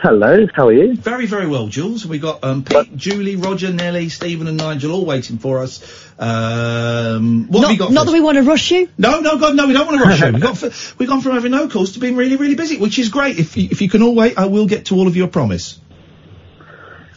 [0.03, 0.97] Hello, how are you?
[0.97, 2.07] Very, very well, Jules.
[2.07, 5.83] We got um, Pete, Julie, Roger, Nelly, Stephen, and Nigel all waiting for us.
[6.19, 7.93] Um, what not, have you got?
[7.93, 8.13] not for that us?
[8.15, 8.89] we want to rush you.
[8.97, 10.27] No, no, God, no, we don't want to rush you.
[10.33, 12.99] We've, got f- we've gone from having no calls to being really, really busy, which
[12.99, 13.39] is great.
[13.39, 15.79] If you, if you can all wait, I will get to all of your promise.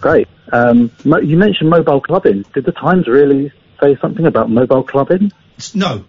[0.02, 0.28] Great.
[0.52, 2.44] Um, mo- you mentioned mobile clubbing.
[2.54, 5.32] Did the Times really say something about mobile clubbing?
[5.74, 6.04] No.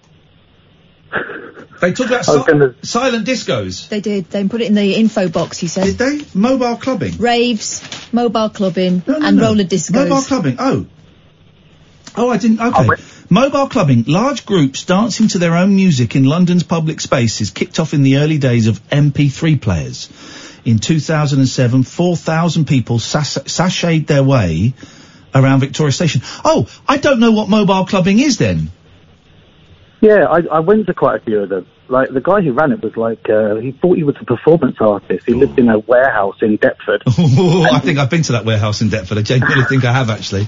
[1.81, 3.89] They took about si- gonna- silent discos.
[3.89, 4.31] They did.
[4.31, 5.59] They put it in the info box.
[5.59, 5.85] He said.
[5.85, 6.21] Did they?
[6.35, 7.17] Mobile clubbing.
[7.19, 7.83] Raves,
[8.13, 9.95] mobile clubbing, and roller discos.
[10.09, 10.57] Mobile clubbing.
[10.59, 10.87] Oh.
[12.17, 12.61] Oh, I didn't.
[12.61, 12.89] Okay.
[13.29, 14.05] Mobile clubbing.
[14.07, 18.19] Large groups dancing to their own music in London's public spaces kicked off in the
[18.19, 20.09] early days of MP3 players.
[20.65, 24.75] In 2007, 4,000 people sas- sashayed their way
[25.35, 26.23] around Victoria Station.
[26.45, 28.71] Oh, I don't know what mobile clubbing is then.
[30.05, 31.67] Yeah, I, I went to quite a few of them.
[31.89, 34.77] Like the guy who ran it was like uh, he thought he was a performance
[34.79, 35.25] artist.
[35.25, 38.91] He lived in a warehouse in Deptford, I think I've been to that warehouse in
[38.91, 39.17] Deptford.
[39.17, 40.47] I genuinely think I have actually.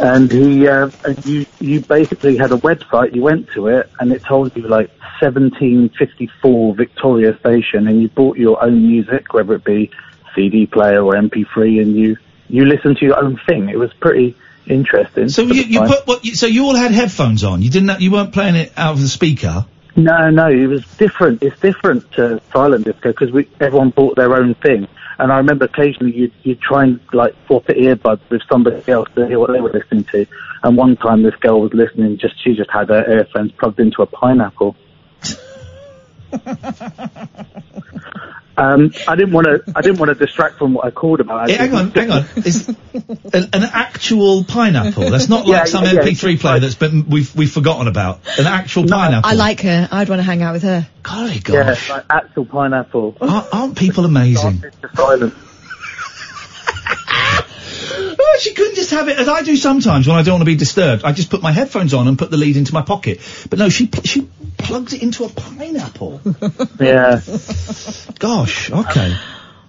[0.00, 3.14] and he uh, and you you basically had a website.
[3.14, 4.88] You went to it, and it told you like
[5.20, 9.90] 1754 Victoria Station, and you bought your own music, whether it be
[10.34, 12.16] CD player or MP3, and you
[12.48, 13.68] you listened to your own thing.
[13.68, 14.34] It was pretty
[14.66, 15.28] interesting.
[15.28, 16.24] So you, you put what?
[16.24, 17.62] You, so you all had headphones on.
[17.62, 17.88] You didn't.
[17.88, 19.66] have- You weren't playing it out of the speaker.
[19.94, 21.42] No, no, it was different.
[21.42, 24.88] It's different to silent disco because we everyone bought their own thing.
[25.18, 29.08] And I remember occasionally you'd, you'd try and like swap the earbuds with somebody else
[29.14, 30.26] to hear what they were listening to.
[30.62, 34.00] And one time this girl was listening, just she just had her earphones plugged into
[34.02, 34.74] a pineapple.
[38.56, 39.62] and Um, I didn't want to.
[39.74, 41.50] I didn't want to distract from what I called about.
[41.50, 42.24] Hang on, hang on.
[42.36, 42.76] Is an,
[43.52, 45.10] an actual pineapple?
[45.10, 46.00] That's not like Yeah, some yeah, yeah.
[46.02, 48.20] MP3 player that's been we've we've forgotten about.
[48.38, 49.30] An actual pineapple.
[49.30, 49.88] I like her.
[49.90, 50.86] I'd want to hang out with her.
[51.02, 51.90] Golly Yeah, gosh.
[51.90, 53.16] like actual pineapple.
[53.20, 54.62] Aren't, aren't people amazing?
[58.18, 60.46] Oh, she couldn't just have it as I do sometimes when I don't want to
[60.46, 61.04] be disturbed.
[61.04, 63.20] I just put my headphones on and put the lead into my pocket.
[63.48, 64.28] But no, she pl- she
[64.58, 66.20] plugs it into a pineapple.
[66.80, 67.20] Yeah.
[68.18, 68.70] Gosh.
[68.70, 69.16] Okay.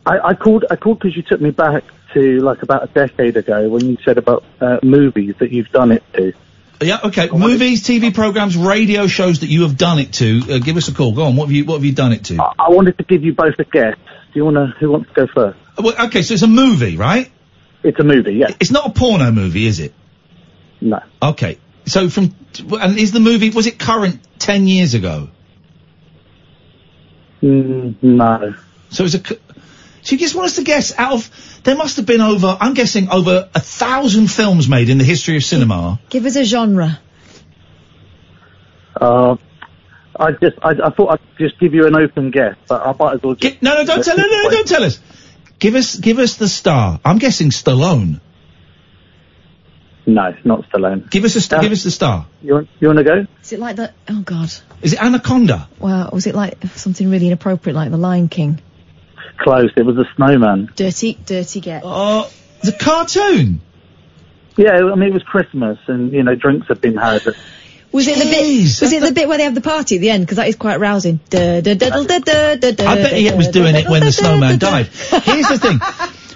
[0.05, 0.65] I, I called.
[0.69, 1.83] I called because you took me back
[2.13, 5.91] to like about a decade ago when you said about uh, movies that you've done
[5.91, 6.33] it to.
[6.81, 6.99] Yeah.
[7.03, 7.29] Okay.
[7.29, 10.41] Movies, TV programs, radio shows that you have done it to.
[10.49, 11.13] Uh, give us a call.
[11.13, 11.35] Go on.
[11.35, 12.41] What have you What have you done it to?
[12.41, 13.95] I wanted to give you both a guess.
[13.95, 14.65] Do you want to?
[14.79, 15.59] Who wants to go first?
[15.77, 16.23] Well, okay.
[16.23, 17.31] So it's a movie, right?
[17.83, 18.33] It's a movie.
[18.33, 18.47] Yeah.
[18.59, 19.93] It's not a porno movie, is it?
[20.81, 20.99] No.
[21.21, 21.57] Okay.
[21.85, 22.33] So from
[22.81, 25.29] and is the movie was it current ten years ago?
[27.41, 28.55] Mm, no.
[28.89, 29.19] So it's a.
[29.19, 29.39] c-
[30.01, 32.73] So you just want us to guess out of there must have been over I'm
[32.73, 35.99] guessing over a thousand films made in the history of cinema.
[36.09, 36.99] Give us a genre.
[38.99, 39.35] Uh,
[40.17, 40.57] I just.
[40.61, 43.35] I, I thought I'd just give you an open guess, but I might as well.
[43.35, 44.15] Just, No, no, don't tell.
[44.15, 44.99] No, no, no, don't tell us.
[45.63, 46.99] Give us, give us the star.
[47.05, 48.19] I'm guessing Stallone.
[50.05, 51.09] No, not Stallone.
[51.09, 52.27] Give us a, st- uh, give us the star.
[52.41, 52.69] You want?
[52.81, 53.25] You want to go?
[53.41, 53.93] Is it like the?
[54.09, 54.51] Oh God.
[54.81, 55.69] Is it Anaconda?
[55.79, 58.59] Well, was it like something really inappropriate, like The Lion King?
[59.37, 59.71] Close.
[59.77, 60.69] It was a snowman.
[60.75, 61.83] Dirty, dirty get.
[61.85, 62.29] Oh,
[62.61, 63.61] the cartoon.
[64.57, 67.21] Yeah, I mean it was Christmas, and you know drinks had been had.
[67.93, 68.81] Was it the bit?
[68.81, 70.25] Was it the bit where they have the party at the end?
[70.25, 71.19] Because that is quite rousing.
[71.31, 71.77] I bet
[73.13, 74.71] he da, was doing it when the snowman da, da.
[74.71, 74.87] died.
[75.23, 75.79] Here's the thing.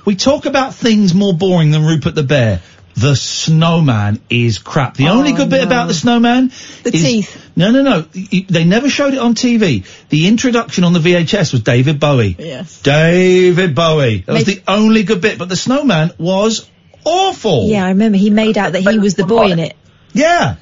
[0.06, 2.62] We talk about things more boring than Rupert the Bear.
[2.94, 4.96] The snowman is crap.
[4.96, 6.52] The only oh, good bit about the snowman
[6.84, 7.52] The is, teeth.
[7.56, 8.02] No, no, no.
[8.02, 9.86] They never showed it on TV.
[10.10, 12.36] The introduction on the VHS was David Bowie.
[12.40, 12.82] Yes.
[12.82, 14.22] David Bowie.
[14.22, 15.38] That was the only good bit.
[15.38, 16.68] But the snowman was
[17.04, 17.68] awful.
[17.68, 19.76] Yeah, I remember he made out that he was the boy in it.
[20.14, 20.56] Yeah.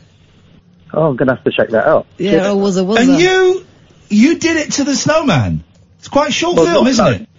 [0.95, 2.07] Oh, I'm gonna have to check that out.
[2.17, 3.21] Yeah, oh, was a was And a.
[3.21, 3.65] you,
[4.09, 5.63] you did it to the snowman.
[5.99, 7.21] It's quite a short Well, film, isn't alone.
[7.21, 7.29] it?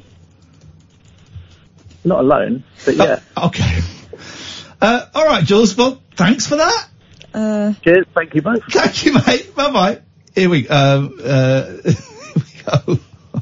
[2.05, 3.21] Not alone, but yeah.
[3.37, 3.79] Okay.
[4.81, 5.77] Uh, all right, Jules.
[5.77, 6.89] Well, thanks for that.
[7.35, 8.07] Uh, Cheers.
[8.15, 8.63] Thank you both.
[8.71, 9.53] Thank you, mate.
[9.55, 10.01] Bye bye.
[10.35, 11.95] Here we um, uh, here
[12.37, 12.99] we go.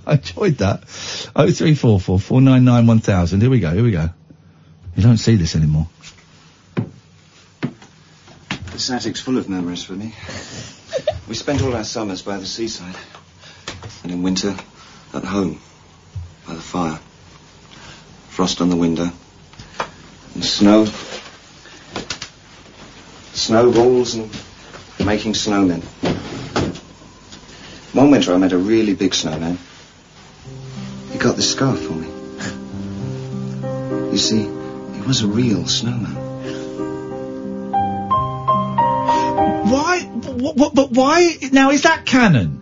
[0.06, 0.84] I enjoyed that.
[1.34, 3.40] Oh three four four four nine nine one thousand.
[3.40, 3.72] Here we go.
[3.74, 4.10] Here we go.
[4.96, 5.88] You don't see this anymore.
[8.74, 10.12] This attic's full of memories for me.
[11.28, 12.96] we spent all our summers by the seaside.
[14.02, 14.56] And in winter,
[15.14, 15.60] at home,
[16.44, 16.98] by the fire.
[18.30, 19.12] Frost on the window.
[20.34, 20.86] And snow.
[23.32, 24.28] Snowballs and
[25.06, 25.84] making snowmen.
[27.94, 29.56] One winter I met a really big snowman.
[31.12, 32.08] He got this scarf for me.
[34.10, 36.23] You see, he was a real snowman.
[39.74, 40.00] Why?
[40.00, 41.36] What, what, but why?
[41.52, 42.60] Now is that canon?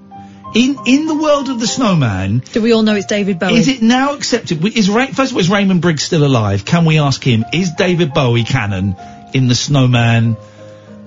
[0.55, 3.55] In in the world of the snowman, do we all know it's David Bowie?
[3.55, 4.65] is it now accepted?
[4.65, 6.65] Is Ra- first of all, is Raymond Briggs still alive?
[6.65, 7.45] Can we ask him?
[7.53, 8.97] Is David Bowie canon
[9.33, 10.37] in the snowman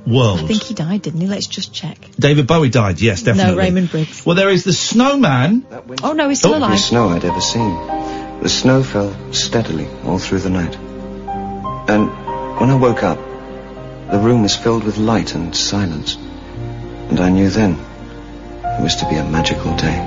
[0.07, 0.39] world?
[0.39, 1.27] I think he died, didn't he?
[1.27, 1.97] Let's just check.
[2.19, 2.99] David Bowie died.
[3.01, 3.55] Yes, definitely.
[3.55, 4.25] No, Raymond Briggs.
[4.25, 5.65] Well, there is the snowman.
[6.03, 6.77] Oh no, he's still oh, Every alive.
[6.77, 8.41] The snow I'd ever seen.
[8.41, 10.75] The snow fell steadily all through the night.
[11.87, 12.09] And
[12.59, 13.19] when I woke up,
[14.15, 16.15] the room was filled with light and silence.
[16.15, 19.99] And I knew then it was to be a magical day.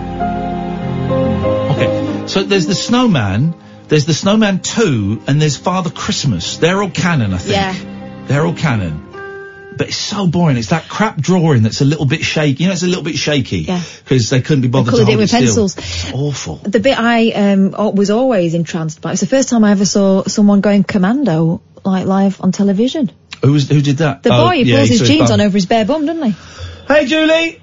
[1.72, 3.54] Okay, so there's the snowman.
[3.88, 6.56] There's the snowman two, and there's Father Christmas.
[6.56, 7.52] They're all canon, I think.
[7.52, 8.24] Yeah.
[8.28, 9.04] They're all canon.
[9.76, 10.56] But it's so boring.
[10.56, 12.62] It's that crap drawing that's a little bit shaky.
[12.62, 13.58] You know, it's a little bit shaky.
[13.58, 13.82] Yeah.
[14.04, 15.40] Because they couldn't be bothered to coloured it with still.
[15.40, 15.76] pencils.
[15.76, 16.56] It's awful.
[16.56, 19.12] The bit I um was always entranced by.
[19.12, 23.10] It's the first time I ever saw someone going commando like live on television.
[23.42, 24.22] Who was who did that?
[24.22, 25.40] The Oh, boy, he yeah, pulls his jeans bum.
[25.40, 26.34] on over his bare bum, doesn't he?
[26.88, 27.60] Hey, Julie.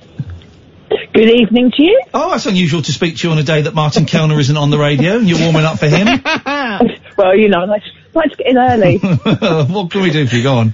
[1.14, 2.02] Good evening to you.
[2.14, 4.70] Oh, that's unusual to speak to you on a day that Martin Kelner isn't on
[4.70, 6.08] the radio and you're warming up for him.
[7.18, 8.98] well, you know, let's let's get in early.
[9.74, 10.44] what can we do for you?
[10.44, 10.74] Go on.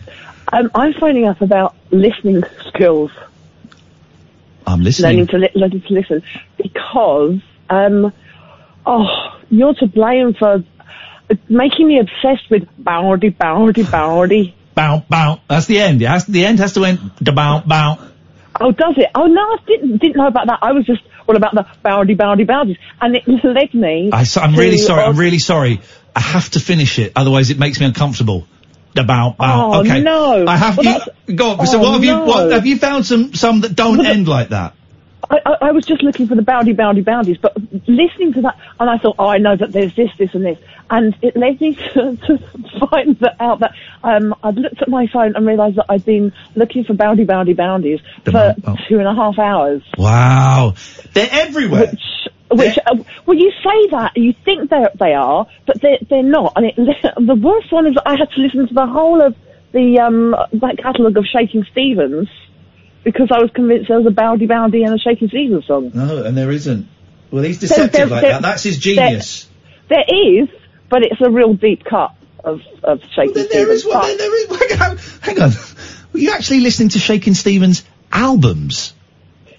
[0.52, 3.12] um, I'm phoning up about listening skills,
[4.68, 5.12] I'm listening.
[5.12, 6.24] learning to li- learning to listen,
[6.58, 8.14] because um,
[8.86, 10.64] oh, you're to blame for
[11.30, 14.56] uh, making me obsessed with boundy, boundy, boundy.
[14.74, 15.42] Bow, bow.
[15.48, 16.02] That's the end.
[16.02, 17.12] It has, the end has to end.
[17.22, 18.08] Da bow, bow.
[18.60, 19.10] Oh, does it?
[19.16, 20.60] Oh no, I didn't didn't know about that.
[20.62, 24.10] I was just all about the boundy, boundy, boundies, and it led me.
[24.12, 25.04] I, am really sorry.
[25.04, 25.82] I'm really sorry.
[26.16, 28.48] I have to finish it, otherwise it makes me uncomfortable.
[28.94, 29.72] Da bow, bow.
[29.74, 30.02] Oh, okay.
[30.02, 30.46] no.
[30.46, 31.36] I have Well, you.
[31.36, 31.68] Go on.
[31.68, 32.20] so Oh, what have you?
[32.20, 33.06] What have you found?
[33.06, 34.74] Some some that don't end like that.
[35.32, 37.56] I, I, I was just looking for the boundy, boundy, boundies, but
[37.88, 40.58] listening to that, and I thought, oh, I know that there's this, this, and this,
[40.90, 42.38] and it led me to, to
[42.90, 46.34] find that out that um, I'd looked at my phone and realised that I'd been
[46.56, 48.56] looking for boundy, boundy, boundies for
[48.90, 49.82] two and a half hours.
[49.98, 50.76] Wow.
[51.14, 51.92] They're everywhere.
[51.92, 56.24] Which, which, uh, well, you say that, you think they they are, but they're they're
[56.24, 56.52] not.
[56.58, 56.76] And it,
[57.16, 59.36] the worst one is I had to listen to the whole of
[59.72, 62.28] the um back catalogue of Shakin' Stevens
[63.04, 65.92] because I was convinced there was a Boundy Boundy and a Shakin' Stevens song.
[65.94, 66.88] No, and there isn't.
[67.32, 68.42] Well, he's deceptive there- like there- that.
[68.42, 69.48] That's his genius.
[69.90, 70.50] There is,
[70.90, 72.14] but it's a real deep cut
[72.44, 73.86] of of Shaking there is Stevens.
[73.86, 74.18] one.
[74.18, 74.72] There is.
[74.72, 74.98] Hang on.
[75.22, 75.52] Hang on.
[76.14, 78.94] Were you actually listening to Shakin' Stevens albums?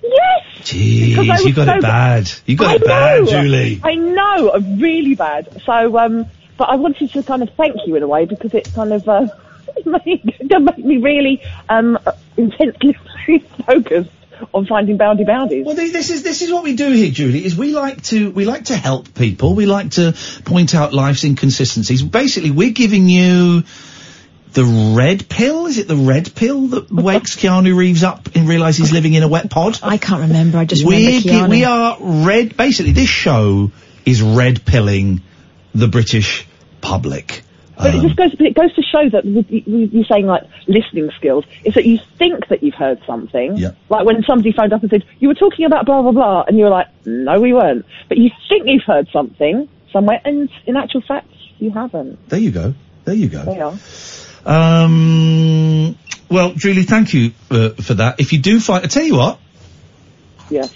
[0.02, 0.47] Yes.
[0.62, 1.09] Jeez,
[1.44, 2.31] you got so it bad.
[2.47, 3.31] You got I it bad, know.
[3.31, 3.81] Julie.
[3.82, 5.62] I know, uh, really bad.
[5.64, 8.69] So, um, but I wanted to kind of thank you in a way because it
[8.74, 9.27] kind of uh,
[9.86, 11.98] made, made me really um,
[12.36, 12.97] intensely
[13.66, 14.11] focused
[14.53, 15.65] on finding boundy boundies.
[15.65, 17.44] Well, this is this is what we do here, Julie.
[17.44, 19.55] Is we like to we like to help people.
[19.55, 22.03] We like to point out life's inconsistencies.
[22.03, 23.62] Basically, we're giving you
[24.53, 24.65] the
[24.97, 25.66] red pill.
[25.66, 29.23] Is it the red pill that wakes Keanu Reeves up and realises he's living in
[29.23, 29.78] a wet pod?
[29.82, 30.59] I can't remember.
[30.59, 31.51] I just We're remember gi- Keanu.
[31.51, 32.57] we are red.
[32.57, 33.70] Basically, this show
[34.05, 35.23] is red pilling
[35.74, 36.47] the British
[36.81, 37.43] public.
[37.77, 41.11] But it Um, just goes it goes to show that you- you're saying like listening
[41.16, 43.57] skills is that you think that you've heard something.
[43.57, 43.70] Yeah.
[43.89, 46.59] Like when somebody phoned up and said you were talking about blah blah blah, and
[46.59, 47.85] you were like, no, we weren't.
[48.09, 51.28] But you think you've heard something somewhere, and in actual fact,
[51.59, 52.19] you haven't.
[52.28, 52.74] There you go.
[53.05, 53.44] There you go.
[53.44, 53.74] There you are.
[54.44, 55.97] Um,
[56.28, 58.20] well, Julie, thank you uh, for that.
[58.20, 59.39] If you do find, I tell you what,
[60.51, 60.74] Yes.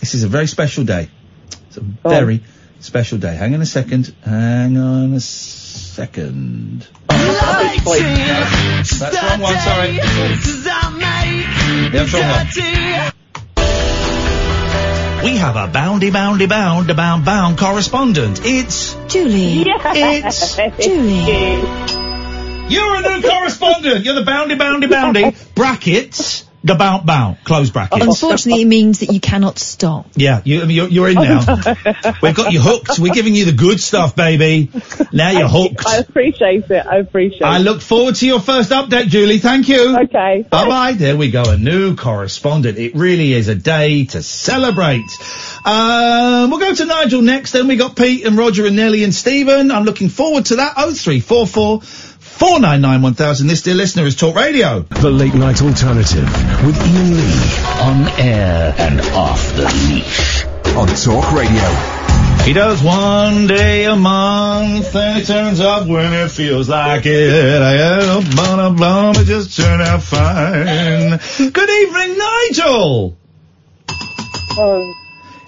[0.00, 1.08] this is a very special day.
[1.68, 2.42] It's a very
[2.80, 3.36] special day.
[3.36, 4.12] Hang on a second.
[4.24, 5.59] Hang on a second.
[8.98, 9.58] That's wrong one.
[9.58, 9.92] Sorry.
[9.92, 10.06] Yeah,
[12.12, 12.46] wrong one.
[15.24, 18.40] We have a boundy, boundy, bound, bound, bound correspondent.
[18.42, 19.64] It's Julie.
[19.66, 21.60] It's Julie.
[22.74, 24.04] You're a new correspondent.
[24.06, 25.36] You're the boundy, boundy, boundy.
[25.54, 26.49] Brackets.
[26.62, 27.38] The bound, bound.
[27.44, 28.02] Close bracket.
[28.02, 30.06] Unfortunately, it means that you cannot stop.
[30.14, 31.38] Yeah, you, you're, you're in now.
[32.22, 32.98] We've got you hooked.
[32.98, 34.70] We're giving you the good stuff, baby.
[35.10, 35.86] Now you're hooked.
[35.86, 36.86] I appreciate it.
[36.86, 37.46] I appreciate it.
[37.46, 39.38] I look forward to your first update, Julie.
[39.38, 39.96] Thank you.
[40.00, 40.44] Okay.
[40.50, 40.92] Bye bye.
[40.92, 41.44] There we go.
[41.44, 42.76] A new correspondent.
[42.76, 45.06] It really is a day to celebrate.
[45.64, 47.52] Um, we'll go to Nigel next.
[47.52, 49.70] Then we got Pete and Roger and Nelly and Stephen.
[49.70, 50.74] I'm looking forward to that.
[50.76, 50.90] Oh
[52.40, 53.48] three four four four nine nine one thousand.
[53.48, 54.80] This dear listener is Talk Radio.
[54.80, 56.24] The Late Night Alternative
[56.64, 57.50] with Iain Lee.
[57.82, 60.44] On air and off the leash.
[60.74, 62.00] On Talk Radio.
[62.44, 67.62] He does one day a month, and it turns up when it feels like it.
[67.62, 71.20] I had a blah, blah, but it just turned out fine.
[71.50, 73.16] Good evening, Nigel.
[74.56, 74.94] Oh,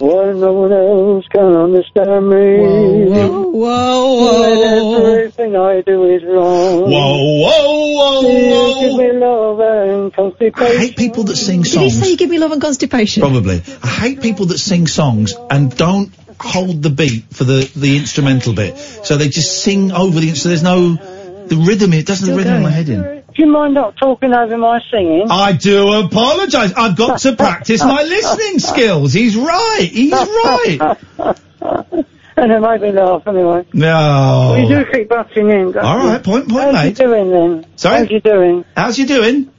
[0.03, 3.05] well, no one else can understand me.
[3.05, 6.91] Whoa, whoa, When everything I do is wrong.
[6.91, 10.75] Whoa, whoa, You give me love and constipation.
[10.75, 11.93] I hate people that sing songs.
[11.93, 13.21] Did he say you give me love and constipation?
[13.21, 13.61] Probably.
[13.81, 18.53] I hate people that sing songs and don't hold the beat for the, the instrumental
[18.53, 18.77] bit.
[18.77, 22.55] So they just sing over the, so there's no, the rhythm, it doesn't the rhythm
[22.55, 23.22] in my head in.
[23.35, 25.27] Do you mind not talking over my singing?
[25.29, 26.73] I do apologise.
[26.73, 29.11] I've got to practice my listening skills.
[29.11, 29.89] He's right.
[29.91, 30.97] He's right.
[32.37, 33.65] and it made me laugh anyway.
[33.73, 34.55] No.
[34.55, 35.71] You do keep butting in.
[35.71, 36.99] don't All right, point, point How's made.
[36.99, 37.65] you doing then?
[37.75, 37.99] Sorry?
[37.99, 38.65] How's you doing?
[38.75, 39.51] How's you doing?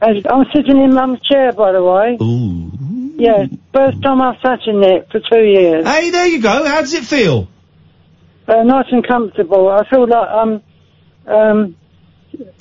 [0.00, 2.16] How's, I'm sitting in Mum's chair, by the way.
[2.20, 2.70] Ooh.
[3.18, 5.86] Yeah, first time I've sat in it for two years.
[5.86, 6.66] Hey, there you go.
[6.66, 7.48] How does it feel?
[8.48, 9.68] Uh, nice and comfortable.
[9.68, 10.62] I feel like I'm,
[11.26, 11.76] um,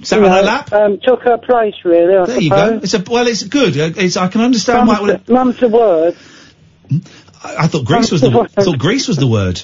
[0.03, 0.73] Sat you on her lap?
[0.73, 2.15] Um, took her place, really.
[2.15, 2.79] I There you go.
[2.83, 3.27] It's a well.
[3.27, 3.77] It's good.
[3.77, 4.99] Uh, It's I can understand why.
[4.99, 6.17] Mum's, mum's the word.
[7.43, 8.49] I, I thought Grease was the.
[8.57, 9.61] I thought Grease was the word.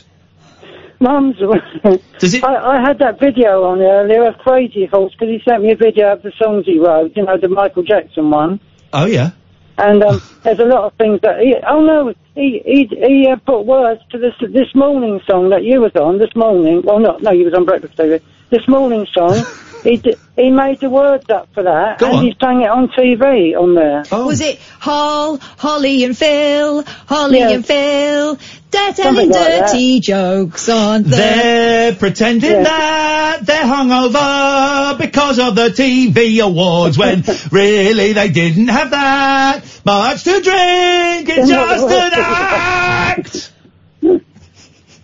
[1.00, 2.02] Mum's the word.
[2.20, 2.44] Does it?
[2.44, 5.76] I, I had that video on earlier of Crazy Horse because he sent me a
[5.76, 7.16] video of the songs he wrote.
[7.16, 8.60] You know, the Michael Jackson one.
[8.94, 9.32] Oh yeah.
[9.78, 11.56] And um, there's a lot of things that he.
[11.68, 15.82] Oh no, he he he uh, put words to this this morning song that you
[15.82, 16.82] was on this morning.
[16.84, 18.22] Well, not no, you was on Breakfast TV.
[18.50, 19.44] This morning song.
[19.90, 22.24] he d- he made the words up for that, Go and on.
[22.26, 24.04] he sang it on TV on there.
[24.12, 24.28] Oh.
[24.28, 27.52] Was it Hall, Holly and Phil, Holly Yes.
[27.54, 28.38] and Phil?
[28.70, 31.10] They're Something telling like dirty jokes on the.
[31.10, 38.92] They're pretending that they're hungover because of the TV awards when really they didn't have
[38.92, 41.30] that much to drink.
[41.30, 43.52] It's just an act.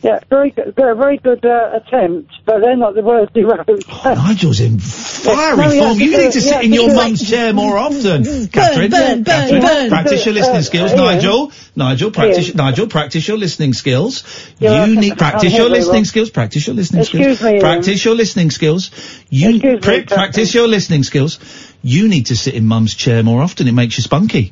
[0.03, 3.65] Yeah, very good, very very good uh, attempt, but they're not the words he wrote.
[4.03, 5.99] Nigel's in fiery No, form.
[5.99, 6.95] You need it, to sit has in your do it.
[6.95, 8.25] mum's chair more often.
[8.47, 9.89] Katherine, burn, burn, Katherine, burn.
[9.89, 10.91] practice your listening Uh, skills.
[10.91, 10.97] Iain.
[10.99, 14.23] Nigel, Nigel, practice, Nigel, practice your listening skills.
[14.59, 16.05] Yeah, you I- need practice your listening well.
[16.05, 16.30] skills.
[16.31, 17.41] Practice your listening Excuse skills.
[17.41, 17.61] me, Iain.
[17.61, 18.91] practice your listening skills.
[19.30, 21.39] You Excuse me, pra- practice your listening skills.
[21.81, 23.69] You need to sit in mum's chair more often.
[23.69, 24.51] It makes you spunky.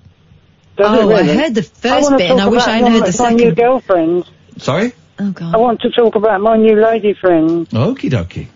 [0.77, 3.15] Does it Oh, I heard the first wanna bit and I wish I'd heard the
[3.21, 3.55] My new second.
[3.57, 4.23] girlfriend.
[4.57, 4.93] Sorry.
[5.19, 5.53] Oh God.
[5.53, 7.69] I want to talk about my new lady friend.
[7.69, 8.47] Okie dokie.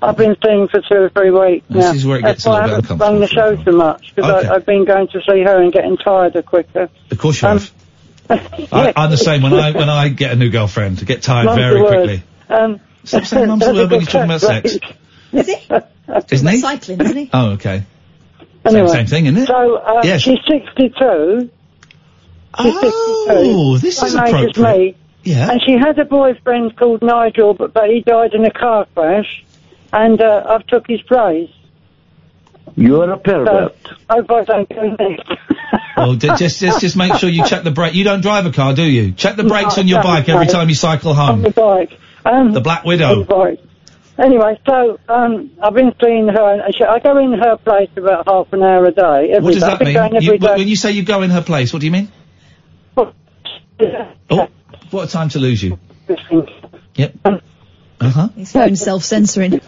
[0.00, 1.92] I've been seeing for two or three weeks This now.
[1.92, 3.72] is where it That's gets a why little I bit haven't rung the show so
[3.72, 4.48] much because Okay.
[4.48, 6.88] I've been going to see her and getting tired quicker.
[7.10, 7.72] Of course you Um, have.
[8.72, 9.42] I, I'm the same.
[9.42, 11.92] When I when I get a new girlfriend, I get tired Mum's very the word.
[12.06, 12.22] quickly.
[12.48, 14.76] Um, Stop saying mum's the word when you're talking about sex.
[15.32, 15.56] Is he?
[16.34, 16.56] Isn't he?
[16.58, 17.30] Cycling, isn't he?
[17.32, 17.84] Oh, okay.
[18.64, 19.46] Anyway, same thing, isn't it?
[19.46, 20.20] So uh, Yes.
[20.22, 21.50] she's 62.
[22.60, 22.90] She's 62.
[23.30, 24.78] Oh, this is Same age as appropriate.
[24.78, 24.96] me.
[25.28, 25.50] Yeah.
[25.50, 29.44] And she had a boyfriend called Nigel, but, but he died in a car crash,
[29.92, 31.50] and uh, I've took his place.
[32.76, 33.76] You're a pervert.
[33.86, 35.30] So, I hope I don't go next.
[35.98, 37.92] Well, d- just just just make sure you check the brake.
[37.94, 39.10] You don't drive a car, do you?
[39.10, 41.42] Check the brakes No, on your bike every time you cycle on home.
[41.42, 41.98] the bike.
[42.24, 43.24] Um, The Black Widow.
[43.24, 43.60] the bike.
[44.16, 48.28] Anyway, so um, I've been seeing her, and she, I go in her place about
[48.28, 49.32] half an hour a day.
[49.32, 49.94] Every What does day.
[49.94, 50.22] that mean?
[50.22, 52.12] You, when you say you go in her place, what do you mean?
[52.96, 54.48] Oh,
[54.90, 55.78] what a time to lose you.
[56.94, 57.14] Yep.
[57.24, 57.40] Uh
[58.00, 58.28] huh.
[58.36, 59.60] His phone's self-censoring.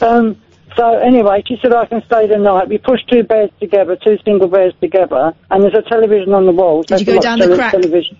[0.00, 0.40] Um,
[0.76, 2.68] so anyway, she said I can stay the night.
[2.68, 6.52] We pushed two beds together, two single beds together, and there's a television on the
[6.52, 6.82] wall.
[6.82, 7.72] Did you go down the crack?
[7.72, 8.18] Television.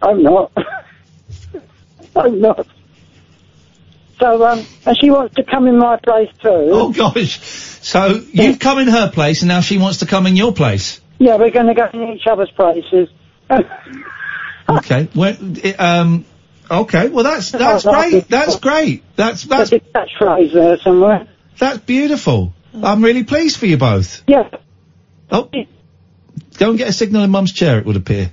[0.00, 0.52] I'm not.
[2.16, 2.66] I'm not.
[4.18, 6.48] So, um, and she wants to come in my place too.
[6.48, 7.38] Oh gosh.
[7.40, 11.00] So you've come in her place, and now she wants to come in your place.
[11.18, 13.08] Yeah, we're going to go in each other's places.
[14.68, 15.08] Okay.
[15.14, 15.36] Well,
[15.78, 16.24] um.
[16.70, 17.08] Okay.
[17.08, 18.28] Well, that's that's great.
[18.28, 19.04] That's great.
[19.16, 21.28] That's that's a catchphrase there somewhere.
[21.58, 22.52] that's beautiful.
[22.74, 24.22] I'm really pleased for you both.
[24.26, 24.50] Yeah.
[25.30, 25.50] Oh.
[26.58, 27.78] Go and get a signal in Mum's chair.
[27.78, 28.32] It would appear.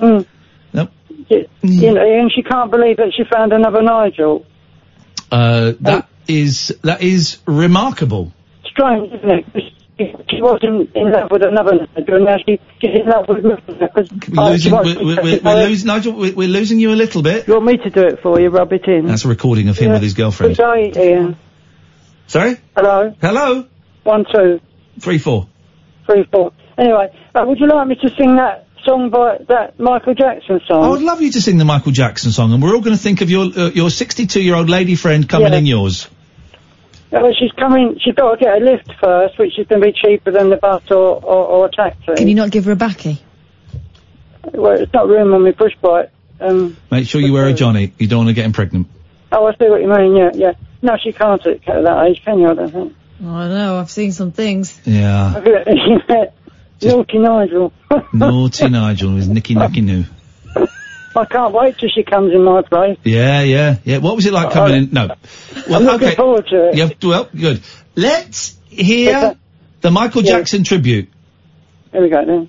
[0.00, 0.26] Mm.
[0.72, 0.90] Nope.
[1.28, 4.46] You, you know, and she can't believe that she found another Nigel.
[5.30, 8.32] Uh, that is that is remarkable.
[8.64, 9.72] Strange, isn't it?
[9.98, 13.44] She, she was in, love with another Nigel, and now she, she's in love with
[13.44, 13.52] me.
[13.66, 16.12] Because We're losing, we're, we're, we're, we're losing, Nigel.
[16.12, 17.48] We're, losing you a little bit.
[17.48, 18.48] You want me to do it for you?
[18.50, 19.06] Rub it in.
[19.06, 20.56] That's a recording of him with his girlfriend.
[20.56, 21.36] Good day, Iain.
[22.28, 22.56] Sorry.
[22.76, 23.14] Hello.
[23.20, 23.66] Hello.
[24.04, 24.60] One, two,
[25.00, 25.48] Three, four.
[26.06, 26.52] three, four.
[26.76, 30.84] Anyway, uh, would you like me to sing that song by that Michael Jackson song?
[30.84, 33.02] I would love you to sing the Michael Jackson song, and we're all going to
[33.02, 35.58] think of your uh, your 62 year old lady friend coming Yeah.
[35.58, 36.08] in yours.
[37.10, 37.98] Yeah, well, she's coming.
[38.00, 40.56] She's got to get a lift first, which is going to be cheaper than the
[40.56, 42.14] bus or, or, or a taxi.
[42.16, 43.18] Can you not give her a backy?
[44.52, 46.10] Well, it's not room on my push bike.
[46.40, 47.92] Um, Make sure you wear a Johnny.
[47.98, 48.88] You don't want to get him pregnant.
[49.32, 50.16] oh, I see what you mean.
[50.16, 50.52] Yeah, yeah.
[50.82, 52.48] No, she can't at that age, can you?
[52.48, 52.94] I don't think.
[53.24, 53.78] Oh, I know.
[53.78, 54.80] I've seen some things.
[54.84, 55.42] Yeah.
[56.82, 57.72] Naughty Nigel.
[58.12, 60.04] Naughty Nigel is Nicky Nicky Noo.
[61.18, 62.98] I can't wait till she comes in my place.
[63.04, 63.98] Yeah, yeah, yeah.
[63.98, 64.90] What was it like uh, coming in?
[64.92, 65.08] No.
[65.68, 66.16] Well, I'm looking okay.
[66.16, 66.76] forward to it.
[66.76, 67.62] Yeah, well, good.
[67.96, 69.36] Let's hear
[69.80, 70.38] the Michael Yeah.
[70.38, 71.08] Jackson tribute.
[71.92, 72.48] Here we go then.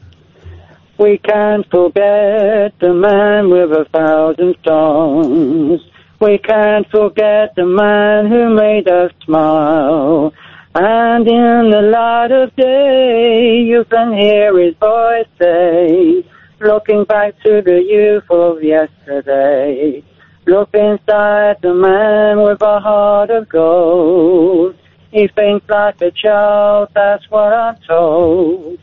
[0.97, 5.81] We can't forget the man with a thousand songs.
[6.19, 10.33] We can't forget the man who made us smile.
[10.75, 16.25] And in the light of day, you can hear his voice say,
[16.59, 20.03] looking back to the youth of yesterday.
[20.45, 24.75] Look inside the man with a heart of gold.
[25.11, 28.79] He thinks like a child, that's what I'm told.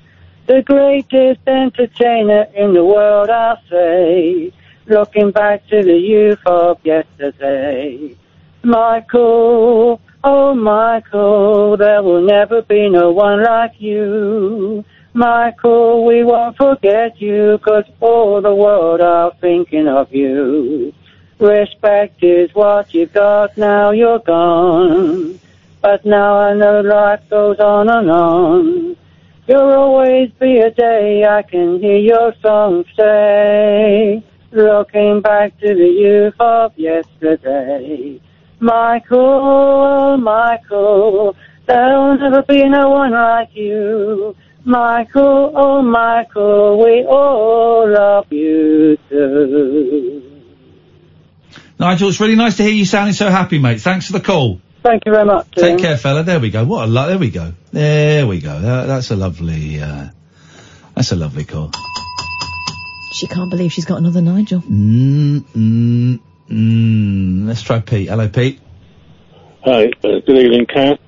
[0.46, 4.52] The greatest entertainer in the world, I'll say.
[4.86, 8.16] Looking back to the youth of yesterday.
[8.62, 14.84] Michael, oh Michael, there will never be no one like you.
[15.16, 20.92] Michael, we won't forget you, 'cause all the world are thinking of you.
[21.38, 25.38] Respect is what you got, now you're gone.
[25.80, 28.96] But now I know life goes on and on.
[29.46, 34.22] There'll always be a day I can hear your song say,
[34.52, 38.20] looking back to the youth of yesterday.
[38.60, 41.34] Michael, oh, Michael,
[41.64, 44.36] there'll never be no one like you.
[44.66, 50.22] Michael, oh Michael, we all love you too.
[51.78, 53.80] Nigel, it's really nice to hear you sounding so happy, mate.
[53.80, 54.60] Thanks for the call.
[54.82, 55.50] Thank you very much.
[55.52, 55.78] Take Iain.
[55.78, 56.24] care, fella.
[56.24, 56.64] There we go.
[56.64, 57.54] What a lo- there we go.
[57.72, 58.60] There we go.
[58.60, 59.80] That, that's a lovely.
[59.80, 60.08] Uh,
[60.94, 61.70] that's a lovely call.
[63.12, 64.60] She can't believe she's got another Nigel.
[64.62, 66.20] Mm, mm,
[66.50, 68.08] Mm, let's try Pete.
[68.08, 68.60] Hello, Pete.
[69.64, 70.98] Hi, uh, good evening, Kath.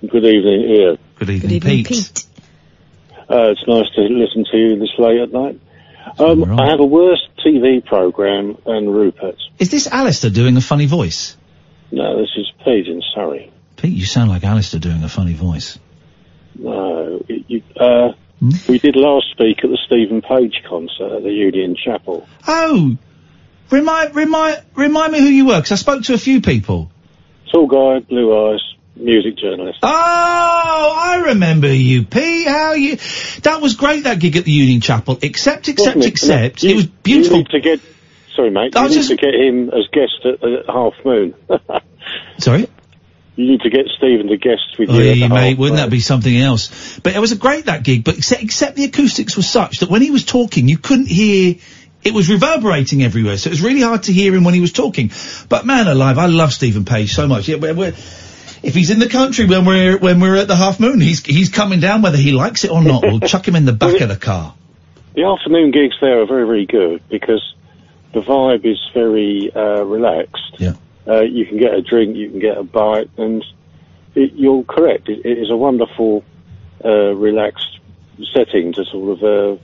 [0.00, 0.98] Good evening, Iain.
[1.18, 2.23] Good evening, Pete.
[3.28, 5.60] Uh, it's nice to listen to you this late at night.
[6.18, 9.36] Um, I have a worse TV program than Rupert.
[9.58, 11.36] Is this Alistair doing a funny voice?
[11.90, 13.50] No, this is Pete in Surrey.
[13.76, 15.78] Pete, you sound like Alistair doing a funny voice.
[16.58, 18.12] No, it- you, uh,
[18.68, 22.26] we did last week at the Steven Page concert at the Union Chapel.
[22.46, 22.96] Oh,
[23.70, 26.90] remind remind remind me who you were because I spoke to a few people.
[27.50, 28.60] Tall guy, blue eyes,
[28.96, 29.78] music journalist.
[29.82, 32.46] Oh, I remember you, Pete.
[32.46, 32.96] How you?
[33.42, 34.04] That was great.
[34.04, 35.18] That gig at the Union Chapel.
[35.22, 36.06] Except, except, it?
[36.06, 36.62] except.
[36.62, 37.38] You- it was beautiful.
[37.38, 37.80] You need to get,
[38.34, 41.34] sorry mate, I you need just- to get him as guest at, at Half Moon.
[42.38, 42.68] Sorry.
[43.36, 44.96] You need to get Steven to guest with you.
[44.96, 46.98] Oy, at mate, wouldn't that be something else?
[47.00, 48.04] But it was a great that gig.
[48.04, 51.56] But except, except the acoustics were such that when he was talking, you couldn't hear.
[52.04, 54.72] It was reverberating everywhere, so it was really hard to hear him when he was
[54.72, 55.10] talking.
[55.48, 57.48] But man alive, I love Steven Page so much.
[57.48, 57.94] Yeah, we're, we're,
[58.64, 61.50] if he's in the country when we're when we're at the Half Moon, he's he's
[61.50, 63.02] coming down whether he likes it or not.
[63.02, 64.54] We'll chuck him in the back of the car.
[65.14, 67.54] The afternoon gigs there are very, very good because
[68.12, 70.56] the vibe is very uh, relaxed.
[70.58, 70.74] Yeah.
[71.06, 73.44] Uh, you can get a drink, you can get a bite, and
[74.14, 75.08] it, you're correct.
[75.08, 76.24] It, it is a wonderful,
[76.84, 77.78] uh, relaxed
[78.32, 79.62] setting to sort of uh,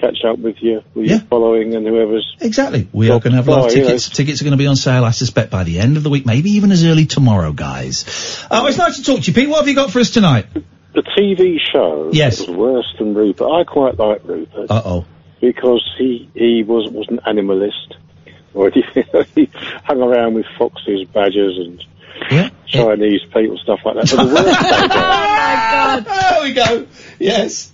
[0.00, 2.36] catch up with your, with your following and whoever's.
[2.40, 2.88] Exactly.
[2.92, 3.86] We are going to have live you know.
[3.86, 4.08] tickets.
[4.08, 6.26] Tickets are going to be on sale, I suspect, by the end of the week,
[6.26, 8.46] maybe even as early tomorrow, guys.
[8.50, 9.48] Oh, it's nice to talk to you, Pete.
[9.48, 10.46] What have you got for us tonight?
[10.94, 12.40] The TV show Yes.
[12.40, 13.46] was worse than Rupert.
[13.50, 14.70] I quite like Rupert.
[14.70, 15.04] Uh oh.
[15.40, 17.94] because he he was was an animalist,
[18.54, 18.82] or he,
[19.34, 19.50] he
[19.84, 21.84] hung around with foxes, badgers, and
[22.66, 24.10] Chinese people, stuff like that.
[24.16, 26.04] But the worst, Oh my God.
[26.06, 26.86] There we go.
[27.18, 27.72] Yes.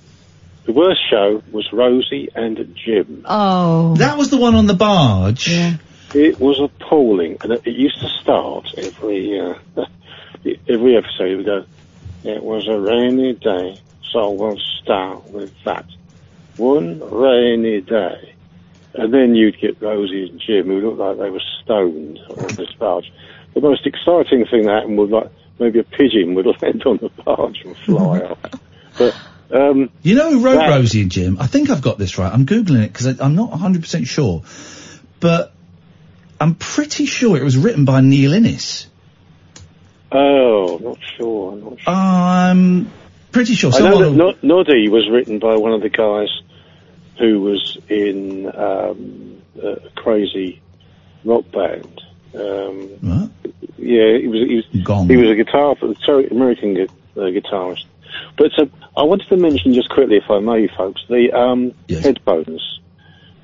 [0.64, 3.24] The worst show was Rosie and Jim.
[3.24, 3.96] Oh.
[3.96, 5.48] That was the one on the barge.
[5.48, 5.76] Yeah.
[6.14, 9.54] It was appalling, and it, it used to start every uh,
[10.68, 11.30] every episode.
[11.30, 11.64] It would go,
[12.24, 13.78] "It was a rainy day,
[14.12, 15.86] so we'll start with that.
[16.58, 18.34] One rainy day."
[18.94, 22.72] And then you'd get Rosie and Jim, who looked like they were stoned on this
[22.78, 23.10] barge.
[23.54, 27.08] The most exciting thing that happened was like maybe a pigeon would land on the
[27.08, 28.38] barge and fly off.
[28.98, 29.16] But
[29.52, 31.36] um, You know who wrote that- Rosie and Jim?
[31.40, 32.32] I think I've got this right.
[32.32, 34.42] I'm googling it because I'm not 100 percent sure,
[35.20, 35.52] but
[36.40, 38.86] I'm pretty sure it was written by Neil Innes.
[40.10, 41.52] Oh, not sure.
[41.52, 41.94] I'm not sure.
[41.94, 42.90] I'm
[43.30, 46.28] pretty sure I know that Nod- Noddy was written by one of the guys
[47.18, 50.60] who was in um, a crazy
[51.24, 52.00] rock band.
[52.34, 53.30] Um,
[53.78, 54.48] Yeah, he was.
[54.48, 55.08] He was, Gone.
[55.08, 55.74] he was a guitar,
[56.04, 57.84] sorry, American gu- uh, guitarist.
[58.36, 58.66] But uh,
[58.96, 62.80] I wanted to mention just quickly, if I may, folks, the um, headphones,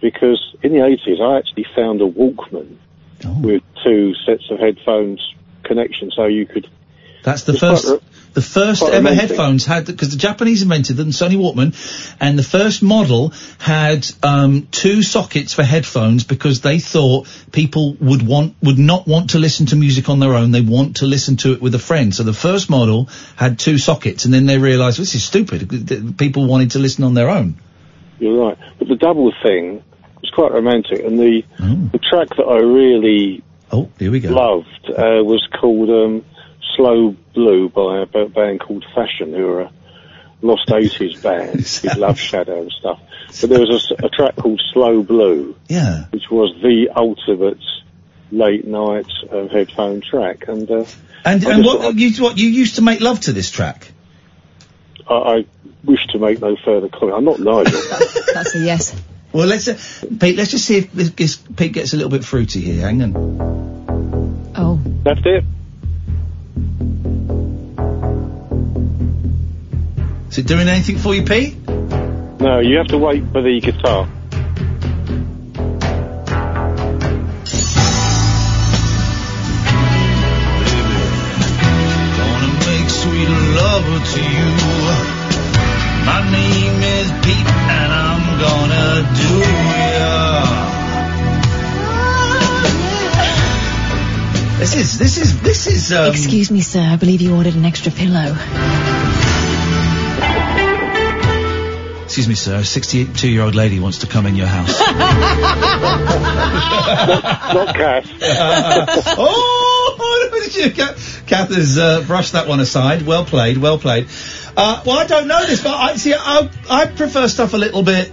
[0.00, 2.76] because in the eighties I actually found a Walkman
[3.24, 3.40] Oh.
[3.40, 5.34] with two sets of headphones
[5.64, 6.68] connection, so you could.
[7.24, 7.86] That's the quite first.
[7.88, 8.00] ro-
[8.34, 9.30] the first quite ever romantic.
[9.30, 11.74] headphones had because the Japanese invented them, Sony Walkman,
[12.20, 18.26] and the first model had um, two sockets for headphones because they thought people would
[18.26, 20.50] want would not want to listen to music on their own.
[20.50, 22.14] They want to listen to it with a friend.
[22.14, 26.16] So the first model had two sockets, and then they realised this is stupid.
[26.18, 27.56] People wanted to listen on their own.
[28.18, 29.82] You're right, but the double thing
[30.20, 34.90] was quite romantic, and the the track that I really oh here we go loved
[34.90, 36.24] uh, was called um,
[36.76, 39.72] "Slow Blue" by a band called Fashion, who are a
[40.42, 43.00] lost '80s band with Love Shadow and stuff.
[43.40, 46.04] But there was a track called "Slow Blue," Yeah.
[46.10, 47.58] which was the ultimate
[48.30, 50.84] late night uh, headphone track, and uh,
[51.24, 53.92] And and just- what you what you used to make love to this track?
[55.08, 55.44] I, I
[55.84, 57.16] wish to make no further comment.
[57.16, 57.80] I'm not Nigel.
[58.34, 58.94] That's a yes.
[59.32, 59.78] Well, let's uh,
[60.20, 60.36] Pete.
[60.36, 62.80] Let's just see if this, this Pete gets a little bit fruity here.
[62.82, 64.52] Hang on.
[64.56, 64.80] Oh.
[65.04, 65.44] That's it.
[70.30, 71.56] Is it doing anything for you, Pete?
[71.68, 74.06] No, you have to wait for the guitar.
[82.16, 84.67] Gonna make sweet love to you.
[94.68, 95.92] This is this is this is.
[95.94, 96.82] Um, Excuse me, sir.
[96.82, 98.36] I believe you ordered an extra pillow.
[102.04, 102.56] Excuse me, sir.
[102.56, 104.78] A 62-year-old lady wants to come in your house.
[107.54, 108.06] not Cass.
[109.16, 110.70] oh, look at you.
[110.70, 113.00] Kath, Kath has uh, brushed that one aside.
[113.06, 114.08] Well played, well played.
[114.54, 116.12] Uh, well, I don't know this, but I see.
[116.12, 118.12] I, I prefer stuff a little bit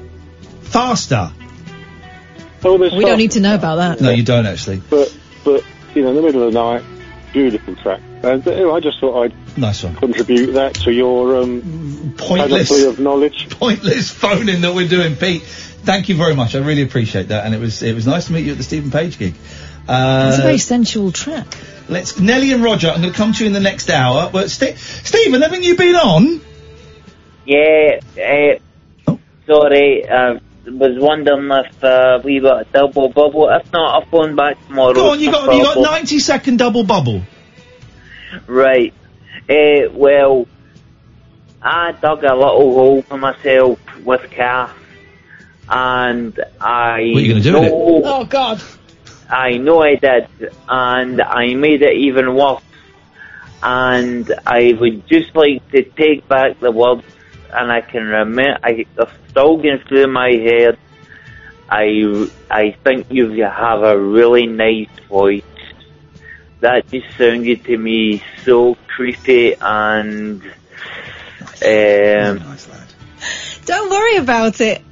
[0.62, 1.34] faster.
[2.64, 4.00] Oh, there's We don't need to know about that.
[4.00, 4.78] No, you don't actually.
[4.90, 5.14] But
[5.44, 5.66] but
[5.96, 6.84] you know, in the middle of the night,
[7.34, 8.02] beautiful track.
[8.24, 9.96] And uh, I just thought I'd nice one.
[9.96, 12.84] contribute that to your um, Pointless.
[12.84, 13.50] of knowledge.
[13.50, 15.44] Pointless phoning that we're doing, Pete.
[15.44, 16.56] Thank you very much.
[16.56, 18.64] I really appreciate that, and it was it was nice to meet you at the
[18.64, 19.36] Steven Page gig.
[19.88, 21.46] Uh, It's a very sensual track.
[21.88, 22.90] Let's Nelly and Roger.
[22.90, 24.32] I'm going to come to you in the next hour.
[24.34, 26.42] But St- Stephen, haven't you been on?
[27.46, 28.00] Yeah,
[29.08, 29.16] uh,
[29.46, 33.50] sorry, I was wondering if uh, we were a double bubble.
[33.50, 34.94] If not, I'll phone back tomorrow.
[34.94, 37.22] Go on, you No got you got 90 second double bubble.
[38.48, 38.94] Right.
[39.50, 40.48] Uh, well,
[41.62, 44.76] I dug a little hole for myself with Kath,
[45.70, 47.70] and I What are you gonna do with it?
[47.72, 48.62] know, Oh God.
[49.30, 50.28] I know I did,
[50.70, 52.62] and I made it even worse.
[53.64, 57.04] And I would just like to take back the words,
[57.52, 58.58] and I can remember.
[58.64, 60.78] I they're still going through my head.
[61.70, 65.44] I I think you have a really nice voice.
[66.60, 72.42] That just sounded to me so creepy and um.
[73.66, 74.84] Don't worry about it.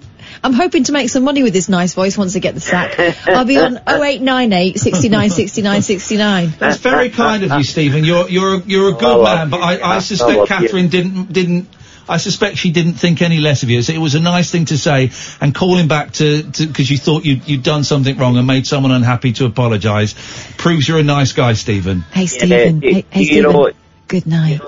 [0.43, 2.99] I'm hoping to make some money with this nice voice once I get the sack.
[3.27, 6.53] I'll be on 0898 69 69 69.
[6.59, 8.03] That's very kind of you, Stephen.
[8.03, 9.61] You're you're you're a good I man, but.
[9.61, 10.55] I, I I suspect love you.
[10.55, 11.69] Katherine didn't didn't.
[12.07, 13.81] I suspect she didn't think any less of you.
[13.81, 17.23] So it was a nice thing to say, and calling back to because you thought
[17.25, 20.13] you'd you'd done something wrong and made someone unhappy to apologise
[20.57, 22.01] proves you're a nice guy, Stephen.
[22.11, 22.81] Hey, Stephen.
[22.81, 23.51] Yeah, hey, hey, you Stephen.
[23.51, 23.71] know-
[24.07, 24.59] Good night.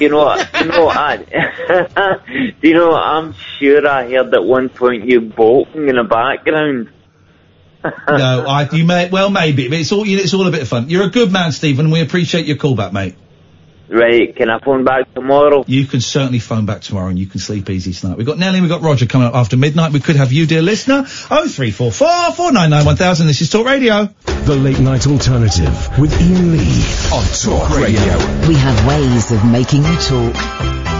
[0.00, 0.48] You know what?
[0.60, 0.96] You know what?
[0.96, 1.16] I,
[2.60, 3.02] do you know what?
[3.02, 6.90] I'm sure I heard at one point you bolting in the background.
[7.84, 10.90] no, I you may well maybe, but it's all it's all a bit of fun.
[10.90, 11.90] You're a good man, Stephen.
[11.90, 13.14] We appreciate your call back, mate.
[13.90, 14.34] Right?
[14.36, 15.64] Can I phone back tomorrow?
[15.66, 18.16] You can certainly phone back tomorrow, and you can sleep easy tonight.
[18.16, 19.92] We've got Nelly, we've got Roger coming up after midnight.
[19.92, 21.06] We could have you, dear listener.
[21.30, 23.26] Oh three four four four nine nine one thousand.
[23.26, 24.08] This is Talk Radio.
[24.44, 28.16] The Late Night Alternative with Iain Lee on Talk Radio.
[28.48, 30.99] We have ways of making you talk.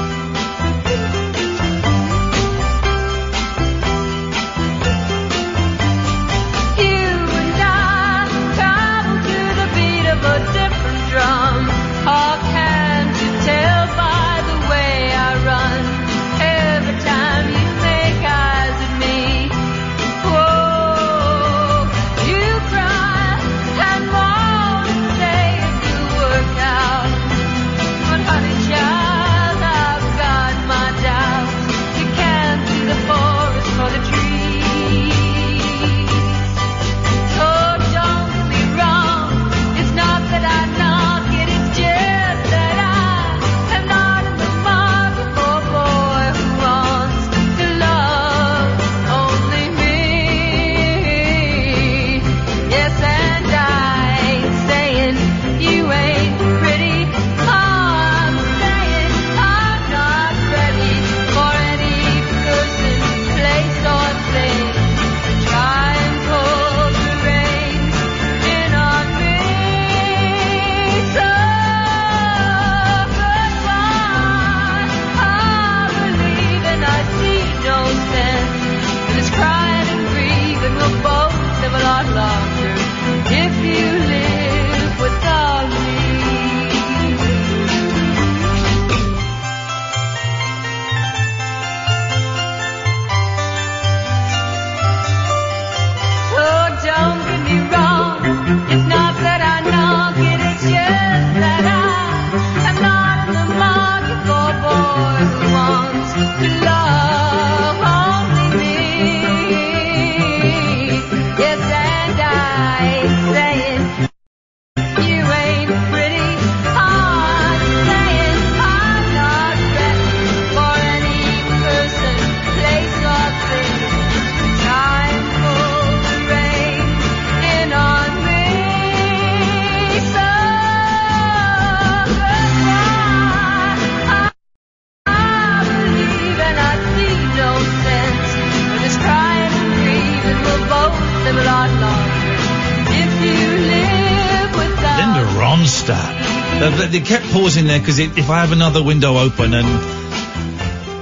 [146.61, 146.91] Ronstadt.
[146.91, 150.01] They, kept pausing there because if I have another window open and.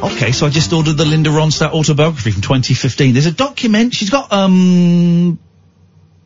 [0.02, 3.14] Okay, so I just ordered the Linda Ronstadt autobiography from 2015.
[3.14, 3.94] There's a document.
[3.94, 5.40] She's got, um,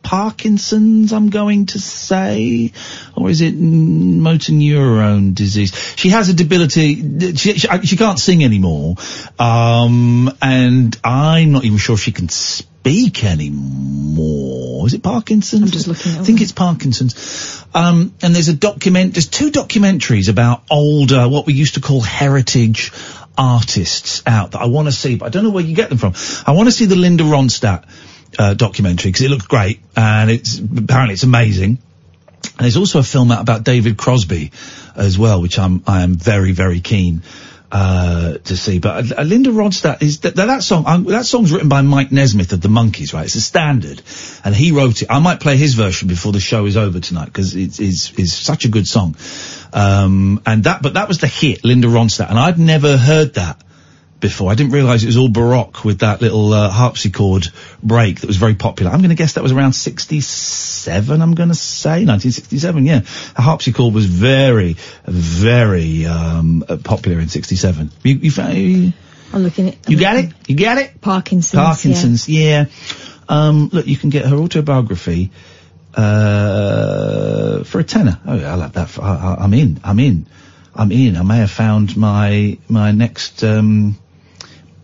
[0.03, 2.71] Parkinson's, I'm going to say,
[3.15, 5.73] or is it motor neurone disease?
[5.95, 7.33] She has a debility.
[7.35, 8.97] She, she, she can't sing anymore,
[9.39, 14.87] um, and I'm not even sure if she can speak anymore.
[14.87, 15.61] Is it Parkinson's?
[15.61, 16.13] I'm just looking.
[16.13, 17.63] I think it's Parkinson's.
[17.73, 19.13] Um, and there's a document.
[19.13, 22.91] There's two documentaries about older, what we used to call heritage
[23.37, 25.97] artists out that I want to see, but I don't know where you get them
[25.97, 26.13] from.
[26.45, 27.85] I want to see the Linda Ronstadt
[28.37, 31.79] uh, documentary because it looks great and it's apparently it's amazing.
[32.57, 34.51] And there's also a film out about David Crosby
[34.95, 37.23] as well, which I'm I am very very keen
[37.73, 38.77] uh, to see.
[38.77, 40.83] But uh, Linda Ronstadt is that, that song.
[40.85, 43.25] Um, that song's written by Mike Nesmith of the Monkees, right?
[43.25, 43.99] It's a standard,
[44.45, 45.09] and he wrote it.
[45.09, 48.31] I might play his version before the show is over tonight because it's is is
[48.31, 49.15] such a good song.
[49.73, 53.59] Um, and that, but that was the hit, Linda Ronstadt, and I'd never heard that
[54.19, 54.51] before.
[54.51, 57.47] I didn't realise it was all baroque with that little uh, harpsichord
[57.81, 58.91] break that was very popular.
[58.91, 59.73] I'm going to guess that was around
[60.83, 61.21] 67.
[61.21, 62.85] I'm going to say 1967.
[62.85, 63.01] Yeah,
[63.35, 67.91] a harpsichord was very, very um, popular in 67.
[68.03, 68.93] You, you, you,
[69.31, 69.89] I'm looking at.
[69.89, 70.33] you got it?
[70.47, 70.99] You got it?
[71.01, 71.61] Parkinson's.
[71.61, 72.27] Parkinson's.
[72.29, 72.65] Yeah.
[73.29, 75.31] Um, look, you can get her autobiography
[75.95, 78.19] uh, for a tenner.
[78.25, 78.99] Oh, yeah, I'll have that.
[78.99, 79.79] I, I, I'm in.
[79.83, 80.27] I'm in.
[80.75, 81.15] I'm in.
[81.15, 83.97] I may have found my my next um,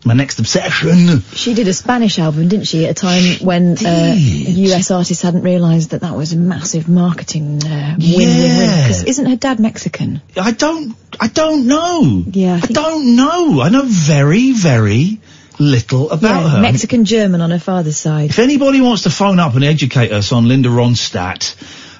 [0.06, 1.22] my next obsession.
[1.34, 5.44] She did a Spanish album, didn't she, at a time when uh, US artists hadn't
[5.44, 8.20] realised that that was a massive marketing uh, win-win-win.
[8.20, 8.88] Yeah.
[8.88, 10.22] Because isn't her dad Mexican?
[10.40, 10.96] I don't.
[11.20, 12.24] I don't know.
[12.28, 13.62] Yeah, I, I don't know.
[13.62, 15.20] I know very, very
[15.60, 16.62] little about yeah, her.
[16.62, 18.30] Mexican German on her father's side.
[18.30, 21.56] If anybody wants to phone up and educate us on Linda Ronstadt,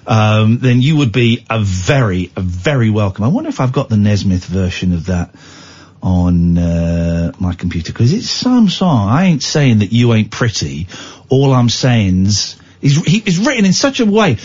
[0.08, 3.26] um, then you would be a very, a very welcome.
[3.26, 5.36] I wonder if I've got the Nesmith version of that
[6.02, 9.10] on uh, my computer because it's some song.
[9.10, 10.88] I ain't saying that you ain't pretty.
[11.30, 14.38] All I'm saying's is he is written in such a way.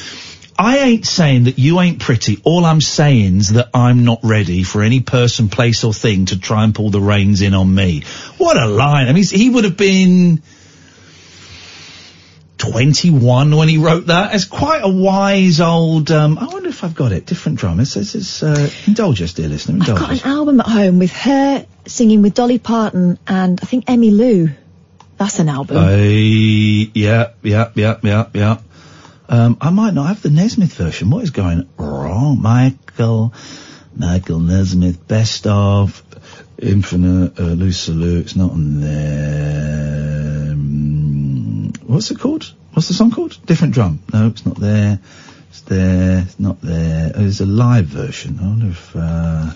[0.57, 2.41] I ain't saying that you ain't pretty.
[2.45, 6.63] All I'm saying's that I'm not ready for any person, place, or thing to try
[6.63, 8.05] and pull the reins in on me.
[8.39, 9.09] What a line!
[9.09, 10.43] I mean, he would have been
[12.71, 14.35] 21 when he wrote that.
[14.35, 16.11] It's quite a wise old.
[16.11, 17.27] Um, I wonder if I've got it.
[17.27, 17.81] Different drum.
[17.81, 19.79] It says it's uh, indulge us, dear listener.
[19.83, 20.25] I've got us.
[20.25, 24.55] an album at home with her singing with Dolly Parton and I think Emmylou.
[25.17, 25.77] That's an album.
[25.77, 28.59] Uh, yeah, yeah, yeah, yeah, yeah.
[29.29, 31.11] Um, I might not have the Nesmith version.
[31.11, 32.43] What is going wrong?
[32.43, 33.33] Michael,
[33.95, 36.03] Michael Nesmith, best of,
[36.59, 38.19] Infinite, uh, Lou.
[38.19, 40.34] It's not on there.
[41.95, 42.53] What's it called?
[42.73, 43.39] What's the song called?
[43.47, 44.01] Different drum.
[44.13, 44.99] No, it's not there.
[45.51, 46.25] It's there.
[46.27, 47.13] It's not there.
[47.15, 48.41] Oh, There's a live version.
[48.41, 48.97] I wonder if.
[48.97, 49.53] Uh,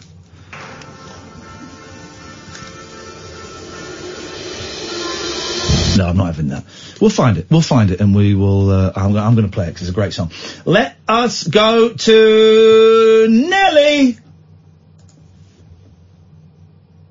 [5.97, 6.63] No, I'm not having that.
[7.01, 7.49] We'll find it.
[7.51, 8.71] We'll find it, and we will.
[8.71, 10.31] Uh, I'm, I'm going to play it because it's a great song.
[10.65, 14.17] Let us go to Nelly.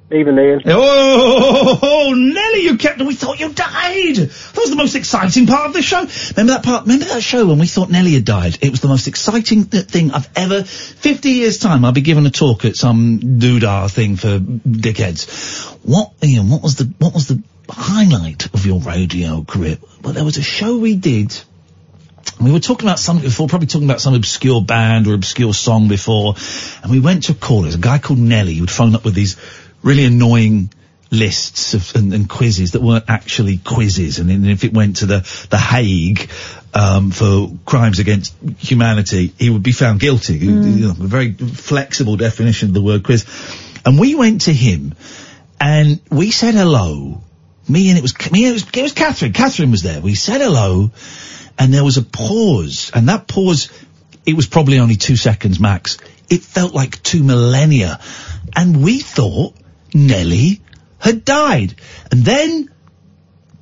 [0.10, 0.62] Even Iain.
[0.66, 3.02] Oh, oh, Nelly, you kept.
[3.02, 4.16] We thought you died.
[4.16, 6.08] That was the most exciting part of the show.
[6.38, 6.84] Remember that part?
[6.84, 8.58] Remember that show when we thought Nelly had died?
[8.62, 10.64] It was the most exciting th- thing I've ever.
[10.64, 15.76] Fifty years time, I'll be giving a talk at some doodah thing for dickheads.
[15.84, 16.50] What, Iain?
[16.50, 19.78] What was the what was the highlight of your radio career?
[20.02, 21.38] Well, there was a show we did.
[22.40, 25.88] We were talking about something before, probably talking about some obscure band or obscure song
[25.90, 26.36] before,
[26.84, 27.64] and we went to a call.
[27.64, 29.38] There's a guy called Nelly who'd phone up with these
[29.84, 30.70] really annoying
[31.10, 35.48] lists of, and, and quizzes that weren't actually quizzes, and if it went to the
[35.50, 36.30] the Hague
[36.74, 40.38] um, for crimes against humanity, he would be found guilty.
[40.38, 43.26] You know, a very flexible definition of the word quiz.
[43.86, 44.96] And we went to him,
[45.60, 47.22] and we said hello.
[47.70, 49.34] Me and it was me and it was, it was Katherine.
[49.34, 50.02] Katherine was there.
[50.02, 50.92] We said hello,
[51.58, 53.70] and there was a pause, and that pause,
[54.26, 55.98] it was probably only two seconds max.
[56.30, 58.00] It felt like two millennia,
[58.56, 59.56] and we thought
[60.06, 60.62] Nelly
[61.00, 61.76] had died,
[62.12, 62.72] and then.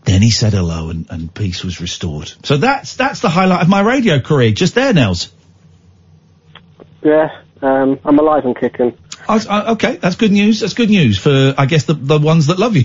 [0.03, 2.31] Then he said hello and, and peace was restored.
[2.43, 4.51] So that's that's the highlight of my radio career.
[4.51, 5.31] Just there, Nels.
[7.03, 8.95] Yeah, um, I'm alive and kicking.
[9.27, 10.59] I, I, okay, that's good news.
[10.59, 12.83] That's good news for, I guess, the the ones that love you.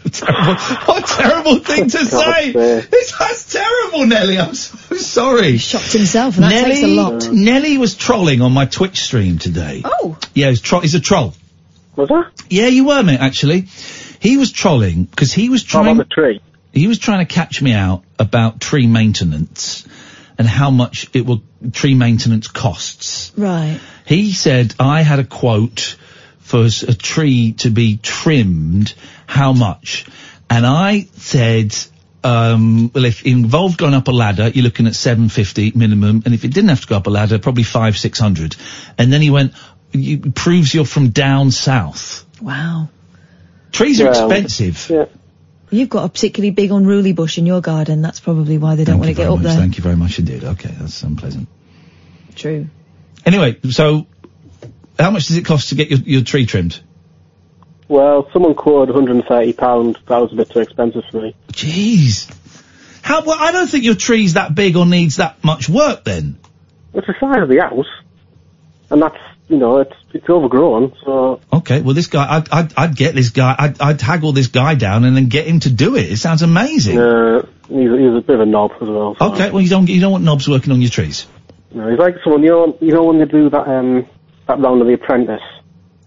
[0.12, 0.54] terrible,
[0.86, 2.52] what a terrible thing to say.
[2.54, 4.38] It's, that's terrible, Nelly.
[4.38, 5.58] I'm so sorry.
[5.58, 7.30] Shocked himself, and that Nelly, takes a lot.
[7.30, 9.82] Nelly was trolling on my Twitch stream today.
[9.84, 10.18] Oh.
[10.34, 11.34] Yeah, he's, tro- he's a troll.
[12.00, 12.32] Was that?
[12.48, 13.20] Yeah, you were, mate.
[13.20, 13.66] Actually,
[14.20, 15.88] he was trolling because he was trying.
[15.88, 16.40] On the tree.
[16.72, 19.86] He was trying to catch me out about tree maintenance
[20.38, 23.32] and how much it will tree maintenance costs.
[23.36, 23.80] Right.
[24.06, 25.96] He said I had a quote
[26.38, 28.94] for a tree to be trimmed,
[29.26, 30.06] how much?
[30.48, 31.76] And I said,
[32.24, 36.34] um, well, if it involved going up a ladder, you're looking at 750 minimum, and
[36.34, 38.56] if it didn't have to go up a ladder, probably five, six hundred.
[38.98, 39.54] And then he went,
[39.92, 42.26] you, proves you're from down south.
[42.40, 42.88] Wow.
[43.72, 44.90] Trees are Well, expensive.
[44.90, 45.06] Yeah.
[45.70, 48.02] You've got a particularly big unruly bush in your garden.
[48.02, 49.56] That's probably why they don't want to get very up much, there.
[49.56, 50.42] Thank you very much indeed.
[50.42, 51.48] Okay, that's unpleasant.
[52.34, 52.66] True.
[53.24, 54.06] Anyway, so
[54.98, 56.80] how much does it cost to get your, your tree trimmed?
[57.86, 59.98] Well, someone quoted 130 pound.
[60.06, 61.36] That was a bit too expensive for me.
[61.52, 62.32] Jeez.
[63.02, 63.24] How?
[63.24, 66.04] Well, I don't think your tree's that big or needs that much work.
[66.04, 66.38] Then.
[66.94, 67.86] It's the size of the house,
[68.90, 69.18] and that's
[69.50, 70.94] you know it's it's overgrown.
[71.04, 71.82] So Okay.
[71.82, 73.54] Well, this guy, I'd, I'd, I'd get this guy.
[73.58, 76.10] I'd, I'd haggle this guy down and then get him to do it.
[76.10, 76.98] It sounds amazing.
[76.98, 79.16] uh, he's, he's a bit of a knob as well.
[79.18, 79.32] So.
[79.32, 79.50] Okay.
[79.50, 81.26] Well, you don't you don't want knobs working on your trees.
[81.72, 84.06] No, he's like someone you know you know when they do that um
[84.46, 85.42] that round of The Apprentice,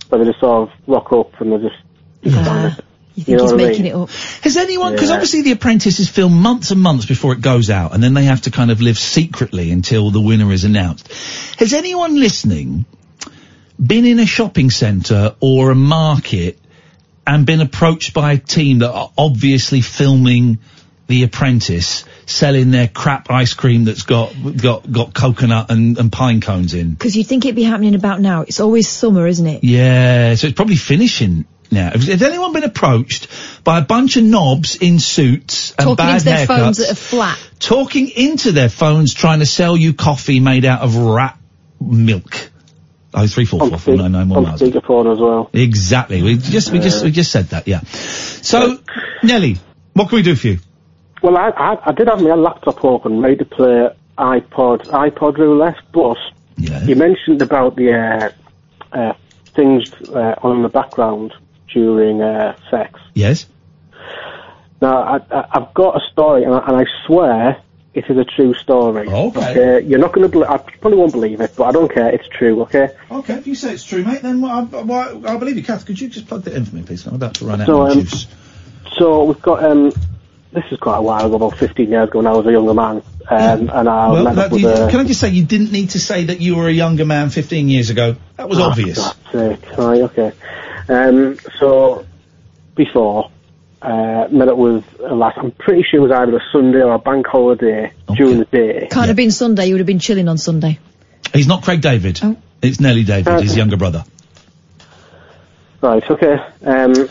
[0.09, 1.75] where they just sort of rock up and they just.
[2.23, 2.75] Yeah.
[3.15, 3.91] You think know he's what I making mean?
[3.91, 4.09] it up?
[4.41, 4.93] Has anyone?
[4.93, 5.15] Because Yeah.
[5.15, 8.23] obviously, The Apprentice is filmed months and months before it goes out, and then they
[8.23, 11.11] have to kind of live secretly until the winner is announced.
[11.59, 12.85] Has anyone listening
[13.79, 16.59] been in a shopping centre or a market
[17.25, 20.59] and been approached by a team that are obviously filming
[21.07, 26.41] The Apprentice, selling their crap ice cream that's got got got coconut and, and pine
[26.41, 26.91] cones in?
[26.91, 28.41] Because you'd think it'd be happening about now.
[28.41, 29.63] It's always summer, isn't it?
[29.63, 31.91] Yeah, so it's probably finishing now.
[31.91, 33.27] Has, has anyone been approached
[33.63, 36.91] by a bunch of knobs in suits and Talking bad into their haircuts, phones that
[36.91, 37.39] are flat.
[37.59, 41.37] talking into their phones, trying to sell you coffee made out of rat
[41.79, 42.51] milk?
[43.13, 45.49] Oh, three four four four nine nine one on speakerphone as well.
[45.53, 46.21] Exactly.
[46.23, 47.67] We just we just we just said that.
[47.67, 47.81] Yeah.
[47.81, 48.79] So,
[49.21, 49.57] Nelly,
[49.93, 50.59] what can we do for you?
[51.21, 55.77] Well, I, I I did have my laptop open, ready to play iPod iPod roulette,
[55.91, 56.17] but
[56.57, 58.29] you mentioned about the uh,
[58.97, 59.13] uh,
[59.55, 61.33] things uh, on the background
[61.73, 62.99] during uh, sex.
[63.13, 63.47] Yes.
[64.81, 67.62] Now, I, I, I've got a story, and I, and I swear
[67.93, 69.07] it is a true story.
[69.07, 69.81] Okay.
[69.81, 70.39] You're not going to.
[70.39, 72.09] Bel- I probably won't believe it, but I don't care.
[72.09, 72.61] It's true.
[72.63, 72.89] Okay.
[73.11, 75.63] Okay, if you say it's true, mate, then I, I, I believe you.
[75.63, 77.05] Kath, could you just plug that in for me, please?
[77.05, 78.27] I'm about to run out So, of um, juice.
[78.97, 79.63] So we've got.
[79.63, 79.91] Um,
[80.51, 82.75] this is quite a while ago, about 15 years ago, when I was a younger
[82.75, 84.87] man, um, and I Well, met that- up with you- a.
[84.91, 87.31] can I just say you didn't need to say that you were a younger man
[87.31, 88.17] 15 years ago.
[88.37, 88.99] That was Oh, obvious.
[88.99, 89.77] God's sake.
[89.79, 90.31] Right, okay.
[90.89, 92.05] Um, so,
[92.75, 93.31] before,
[93.83, 96.93] uh, met up with a last, I'm pretty sure it was either a Sunday or
[96.93, 98.87] a bank holiday during the day.
[98.89, 99.67] Can't have been Sunday.
[99.67, 100.79] You would have been chilling on Sunday.
[101.33, 102.19] He's not Craig David.
[102.23, 102.37] Oh.
[102.61, 104.05] It's Nelly David, Uh, his younger brother.
[105.81, 106.37] Right, okay.
[106.65, 107.09] Um,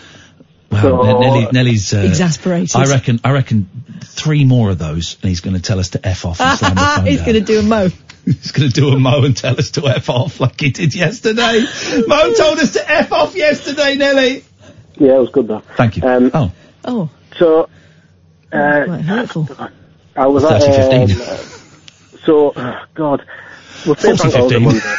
[0.73, 2.75] Wow, so, Nelly, Nelly's uh, Exasperated.
[2.75, 3.21] I reckon.
[3.23, 3.69] I reckon
[4.01, 6.75] three more of those, and he's going to tell us to f off and slam
[6.75, 7.89] the phone He's going to do a mo.
[8.25, 10.95] He's going to do a mo and tell us to f off like he did
[10.95, 11.63] yesterday.
[12.07, 14.45] mo told us to f off yesterday, Nelly.
[14.97, 15.63] yeah, it was good though.
[15.77, 16.05] Thank you.
[16.05, 16.53] Um, oh,
[16.85, 17.69] Oh, So,
[18.53, 19.49] uh, quite hurtful.
[20.17, 21.21] I was at, 30, um, 15.
[21.27, 21.37] uh,
[22.25, 23.25] so, oh, God,
[23.87, 24.63] we'll say 40, bank holiday 15.
[24.65, 24.95] Monday.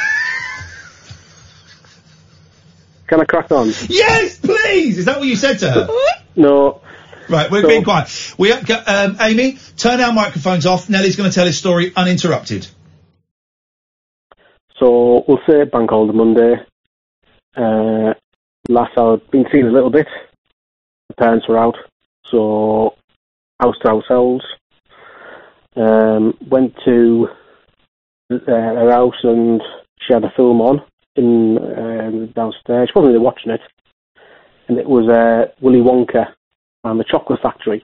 [3.08, 3.68] Can I crack on?
[3.90, 4.98] Yes, please.
[4.98, 5.88] Is that what you said to her?
[6.36, 6.82] No.
[7.30, 8.34] Right, we're So- being quiet.
[8.38, 10.90] We um, Amy, turn our microphones off.
[10.90, 12.68] Nelly's going to tell his story uninterrupted.
[14.80, 16.56] So we'll say bank holiday Monday.
[17.56, 18.14] Uh,
[18.68, 20.08] last I'd been seen a little bit.
[21.18, 21.76] Parents were out,
[22.30, 22.96] so
[23.60, 24.44] house to ourselves.
[25.76, 27.28] Um, went to
[28.32, 29.62] uh, her house and
[30.02, 30.82] she had a film on
[31.16, 32.90] in um, downstairs.
[32.90, 33.62] She wasn't really watching it,
[34.68, 36.34] and it was uh, Willy Wonka
[36.84, 37.84] and the Chocolate Factory.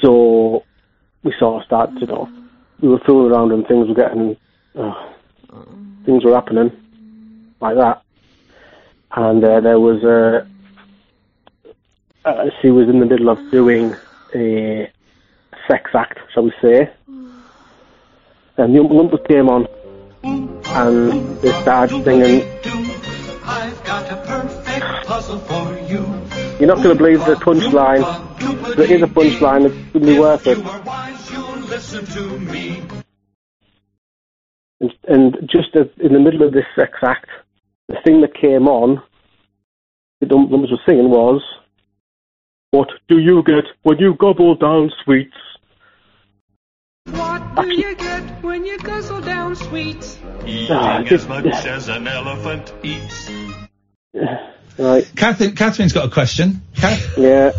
[0.00, 0.64] So
[1.22, 2.28] we sort of started, you know,
[2.80, 4.36] we were fooling around and things were getting,
[4.74, 4.94] uh,
[6.06, 6.70] things were happening
[7.60, 8.02] like that.
[9.12, 10.46] And uh, there was a,
[12.24, 13.94] uh, she was in the middle of doing
[14.34, 14.90] a
[15.68, 16.90] sex act, shall we say.
[18.56, 19.66] And the Oompa came on
[20.22, 22.40] and they started singing.
[26.58, 28.76] You're not going to believe the punchline.
[28.76, 29.64] There is a punchline.
[29.66, 30.58] It's going to be worth it.
[34.80, 37.28] And, and just as in the middle of this sex act,
[37.88, 39.02] the thing that came on,
[40.20, 41.42] the numbers were singing was,
[42.72, 45.34] "What do you get when you gobble down sweets?"
[47.06, 50.18] What do you get when you guzzle down sweets?
[50.22, 53.28] Ah, Eating just- as much as an elephant eats.
[54.78, 55.04] Right.
[55.16, 56.62] Katherine, Katherine's got a question.
[56.76, 57.18] Kath?
[57.18, 57.50] Yeah.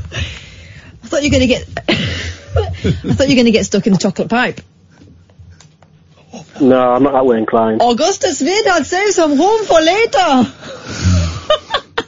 [1.03, 1.67] I thought you were going to get.
[1.89, 4.61] I thought you were going to get stuck in the chocolate pipe.
[6.61, 7.81] No, I'm not that way inclined.
[7.81, 10.53] Augustus Wind, I'd save some room for later.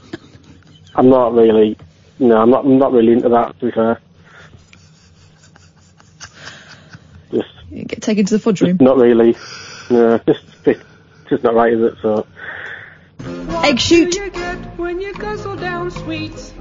[0.96, 1.78] I'm not really.
[2.24, 2.64] No, I'm not.
[2.66, 3.60] I'm not really into that.
[3.60, 4.00] To be fair,
[7.32, 8.78] just Get taken to the fudge room.
[8.80, 9.36] not really.
[9.90, 10.82] No, just it's
[11.30, 11.96] just not right, is it?
[12.02, 12.26] So
[13.66, 14.16] Egg shoot.
[14.16, 16.54] you get when you guzzle down sweets?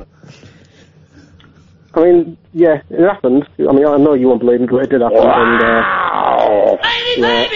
[1.94, 3.46] I mean, yeah, it happened.
[3.58, 5.18] I mean, I know you won't believe me, but it did happen.
[5.18, 5.82] And, uh,
[7.18, 7.46] yeah.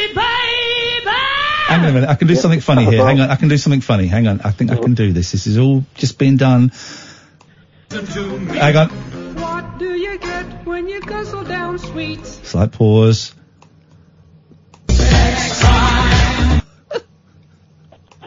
[1.69, 2.09] Hang on a minute.
[2.09, 3.05] I can do something funny here.
[3.05, 3.31] Hang on.
[3.31, 4.07] I can do something funny.
[4.07, 4.41] Hang on.
[4.43, 5.33] I think I can do this.
[5.33, 6.71] This is all just being done.
[7.91, 8.89] Hang on.
[9.37, 12.41] What do you get when you guzzle down sweets?
[12.49, 13.35] Slight pause.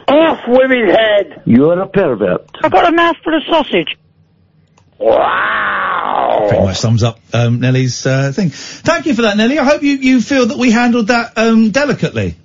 [0.07, 1.43] Off women's head!
[1.45, 2.49] You're a pervert.
[2.63, 3.97] I got a mouthful of sausage.
[4.97, 6.45] Wow.
[6.49, 8.49] Pretty much sums up um, Nelly's uh, thing.
[8.49, 9.59] Thank you for that, Nellie.
[9.59, 12.35] I hope you, you feel that we handled that um, delicately.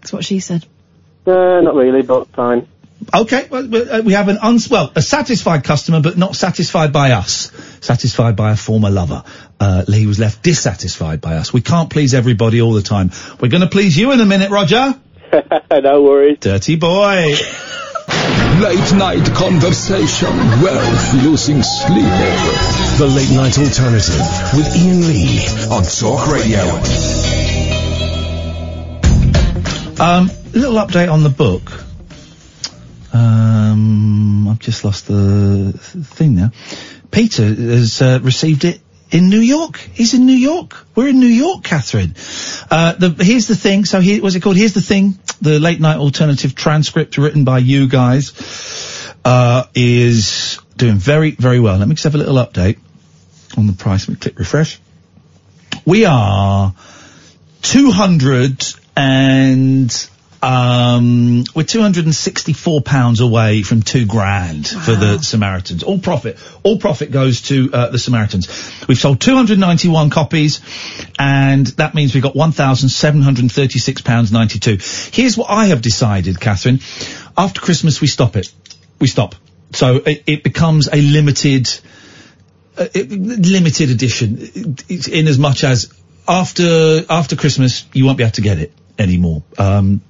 [0.00, 0.64] That's what she said.
[1.26, 2.66] Uh, not really, but fine.
[3.14, 6.92] Okay, well, well, uh, we have an uns- well, a satisfied customer, but not satisfied
[6.92, 7.50] by us.
[7.80, 9.24] Satisfied by a former lover.
[9.58, 11.52] Uh, Lee was left dissatisfied by us.
[11.52, 13.10] We can't please everybody all the time.
[13.40, 14.94] We're going to please you in a minute, Roger.
[15.82, 16.38] no worries.
[16.40, 17.34] Dirty boy.
[18.60, 22.98] Late night conversation, wealth losing sleep over.
[22.98, 24.20] The late night alternative
[24.54, 26.60] with Iain Lee on Talk Radio.
[30.02, 31.84] Um, little update on the book.
[33.12, 36.52] Um, I've just lost the thing now.
[37.10, 38.80] Peter has uh, received it
[39.10, 39.78] in New York.
[39.78, 40.86] He's in New York.
[40.94, 42.14] We're in New York, Katherine.
[42.70, 43.84] Uh, the, here's the thing.
[43.84, 44.56] So here, what's it called?
[44.56, 45.18] Here's the thing.
[45.40, 48.32] The late night alternative transcript written by you guys,
[49.24, 51.76] uh, is doing very, very well.
[51.76, 52.78] Let me just have a little update
[53.56, 54.08] on the price.
[54.08, 54.80] Let me click refresh.
[55.84, 56.74] We are
[57.62, 58.64] 200
[58.96, 60.10] and
[60.42, 65.82] um, we're 264 pounds away from two grand for the Samaritans.
[65.82, 68.48] All profit, all profit goes to uh, the Samaritans.
[68.88, 70.60] We've sold 291 copies,
[71.18, 74.78] and that means we've got 1,736 pounds 92.
[75.12, 76.80] Here's what I have decided, Katherine.
[77.36, 78.50] After Christmas, we stop it.
[78.98, 79.34] We stop.
[79.72, 81.68] So it, it becomes a limited,
[82.78, 85.92] uh, it, limited edition, It's in as much as
[86.26, 89.42] after after Christmas you won't be able to get it anymore.
[89.58, 90.00] Um,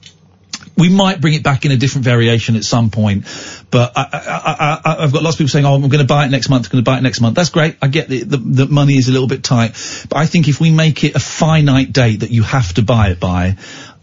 [0.77, 3.25] we might bring it back in a different variation at some point,
[3.71, 6.25] but I, I, I, I've got lots of people saying, "Oh, I'm going to buy
[6.25, 6.67] it next month.
[6.67, 7.77] I'm going to buy it next month." That's great.
[7.83, 9.73] I get the, the the money is a little bit tight,
[10.09, 13.11] but I think if we make it a finite date that you have to buy
[13.11, 13.57] it by,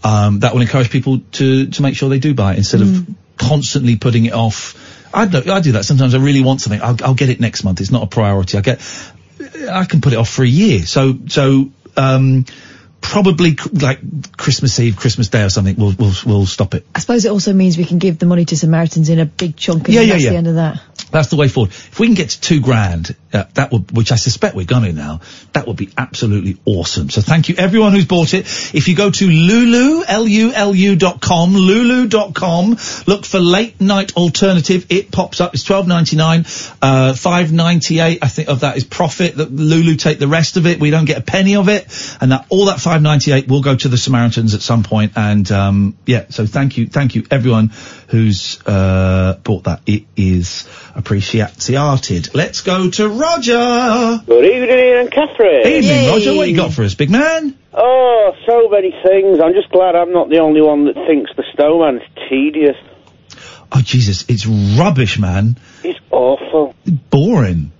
[0.03, 3.07] um, that will encourage people to to make sure they do buy it instead of
[3.37, 4.75] constantly putting it off.
[5.13, 6.13] I do, I do that sometimes.
[6.13, 6.81] I really want something.
[6.81, 7.81] I'll, I'll get it next month.
[7.81, 8.57] It's not a priority.
[8.57, 8.81] I get.
[9.69, 10.85] I can put it off for a year.
[10.85, 12.45] So so um,
[13.07, 13.99] probably like
[14.35, 15.75] Christmas Eve, Christmas Day or something.
[15.77, 16.85] We'll we'll we'll stop it.
[16.93, 19.55] I suppose it also means we can give the money to Samaritans in a big
[19.55, 20.29] chunk Yeah, yeah, that's yeah.
[20.31, 20.81] the end of that.
[21.09, 21.71] That's the way forward.
[21.71, 24.83] If we can get to two grand, uh, that would, which I suspect we're going
[24.83, 25.21] to now,
[25.53, 27.09] that would be absolutely awesome.
[27.09, 28.45] So thank you everyone who's bought it.
[28.75, 32.77] If you go to Lulu, L-U-L-U dot com, Lulu dot com,
[33.07, 35.53] look for late night alternative, it pops up.
[35.53, 36.45] It's twelve ninety nine,
[36.81, 38.19] uh, five ninety eight.
[38.21, 39.37] I think of that is profit.
[39.37, 40.79] That Lulu take the rest of it.
[40.79, 41.87] We don't get a penny of it,
[42.19, 45.13] and that all that five ninety eight will go to the Samaritans at some point.
[45.15, 47.71] And um, yeah, so thank you, thank you everyone
[48.09, 49.81] who's uh, bought that.
[49.85, 52.35] It is appreciated.
[52.35, 54.23] Let's go to Roger.
[54.25, 55.67] Good evening, Iain and Katherine.
[55.67, 56.35] Evening, Roger.
[56.35, 57.57] What you got for us, big man?
[57.73, 59.39] Oh, so many things.
[59.39, 62.75] I'm just glad I'm not the only one that thinks the snowman's tedious.
[63.71, 65.57] Oh Jesus, it's rubbish, man.
[65.83, 66.73] It's awful.
[67.09, 67.71] Boring.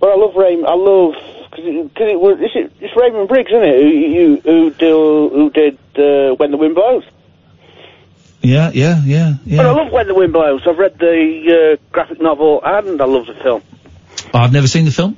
[0.00, 0.66] But I love Raymond.
[0.66, 1.14] I love
[1.54, 3.82] because it, cause it was it's, it's Raymond Briggs, isn't it?
[3.82, 7.04] Who you who do who did uh, When the Wind Blows.
[8.42, 10.66] Yeah, yeah, yeah, But I love When the Wind Blows.
[10.66, 13.62] I've read the uh, graphic novel and I love the film.
[14.34, 15.16] I've never seen the film.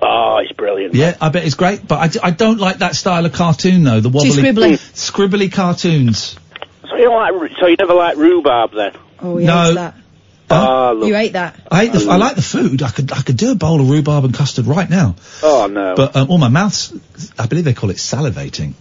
[0.00, 0.94] Oh, it's brilliant.
[0.94, 3.84] Yeah, I bet it's great, but I, d- I don't like that style of cartoon
[3.84, 4.00] though.
[4.00, 4.72] The wobbly, scribbly.
[4.72, 6.36] scribbly cartoons.
[6.88, 8.92] So you don't like so you never like rhubarb then?
[9.20, 9.92] Oh, he No.
[10.52, 10.68] Hates that.
[10.68, 11.08] Oh, look.
[11.08, 11.60] You ate that.
[11.70, 12.82] I hate the, f- I like the food.
[12.82, 15.16] I could, I could do a bowl of rhubarb and custard right now.
[15.42, 15.94] Oh no.
[15.96, 16.92] But um, all my mouth's,
[17.38, 18.74] I believe they call it salivating.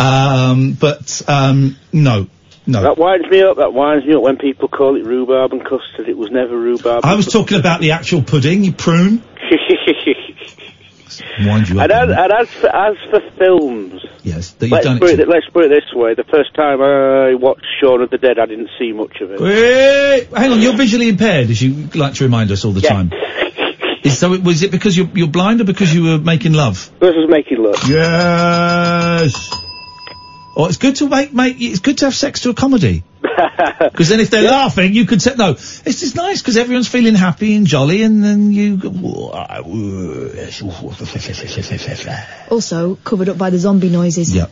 [0.00, 2.26] Um, but um, no,
[2.66, 2.82] no.
[2.82, 3.56] That winds me up.
[3.56, 6.08] That winds me up when people call it rhubarb and custard.
[6.08, 7.04] It was never rhubarb.
[7.04, 9.22] I was talking about the actual pudding, you prune.
[11.40, 11.90] Wind you up.
[11.90, 15.20] and as, and as for, as for films, Yes, that you've let's put, it.
[15.20, 18.38] it, let's put it this way: the first time I watched Shaun of the Dead,
[18.38, 19.40] I didn't see much of it.
[19.40, 23.10] Wait, hang on, you're visually impaired, as you like to remind us all the time.
[24.04, 26.90] Is, so it, was it because you're, you're blind or because you were making love?
[27.00, 27.82] This was making love.
[27.88, 29.50] Yes.
[30.56, 33.02] Oh, it's good to make, make, it's good to have sex to a comedy.
[33.78, 37.14] Because then if they're laughing, you could say, no, it's just nice because everyone's feeling
[37.14, 38.90] happy and jolly and then you go,
[42.50, 44.34] Also covered up by the zombie noises.
[44.34, 44.46] Yeah,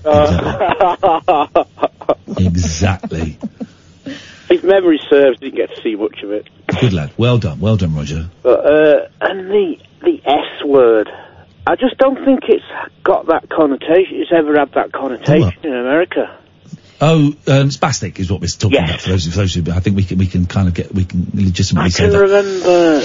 [2.38, 3.38] exactly.
[4.50, 6.48] if memory serves, didn't get to see much of it.
[6.80, 7.12] Good lad.
[7.16, 7.60] Well done.
[7.60, 8.28] Well done, Roger.
[8.42, 11.08] But uh, and the the S word.
[11.68, 12.64] I just don't think it's
[13.02, 14.20] got that connotation.
[14.20, 16.38] It's ever had that connotation in America.
[17.00, 19.00] Oh, um, spastic is what we're talking about.
[19.00, 21.04] For those, for those who, I think we can, we can kind of get, we
[21.04, 22.18] can legitimately I say can that.
[22.18, 23.00] remember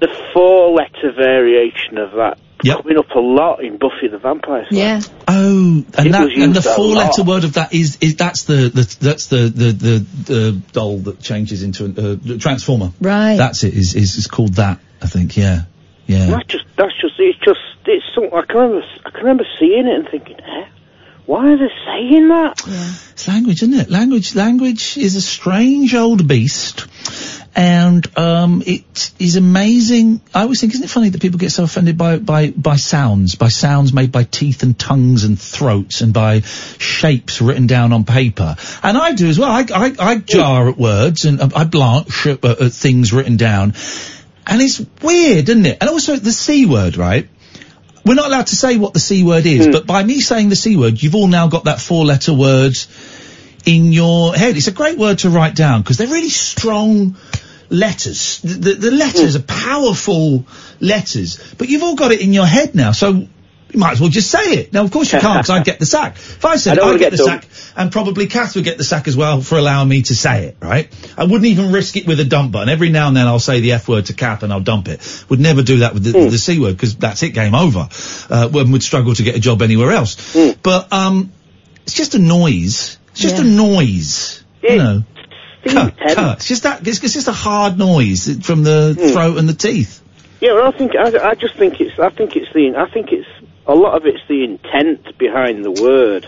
[0.00, 4.84] the four-letter variation of that coming up a lot in Buffy the Vampire Slayer.
[4.84, 5.00] Yeah.
[5.28, 8.68] Oh, and It that and the four letter word of that is is that's the,
[8.68, 12.92] the that's the the the, the doll that changes into a uh, transformer.
[13.00, 13.36] Right.
[13.36, 13.74] That's it.
[13.74, 14.80] Is is is called that?
[15.02, 15.36] I think.
[15.36, 15.62] Yeah.
[16.06, 16.26] Yeah.
[16.26, 19.86] That's just that's just it's just it's something I can remember I can remember seeing
[19.86, 20.68] it and thinking, eh,
[21.26, 22.62] why are they saying that?
[23.12, 23.90] It's language, isn't it?
[23.90, 26.86] Language, language is a strange old beast,
[27.56, 30.20] and um, it is amazing.
[30.32, 33.34] I always think, isn't it funny that people get so offended by by by sounds,
[33.34, 38.04] by sounds made by teeth and tongues and throats, and by shapes written down on
[38.04, 38.56] paper.
[38.84, 39.50] And I do as well.
[39.50, 43.74] I I, I jar at words and uh, I blanch at, at things written down,
[44.46, 45.78] and it's weird, isn't it?
[45.80, 47.28] And also the c word, right?
[48.06, 49.72] We're not allowed to say what the C word is, hmm.
[49.72, 52.74] but by me saying the C word, you've all now got that four letter word
[53.64, 54.56] in your head.
[54.56, 57.16] It's a great word to write down because they're really strong
[57.68, 58.40] letters.
[58.42, 59.42] The, the, the letters hmm.
[59.42, 60.46] are powerful
[60.80, 63.26] letters, but you've all got it in your head now, so
[63.70, 64.72] you might as well just say it.
[64.72, 66.16] Now, of course you can't because I'd get the sack.
[66.16, 67.40] If I I said it, I'd get get the dumb.
[67.40, 70.46] sack, and probably Kath would get the sack as well for allowing me to say
[70.46, 70.88] it, right?
[71.16, 72.68] I wouldn't even risk it with a dump button.
[72.68, 75.24] Every now and then I'll say the F word to Kath and I'll dump it.
[75.28, 77.88] Would never do that with the, with the C word because that's it, game over.
[78.30, 80.36] Uh, one would struggle to get a job anywhere else.
[80.62, 81.32] But, um,
[81.82, 82.98] it's just a noise.
[83.12, 84.42] It's just a noise.
[84.62, 85.04] You know.
[85.64, 86.36] Cut, cut.
[86.38, 90.02] It's just that, it's, it's just a hard noise from the throat and the teeth.
[90.40, 93.10] Yeah, well, I think I, I just think it's I think it's the I think
[93.10, 93.26] it's
[93.66, 96.26] a lot of it's the intent behind the word.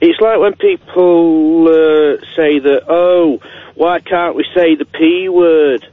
[0.00, 3.40] It's like when people uh, say that oh,
[3.74, 5.86] why can't we say the p word?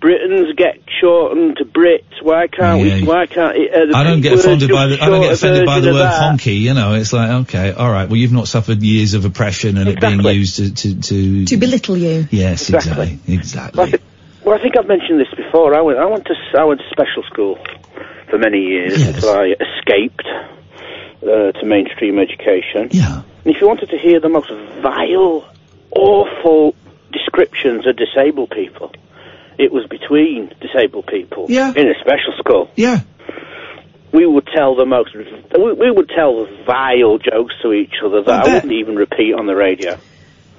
[0.00, 2.20] Britons get shortened to Brits.
[2.20, 2.96] Why can't Yeah.
[2.96, 3.04] we?
[3.04, 5.20] Why can't it, uh, the I don't P get offended by just the I don't
[5.22, 6.58] get offended by the word honky.
[6.60, 8.08] You know, it's like okay, all right.
[8.08, 11.56] Well, you've not suffered years of oppression and it being used to to, to To
[11.56, 12.26] belittle you.
[12.32, 13.94] yes, exactly, exactly.
[14.44, 15.74] Well, I think I've mentioned this before.
[15.74, 17.58] I went, I went to, I went to special school
[18.28, 20.26] for many years until I escaped
[21.22, 22.88] uh, to mainstream education.
[22.90, 23.22] Yeah.
[23.44, 24.50] And if you wanted to hear the most
[24.82, 25.48] vile,
[25.94, 26.74] awful
[27.12, 28.92] descriptions of disabled people,
[29.58, 31.72] it was between disabled people Yeah.
[31.76, 32.70] in a special school.
[32.74, 33.00] Yeah.
[34.12, 38.44] We would tell the most, we, we would tell vile jokes to each other that
[38.46, 39.98] I, wouldn't even repeat on the radio.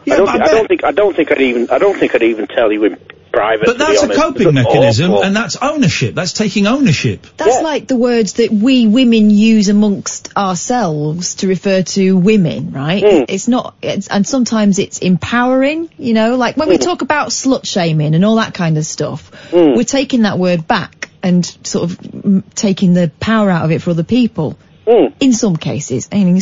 [0.06, 1.98] Yeah, I don't, I think, I don't think I don't think I'd even I don't
[1.98, 2.98] think I'd even tell you in
[3.34, 3.66] private.
[3.66, 4.20] But to be that's a honest.
[4.22, 5.24] coping mechanism, awful.
[5.26, 6.14] and that's ownership.
[6.16, 7.26] That's taking ownership.
[7.36, 13.04] That's like the words that we women use amongst ourselves to refer to women, right?
[13.04, 13.24] Hmm.
[13.28, 16.82] It's not, it's, and sometimes it's empowering, you know, like when we Hmm.
[16.84, 19.76] talk about slut shaming and all that kind of stuff, Hmm.
[19.76, 23.82] we're taking that word back and sort of mm, taking the power out of it
[23.82, 24.58] for other people.
[24.88, 25.14] Hmm.
[25.22, 26.40] In some cases, I mean,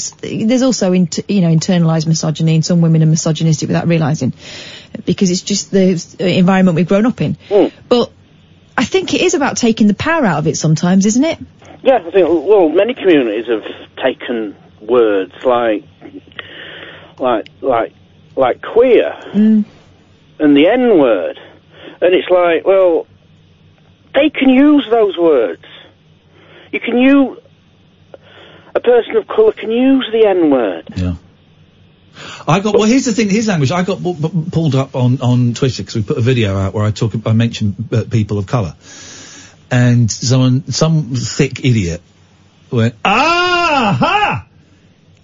[0.48, 4.34] there's also, int- you know, internalized misogyny, and some women are misogynistic without realizing,
[5.06, 7.36] because it's just the environment we've grown up in.
[7.48, 7.68] Hmm.
[7.88, 8.12] But
[8.78, 11.40] I think it is about taking the power out of it sometimes, isn't it?
[11.84, 13.64] Yeah, I think well, many communities have
[14.04, 15.84] taken words like
[17.20, 17.94] like like
[18.36, 19.66] like queer Mm.
[20.40, 21.40] and the N word,
[22.02, 23.08] and it's like, well,
[24.14, 25.64] they can use those words.
[26.72, 27.38] You can use
[28.74, 30.88] a person of colour can use the N word.
[30.96, 31.16] Yeah.
[32.52, 32.84] I got well.
[32.84, 33.30] Here's the thing.
[33.30, 33.72] Here's language.
[33.72, 36.74] I got bu- bu- pulled up on on Twitter because we put a video out
[36.74, 37.14] where I talk.
[37.26, 38.76] I mentioned uh, people of color,
[39.72, 42.02] and someone, some thick idiot,
[42.72, 44.48] went, "Aha!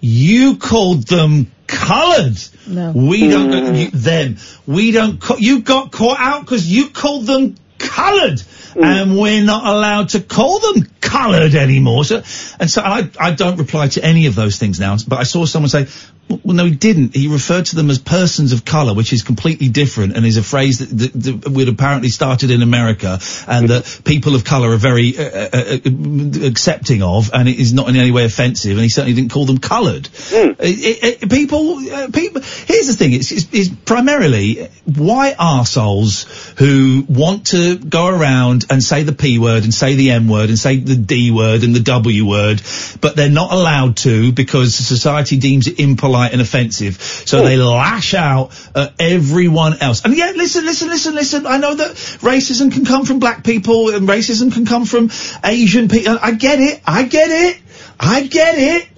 [0.00, 2.38] You called them coloured.
[2.66, 2.92] No.
[2.92, 3.74] We don't.
[3.74, 4.36] You, them.
[4.66, 5.20] We don't.
[5.20, 8.42] ca- You got caught out because you called them coloured,
[8.74, 12.04] and we're not allowed to call them coloured anymore.
[12.04, 12.22] So,
[12.60, 14.96] and so I, I don't reply to any of those things now.
[15.06, 15.86] But I saw someone say,
[16.28, 17.14] well, no, he didn't.
[17.14, 20.42] He referred to them as persons of colour, which is completely different and is a
[20.42, 24.76] phrase that, that, that would apparently started in America and that people of colour are
[24.76, 28.72] very uh, uh, uh, accepting of, and it is not in any way offensive.
[28.72, 30.08] And he certainly didn't call them coloured.
[30.30, 32.42] It- it- it- people, uh, people.
[32.66, 36.26] Here's the thing: it's, it's, it's primarily white arseholes
[36.58, 40.48] who want to go around and say the p word and say the m word
[40.50, 42.60] and say the d word and the w word,
[43.00, 47.00] but they're not allowed to because society deems it impolite and offensive.
[47.00, 50.04] So they lash out at everyone else.
[50.04, 51.46] And yeah, listen, listen, listen, listen.
[51.46, 51.90] I know that
[52.20, 55.10] racism can come from black people and racism can come from
[55.44, 56.18] Asian people.
[56.20, 56.80] I get it.
[56.86, 57.60] I get it.
[57.98, 58.88] I get it.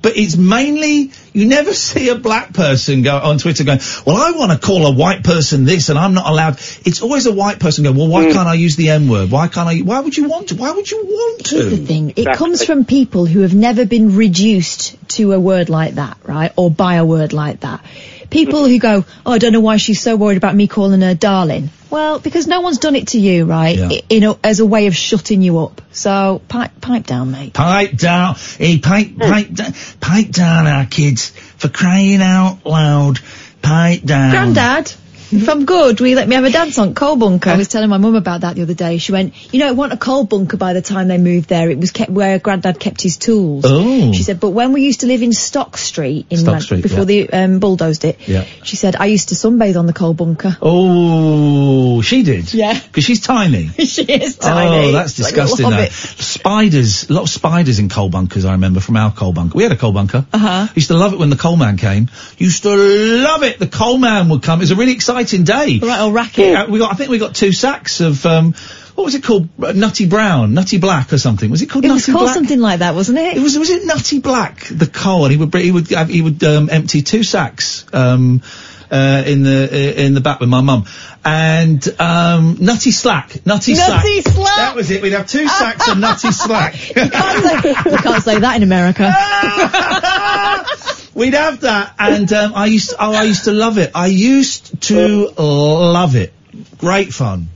[0.00, 4.36] But it's mainly, You never see a black person go on Twitter going, well, I
[4.36, 6.54] want to call a white person this and I'm not allowed.
[6.84, 8.32] It's always a white person going, well, why hmm.
[8.32, 9.30] can't I use the N word?
[9.30, 9.78] Why can't I?
[9.78, 10.56] Why would you want to?
[10.56, 11.54] Why would you want to?
[11.54, 12.14] Here's the thing.
[12.16, 16.52] It comes from people who have never been reduced to a word like that, right?
[16.56, 17.84] Or by a word like that.
[18.30, 21.14] People who go, oh, I don't know why she's so worried about me calling her
[21.14, 21.70] darling.
[21.90, 23.78] Well, because no one's done it to you, right?
[23.78, 23.88] Yeah.
[23.88, 25.80] I- In a, as a way of shutting you up.
[25.92, 27.54] So pipe, pipe down, mate.
[27.54, 29.20] Pipe down, hey, pipe, hmm.
[29.20, 33.18] pipe, da- pipe down our kids for crying out loud.
[33.62, 34.30] Pipe down.
[34.30, 34.94] Grandad,
[35.30, 37.50] if I'm good, will you let me have a dance on coal bunker?
[37.50, 38.98] I was telling my mum about that the other day.
[38.98, 41.68] She went, you know, it wasn't a coal bunker by the time they moved there.
[41.70, 43.64] It was kept where Grandad kept his tools.
[43.66, 44.12] Oh.
[44.12, 46.82] She said, but when we used to live in Stock Street in Stock Man- Street,
[46.82, 47.04] before yeah.
[47.04, 48.44] they um, bulldozed it, Yeah.
[48.64, 50.56] she said, I used to sunbathe on the coal bunker.
[50.62, 52.52] Oh, she did.
[52.54, 52.78] Yeah.
[52.80, 53.66] Because she's tiny.
[53.78, 54.88] she is tiny.
[54.88, 55.66] Oh, that's Like disgusting.
[55.70, 55.92] hobbit.
[55.92, 58.44] Spiders, a lot of spiders in coal bunkers.
[58.44, 59.56] I remember from our coal bunker.
[59.56, 60.24] We had a coal bunker.
[60.32, 60.66] Uh huh.
[60.74, 62.08] Used to love it when the coal man came.
[62.38, 63.58] Used to love it.
[63.58, 64.60] The coal man would come.
[64.60, 65.78] It was a really exciting day.
[65.82, 66.54] Right, old racket.
[66.54, 66.92] Uh, we got.
[66.92, 68.54] I think we got two sacks of um,
[68.94, 69.48] what was it called?
[69.62, 71.50] Uh, Nutty Brown, Nutty Black, or something.
[71.50, 72.34] Was it called It Nutty was called Black?
[72.34, 73.36] something like that, wasn't it?
[73.36, 73.58] It was.
[73.58, 74.66] Was it Nutty Black?
[74.70, 75.54] The coal, and he would.
[75.54, 75.88] He would.
[75.90, 77.84] Have, he would um, empty two sacks.
[77.92, 78.42] Um,
[78.90, 80.86] uh, in the uh, in the back with my mum
[81.24, 84.56] and um, nutty slack, nutty, Nutty slack.
[84.56, 85.02] That was it.
[85.02, 86.88] We'd have two sacks of nutty slack.
[86.88, 89.04] you, can't say, you can't say that in America.
[91.14, 92.94] We'd have that, and um, I used.
[92.98, 93.90] oh, I used to love it.
[93.94, 96.32] I used to love it.
[96.78, 97.48] Great fun.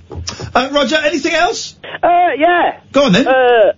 [0.55, 1.77] Uh, Roger, anything else?
[1.85, 2.81] Uh, yeah.
[2.91, 3.29] Go on then.
[3.29, 3.73] Uh,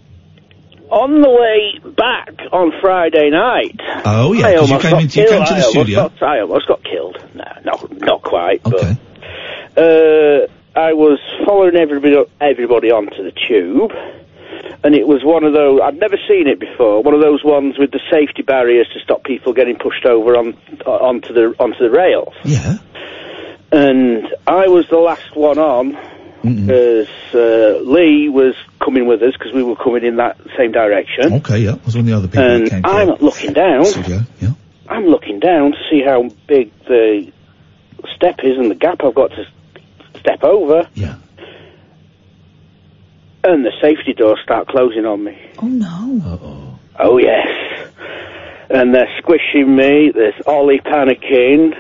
[0.95, 3.81] on the way back on Friday night.
[4.07, 5.39] Oh, yeah, I 'cause you almost came got into- you killed.
[5.39, 5.97] came to the I almost studio.
[6.09, 7.19] Got, I almost got killed.
[7.35, 8.61] No, not not quite.
[8.67, 8.93] Okay.
[9.75, 10.47] But, uh,
[10.77, 13.93] I was following everybody everybody onto the tube,
[14.85, 15.81] and it was one of those.
[15.83, 17.03] I'd never seen it before.
[17.03, 20.55] One of those ones with the safety barriers to stop people getting pushed over on
[20.87, 22.35] onto the onto the rails.
[22.45, 22.75] Yeah.
[23.73, 25.97] And I was the last one on
[26.45, 31.33] because uh, Lee was coming with us because we were coming in that same direction.
[31.35, 31.73] Okay, yeah.
[31.73, 32.83] I was one of the other people that And came.
[32.85, 33.85] I'm looking down.
[33.87, 34.51] Studio, yeah.
[34.89, 37.33] I'm looking down to see how big the
[38.15, 39.47] step is and the gap I've got to
[40.21, 40.89] step over.
[40.95, 41.17] Yeah.
[43.43, 45.39] And the safety doors start closing on me.
[45.59, 46.21] Oh no.
[46.25, 46.79] Uh-oh.
[46.99, 47.49] Oh yes.
[48.71, 50.11] And they're squishing me.
[50.15, 51.75] There's Ollie panicking.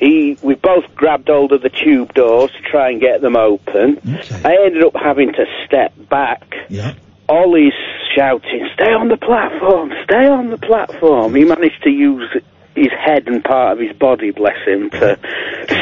[0.00, 4.00] He, we both grabbed hold of the tube doors to try and get them open.
[4.44, 6.42] I ended up having to step back.
[6.70, 6.94] Yeah.
[7.28, 7.74] Ollie's
[8.16, 9.92] shouting, "Stay on the platform!
[10.04, 12.28] Stay on the platform!" He managed to use
[12.74, 15.18] his head and part of his body, bless him, to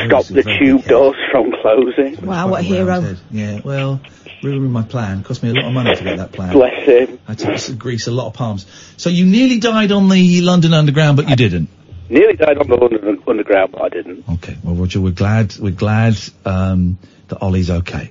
[0.06, 2.16] stop the tube doors from closing.
[2.26, 3.14] Wow, what a hero.
[3.30, 4.00] Yeah, well,
[4.42, 5.22] ruined my plan.
[5.22, 6.52] Cost me a lot of money to get that plan.
[6.52, 7.18] Bless him.
[7.28, 8.66] I had to s- grease a lot of palms.
[8.96, 11.68] So you nearly died on the London Underground, but you didn't.
[12.10, 14.24] Nearly died on the London Underground, but I didn't.
[14.28, 14.56] Okay.
[14.64, 15.56] Well, Roger, we're glad.
[15.58, 16.98] We're glad um,
[17.28, 18.10] that Ollie's okay.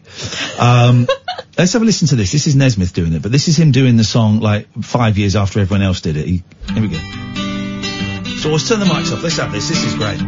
[0.60, 1.08] Um,
[1.58, 2.32] let's have a listen to this.
[2.32, 5.36] This is Nesmith doing it, but this is him doing the song like five years
[5.36, 6.28] after everyone else did it.
[6.28, 6.44] He,
[6.74, 7.00] here we go.
[8.38, 9.24] So let's turn the mics off.
[9.24, 9.68] Let's have this.
[9.68, 10.22] This is great.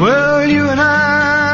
[0.00, 1.53] Well, you and I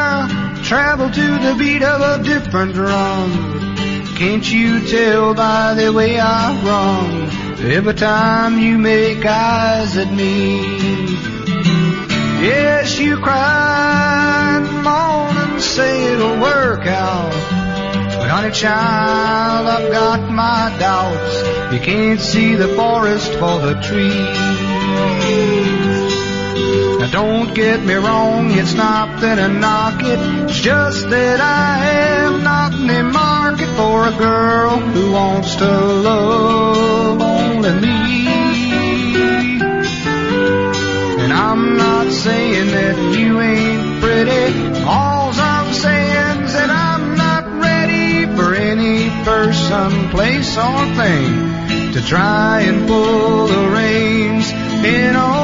[0.71, 3.75] travel to the beat of a different drum.
[4.15, 7.29] Can't you tell by the way I run
[7.69, 10.61] every time you make eyes at me?
[12.47, 17.33] Yes, you cry and moan and say it'll work out.
[18.17, 21.73] But honey child, I've got my doubts.
[21.73, 25.90] You can't see the forest for the trees.
[26.53, 30.19] Now don't get me wrong, it's not that I knock it.
[30.49, 37.21] It's just that I have not any market for a girl who wants to love
[37.21, 38.27] only me.
[41.23, 44.83] And I'm not saying that you ain't pretty.
[44.83, 52.01] All I'm saying is that I'm not ready for any person, place, or thing to
[52.05, 54.51] try and pull the reins
[54.85, 55.40] in on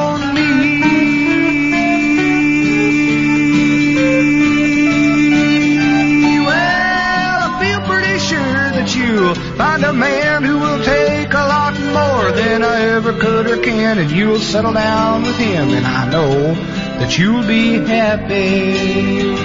[9.28, 13.58] you'll find a man who will take a lot more than I ever could or
[13.62, 16.54] can, and you'll settle down with him, and I know
[17.00, 19.36] that you'll be happy.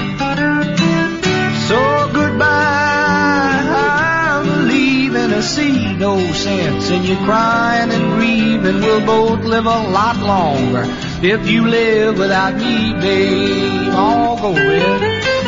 [1.68, 5.32] So goodbye, I'm leaving.
[5.32, 8.80] I see no sense in you crying and grieving.
[8.80, 10.84] We'll both live a lot longer
[11.22, 13.92] if you live without me, babe.
[13.94, 15.41] I'll go with.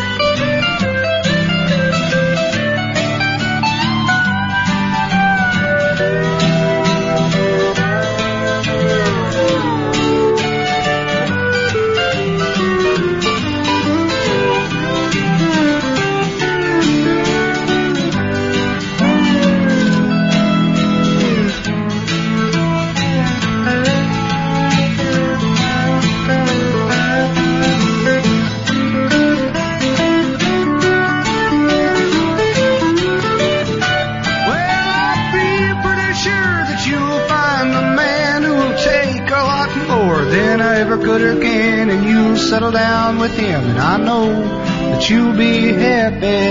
[42.54, 44.28] Settle down with him, and I know
[44.90, 46.50] that you'll be happy.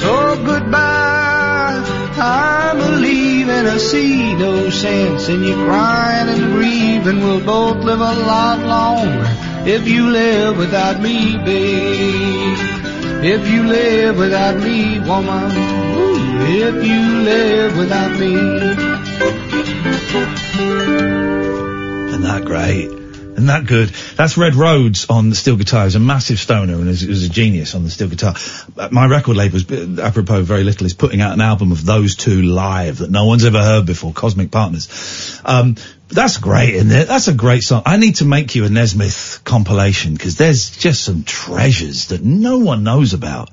[0.00, 0.12] So
[0.42, 1.76] goodbye,
[2.16, 3.66] I'm a leaving.
[3.66, 7.18] I see no sense in you crying and grieving.
[7.20, 9.28] We'll both live a lot longer
[9.68, 12.56] if you live without me, babe.
[13.34, 15.52] If you live without me, woman.
[16.64, 17.02] If you
[17.32, 18.34] live without me.
[22.08, 23.01] Isn't that great?
[23.42, 23.88] Isn't that good?
[23.88, 25.82] That's Red Rhodes on the steel guitar.
[25.82, 28.36] He's a massive stoner and is, is a genius on the steel guitar.
[28.78, 31.84] Uh, My record label, is, uh, apropos very little, is putting out an album of
[31.84, 35.40] those two live that no one's ever heard before, Cosmic Partners.
[35.44, 35.74] Um,
[36.06, 37.08] that's great, isn't it?
[37.08, 37.82] That's a great song.
[37.84, 42.58] I need to make you a Nesmith compilation because there's just some treasures that no
[42.58, 43.50] one knows about.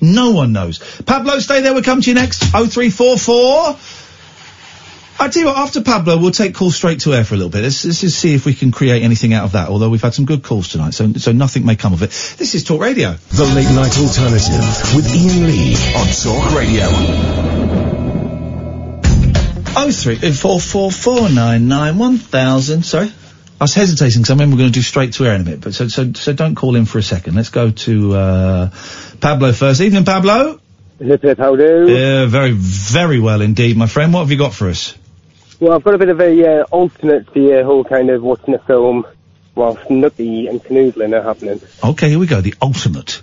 [0.00, 0.78] No one knows.
[1.02, 1.74] Pablo, stay there.
[1.74, 2.38] We'll come to you next.
[2.42, 3.76] 0344
[5.18, 7.50] I tell you what, after Pablo, we'll take calls straight to air for a little
[7.50, 7.62] bit.
[7.62, 9.70] Let's, let's just see if we can create anything out of that.
[9.70, 12.10] Although we've had some good calls tonight, so so nothing may come of it.
[12.36, 13.12] This is Talk Radio.
[13.30, 16.86] The Late Night Alternative with Iain Lee on Talk Radio.
[19.78, 22.84] Oh three uh, four four four nine nine one thousand.
[22.84, 25.40] Sorry, I was hesitating because I remember we're going to do straight to air in
[25.40, 25.62] a bit.
[25.62, 27.36] But so so so don't call in for a second.
[27.36, 28.70] Let's go to uh,
[29.20, 29.80] Pablo first.
[29.80, 30.60] Evening, Pablo.
[30.98, 31.86] Hip hip, how do?
[31.88, 34.12] Yeah, very very well indeed, my friend.
[34.12, 34.94] What have you got for us?
[35.58, 38.54] Well, I've got a bit of a uh, alternate to your whole kind of watching
[38.54, 39.06] a film
[39.54, 41.60] whilst Nucky and Canoodling are happening.
[41.82, 42.40] Okay, here we go.
[42.40, 43.22] The ultimate.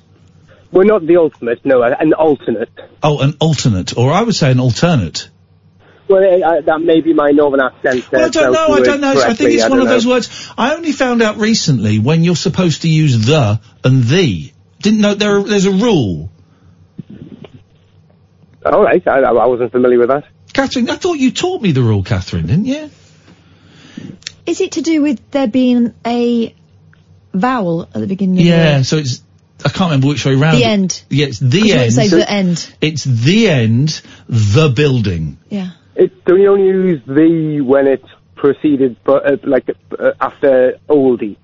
[0.72, 2.70] Well, not the ultimate, no, uh, an alternate.
[3.04, 5.30] Oh, an alternate, or I would say an alternate.
[6.08, 8.06] Well, uh, uh, that may be my northern accent.
[8.06, 8.68] Uh, Well, I don't know.
[8.70, 9.22] I don't know.
[9.22, 10.52] I think it's one of those words.
[10.58, 14.52] I only found out recently when you're supposed to use the and the.
[14.82, 15.42] Didn't know there.
[15.44, 16.32] There's a rule.
[18.66, 20.26] All right, I, I wasn't familiar with that.
[20.54, 22.90] Katherine, I thought you taught me the rule, Katherine, didn't you?
[24.46, 26.54] Is it to do with there being a
[27.34, 28.82] vowel at the beginning of Yeah.
[28.84, 29.22] So it's.
[29.66, 30.58] I can't remember which way round.
[30.58, 31.02] The end.
[31.10, 31.94] Yeah, it's 'Cause the you wouldn't end.
[31.94, 32.76] say the end.
[32.82, 34.02] It's the end.
[34.28, 35.38] The building.
[35.50, 35.70] Yeah.
[35.96, 38.04] It, don't you only use the when it
[38.36, 41.38] preceded, but uh, like uh, after oldie?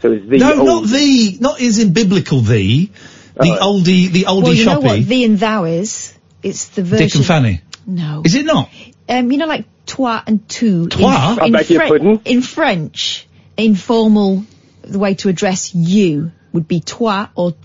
[0.00, 0.66] So it's the no, old.
[0.66, 1.36] not the.
[1.40, 2.90] Not is in biblical the.
[3.36, 4.10] The oldie.
[4.10, 4.84] The oldie well, you know shoppy.
[4.86, 6.14] what the and thou is?
[6.42, 7.06] It's the version.
[7.06, 7.60] Dick and Fanny.
[7.86, 8.22] No.
[8.24, 8.70] Is it not?
[9.08, 10.88] Um, you know, like toi and tu.
[10.88, 11.00] Toi?
[11.00, 12.20] In, I in, beg your pudding.
[12.24, 14.44] in French, informal,
[14.82, 17.54] the way to address you would be toi or.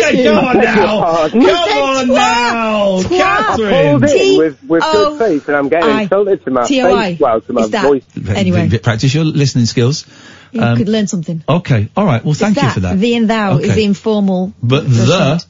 [0.00, 1.28] Hey, come on now.
[1.28, 4.00] Come on now, Katherine.
[4.00, 7.10] pulled in with, with good faith, and I'm getting insulted to my T-O-I.
[7.12, 8.04] face, well, to my Is that- voice.
[8.28, 8.62] Anyway.
[8.62, 10.06] V- v- Practice your listening skills.
[10.52, 11.44] You Um, could learn something.
[11.48, 11.90] Okay.
[11.96, 12.24] All right.
[12.24, 12.98] Well, thank It's you for that.
[12.98, 14.52] The and thou is the informal.
[14.62, 15.44] But the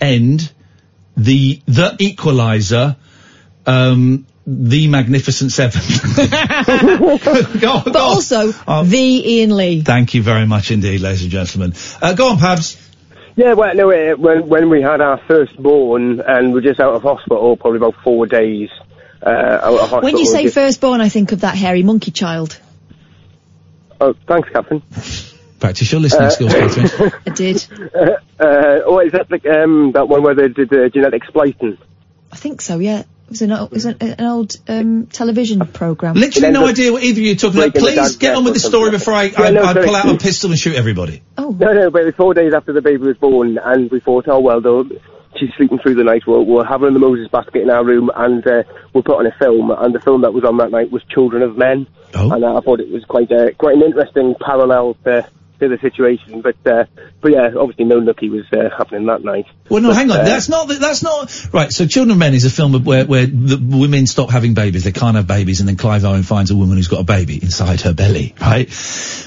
[0.00, 0.52] end,
[1.16, 2.96] the the equalizer,
[3.66, 5.80] um, the Magnificent Seven.
[7.60, 9.82] go on, But also, the Iain Lee.
[9.82, 11.72] Thank you very much indeed, ladies and gentlemen.
[12.02, 12.80] Uh, go on, Pabs.
[13.36, 17.02] Yeah, well, no, uh, when when we had our firstborn and we're just out of
[17.02, 18.68] hospital, probably about four days
[19.22, 20.02] uh, out of hospital.
[20.02, 22.60] When you say just- firstborn, I think of that hairy monkey child.
[24.00, 24.82] oh, thanks, Captain.
[25.58, 27.12] Practice your listening Uh, skills, Katherine.
[27.26, 27.66] I did.
[27.94, 31.78] uh, uh, oh, is that like um, that one where they did the genetic splicing?
[32.30, 33.02] I think so, yeah.
[33.24, 36.14] It was an, it was an, an old um, television program.
[36.14, 37.74] Literally no idea what either of you are talking about.
[37.74, 40.18] Please get on with the story before I, Yeah, I, no, I pull out a
[40.18, 41.22] pistol and shoot everybody.
[41.38, 41.50] Oh.
[41.50, 44.28] No, no, but it was four days after the baby was born, and we thought,
[44.28, 44.84] oh well, though
[45.38, 46.22] she's sleeping through the night.
[46.26, 49.18] We'll, we'll have her in the Moses basket in our room, and uh, we'll put
[49.18, 49.70] on a film.
[49.70, 52.32] And the film that was on that night was Children of Men, oh.
[52.32, 55.28] and uh, I thought it was quite uh, quite an interesting parallel to,
[55.60, 56.40] to the situation.
[56.42, 56.84] But uh,
[57.20, 59.46] but yeah, obviously no nookie was uh, happening that night.
[59.68, 60.20] Well, no, But, hang on.
[60.20, 60.68] uh, That's not.
[60.68, 61.72] That's not right.
[61.72, 64.84] So, Children of Men is a film where where the women stop having babies.
[64.84, 67.38] They can't have babies, and then Clive Owen finds a woman who's got a baby
[67.42, 68.68] inside her belly, right?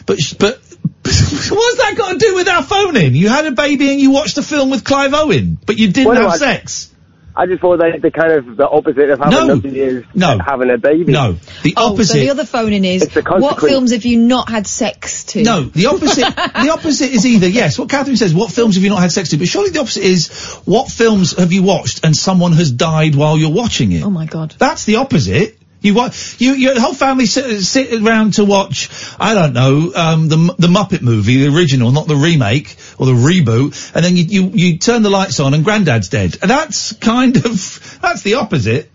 [0.05, 0.59] But but
[1.07, 3.15] what's that got to do with our phoning?
[3.15, 6.09] You had a baby and you watched a film with Clive Owen, but you didn't
[6.09, 6.93] Well, have I- sex.
[7.39, 9.55] I just thought that the kind of the opposite of having No.
[9.59, 10.39] nookie is No.
[10.43, 11.11] having a baby.
[11.11, 12.13] No, the Oh, opposite.
[12.13, 15.43] so the other phoning is, what films have you not had sex to?
[15.43, 16.25] No, the opposite.
[16.35, 17.77] the opposite is either yes.
[17.77, 18.33] What Katherine says.
[18.33, 19.37] What films have you not had sex to?
[19.37, 20.29] But surely the opposite is
[20.65, 24.03] what films have you watched and someone has died while you're watching it.
[24.03, 24.55] Oh my god.
[24.57, 25.56] That's the opposite.
[25.87, 28.89] You wa- you your whole family sit, sit around to watch.
[29.19, 33.13] I don't know um, the the Muppet movie, the original, not the remake or the
[33.13, 36.37] reboot, and then you you, you turn the lights on and Granddad's dead.
[36.41, 38.91] And that's kind of that's the opposite.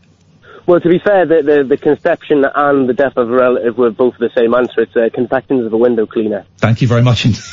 [0.66, 3.90] Well, to be fair, the, the, the conception and the death of a relative were
[3.90, 4.82] both the same answer.
[4.82, 6.44] It's uh, confections of a window cleaner.
[6.58, 7.24] Thank you very much.
[7.24, 7.40] indeed.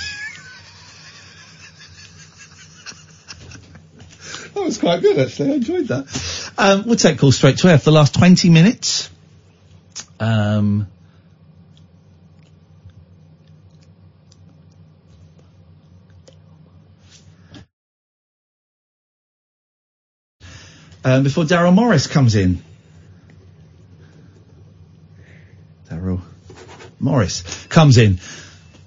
[4.53, 5.51] That was quite good, actually.
[5.51, 6.51] I enjoyed that.
[6.57, 9.09] Um, we'll take calls straight to air for the last 20 minutes.
[10.19, 10.87] Um,
[21.05, 22.61] um, before Daryl Morris comes in.
[25.89, 26.21] Daryl
[26.99, 28.19] Morris comes in.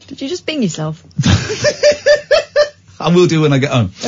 [0.07, 1.03] Did you just bing yourself?
[3.01, 3.89] I will do when I get home.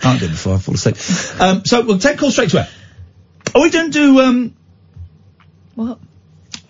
[0.00, 0.96] Can't do it before I fall asleep.
[1.40, 2.66] Um, so we'll take calls straight away.
[3.54, 4.55] Are we going to do um,
[5.76, 5.98] what?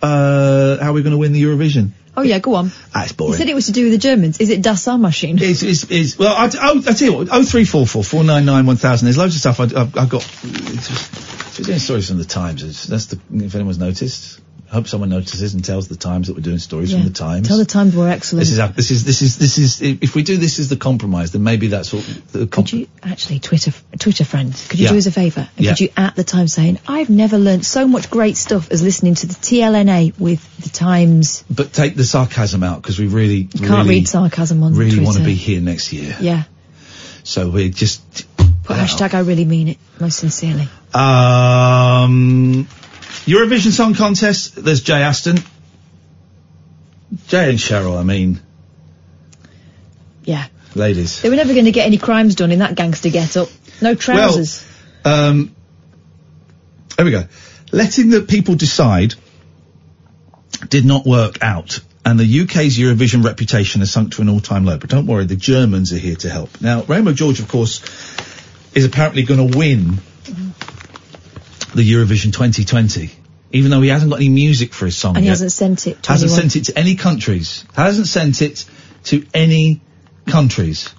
[0.01, 1.91] uh, how are we going to win the Eurovision?
[2.15, 2.71] Oh yeah, go on.
[2.95, 4.39] Ah, it's You said it was to do with the Germans.
[4.39, 5.39] Is it Das Suhrmaschine?
[5.39, 6.35] Is is is well?
[6.35, 7.27] I, oh, I tell you what.
[7.31, 9.05] Oh three four four four nine nine one thousand.
[9.05, 10.23] There's loads of stuff I, I've, I've got.
[10.43, 12.63] It's just, we're doing stories from the Times.
[12.63, 14.41] It's, that's the if anyone's noticed.
[14.69, 16.97] I hope someone notices and tells the Times that we're doing stories Yeah.
[16.99, 17.47] from the Times.
[17.47, 18.41] Tell the Times we're excellent.
[18.45, 21.31] this is this is this is this is if we do this is the compromise,
[21.31, 22.03] then maybe that's what
[22.33, 24.67] the com- Could you actually Twitter Twitter friends?
[24.67, 24.91] Could you Yeah.
[24.91, 25.47] do us a favour?
[25.55, 25.71] And Yeah.
[25.71, 29.15] Could you at the Times saying I've never learnt so much great stuff as listening
[29.15, 31.45] to the TLNA with the Times.
[31.49, 35.17] but take the sarcasm out because we really You can't read sarcasm on really want
[35.17, 36.17] to be here next year.
[36.19, 36.43] Yeah.
[37.23, 38.01] So we're just
[38.63, 40.67] Put hashtag I really mean it most sincerely.
[40.93, 42.67] Um,
[43.27, 44.55] Eurovision Song Contest.
[44.55, 45.37] There's Jay Aston.
[47.27, 47.99] Jay and Cheryl.
[47.99, 48.39] I mean,
[50.23, 50.45] Yeah.
[50.75, 51.21] ladies.
[51.21, 53.49] They were never going to get any crimes done in that gangster get up.
[53.81, 54.63] No trousers.
[55.03, 55.53] Um,
[56.95, 57.25] there we go.
[57.71, 59.15] Letting the people decide
[60.69, 61.79] did not work out.
[62.05, 64.77] And the UK's Eurovision reputation has sunk to an all-time low.
[64.77, 66.61] But don't worry, the Germans are here to help.
[66.61, 67.81] Now, Rainbow George, of course,
[68.73, 69.97] is apparently going to win
[71.75, 73.11] the Eurovision 2020,
[73.51, 76.03] even though he hasn't got any music for his song and he hasn't sent it
[76.03, 76.49] to hasn't anyone.
[76.49, 77.65] sent it to any countries.
[77.75, 78.65] Hasn't sent it
[79.05, 79.81] to any
[80.25, 80.93] countries.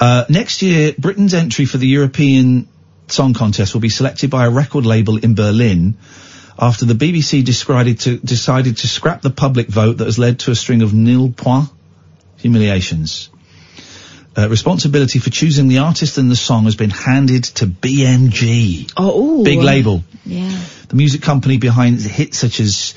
[0.00, 2.68] Uh, next year, Britain's entry for the European
[3.08, 5.96] Song Contest will be selected by a record label in Berlin
[6.58, 10.50] after the BBC decided to, decided to scrap the public vote that has led to
[10.50, 11.68] a string of nil point
[12.36, 13.30] humiliations.
[14.38, 18.88] Uh, responsibility for choosing the artist and the song has been handed to BMG.
[18.96, 19.42] Oh, ooh.
[19.42, 20.04] Big label.
[20.24, 20.56] Yeah.
[20.86, 22.94] The music company behind hits such as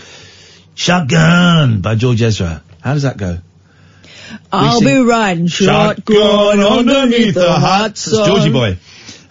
[0.76, 2.62] Shotgun by George Ezra.
[2.82, 3.40] How does that go?
[4.52, 8.28] I'll be riding shotgun underneath the hot sun.
[8.28, 8.78] Georgie Boy.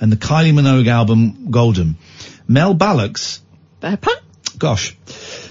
[0.01, 1.97] And the Kylie Minogue album Golden.
[2.49, 3.39] Mel Ballocks,
[3.81, 4.11] Pepper?
[4.59, 4.97] gosh,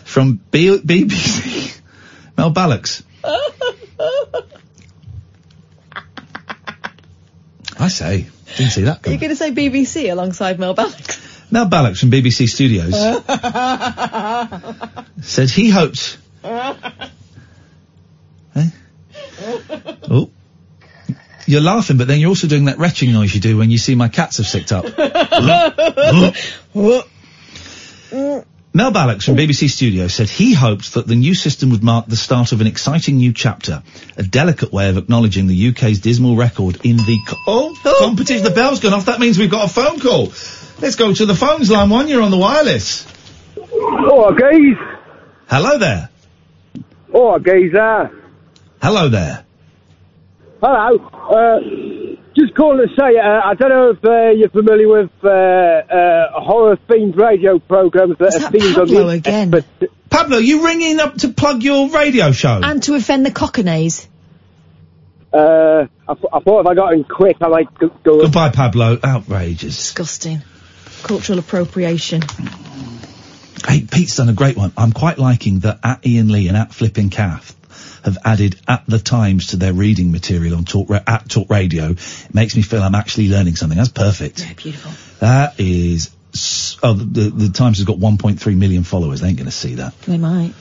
[0.03, 1.79] from B- BBC.
[2.37, 3.03] Mel Ballocks.
[7.79, 8.27] I say,
[8.57, 9.19] didn't see that Are coming.
[9.19, 11.51] you going to say BBC alongside Mel Ballocks?
[11.51, 12.93] Mel Ballocks from BBC Studios
[15.25, 16.17] said he hoped.
[16.43, 16.73] Eh?
[20.11, 20.29] Oh.
[21.47, 23.95] You're laughing, but then you're also doing that retching noise you do when you see
[23.95, 24.85] my cats have sicked up.
[28.79, 32.15] Mel Ballocks from BBC Studios said he hoped that the new system would mark the
[32.15, 33.83] start of an exciting new chapter,
[34.15, 38.41] a delicate way of acknowledging the UK's dismal record in the co- oh, competition.
[38.41, 39.07] The bell's gone off.
[39.07, 40.27] That means we've got a phone call.
[40.79, 41.69] Let's go to the phones.
[41.69, 43.05] Line one, you're on the wireless.
[43.57, 44.97] Oh, guys.
[45.49, 46.09] Hello there.
[47.13, 48.09] Oh, geezer.
[48.81, 49.45] Hello there.
[50.61, 51.05] Hello.
[51.29, 55.27] Uh, just calling to say, uh, I don't know if uh, you're familiar with uh,
[55.29, 59.49] uh, horror-themed radio programs that are themed on the Pablo internet, again?
[59.49, 59.65] But
[60.09, 62.61] Pablo, you ringing up to plug your radio show?
[62.63, 64.07] And to offend the cockanays.
[65.33, 67.89] uh, I, th- I thought if I got in quick, I might go.
[67.89, 68.97] go Goodbye, Pablo.
[69.03, 69.75] Outrageous.
[69.75, 70.41] Disgusting.
[71.03, 72.21] Cultural appropriation.
[73.67, 74.71] Hey, Pete's done a great one.
[74.77, 77.55] I'm quite liking that at Iain Lee and at Flipping Calf
[78.03, 81.91] have added at the Times to their reading material on Talk Ra- at Talk Radio.
[81.91, 83.77] It makes me feel I'm actually learning something.
[83.77, 84.39] That's perfect.
[84.39, 84.91] Yeah, beautiful.
[85.19, 86.11] That is.
[86.83, 89.21] Oh, the, the, the Times has got 1.3 million followers.
[89.21, 89.99] They ain't going to see that.
[90.01, 90.53] They might.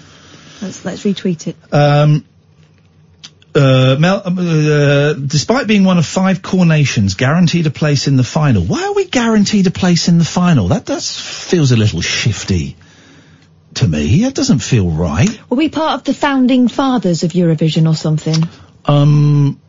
[0.62, 1.56] Let's let's retweet it.
[1.72, 2.24] Um,
[3.54, 8.16] uh, Mel, um, uh, despite being one of five core nations guaranteed a place in
[8.16, 10.68] the final, why are we guaranteed a place in the final?
[10.68, 12.76] That does feels a little shifty
[13.74, 14.22] to me.
[14.22, 15.28] That doesn't feel right.
[15.50, 18.36] Were we part of the founding fathers of Eurovision or something?
[18.84, 19.60] Um,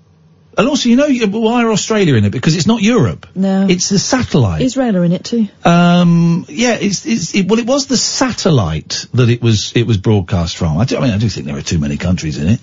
[0.57, 1.07] and also, you know,
[1.39, 2.31] why are Australia in it?
[2.31, 3.27] Because it's not Europe.
[3.33, 3.67] No.
[3.69, 4.61] It's the satellite.
[4.61, 5.47] Israel are in it too.
[5.63, 9.97] Um, yeah, it's, it's, it, well, it was the satellite that it was, it was
[9.97, 10.77] broadcast from.
[10.77, 12.59] I, do, I mean, I do think there are too many countries in it.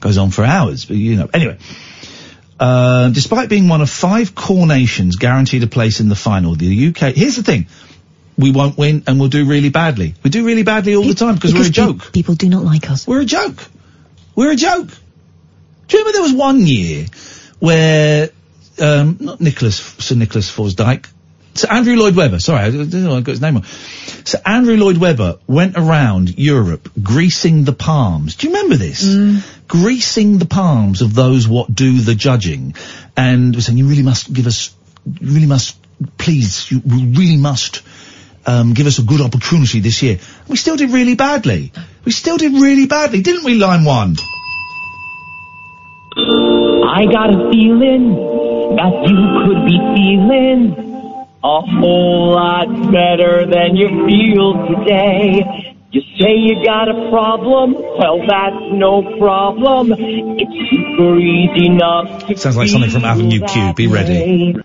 [0.00, 1.28] Goes on for hours, but you know.
[1.32, 1.58] Anyway,
[2.58, 6.88] uh, despite being one of five core nations guaranteed a place in the final, the
[6.88, 7.66] UK, here's the thing.
[8.40, 10.14] We won't win and we'll do really badly.
[10.22, 12.12] We do really badly all the time because we're a pe- joke.
[12.12, 13.06] people do not like us.
[13.06, 13.64] We're a joke.
[14.34, 14.88] We're a joke.
[15.88, 17.06] Do you remember there was one year
[17.58, 18.30] where
[18.80, 21.06] um, not Nicholas Sir Nicholas Forsdyke,
[21.54, 22.38] Sir Andrew Lloyd Webber.
[22.38, 23.64] Sorry, I don't know I got his name wrong.
[24.24, 28.36] Sir Andrew Lloyd Webber went around Europe greasing the palms.
[28.36, 29.42] Do you remember this?
[29.66, 32.74] Greasing the palms of those what do the judging,
[33.16, 35.76] and was saying you really must give us, you really must
[36.16, 37.82] please, you really must
[38.46, 40.18] um, give us a good opportunity this year.
[40.48, 41.72] We still did really badly.
[42.04, 44.16] We still did really badly, didn't we, line one?
[46.16, 48.14] I got a feeling
[48.76, 50.90] that you could be feeling
[51.42, 55.76] a whole lot better than you feel today.
[55.92, 59.92] You say you got a problem, well that's no problem.
[59.92, 63.74] It's super easy enough Sounds like something from Avenue Q.
[63.74, 64.62] Be ready.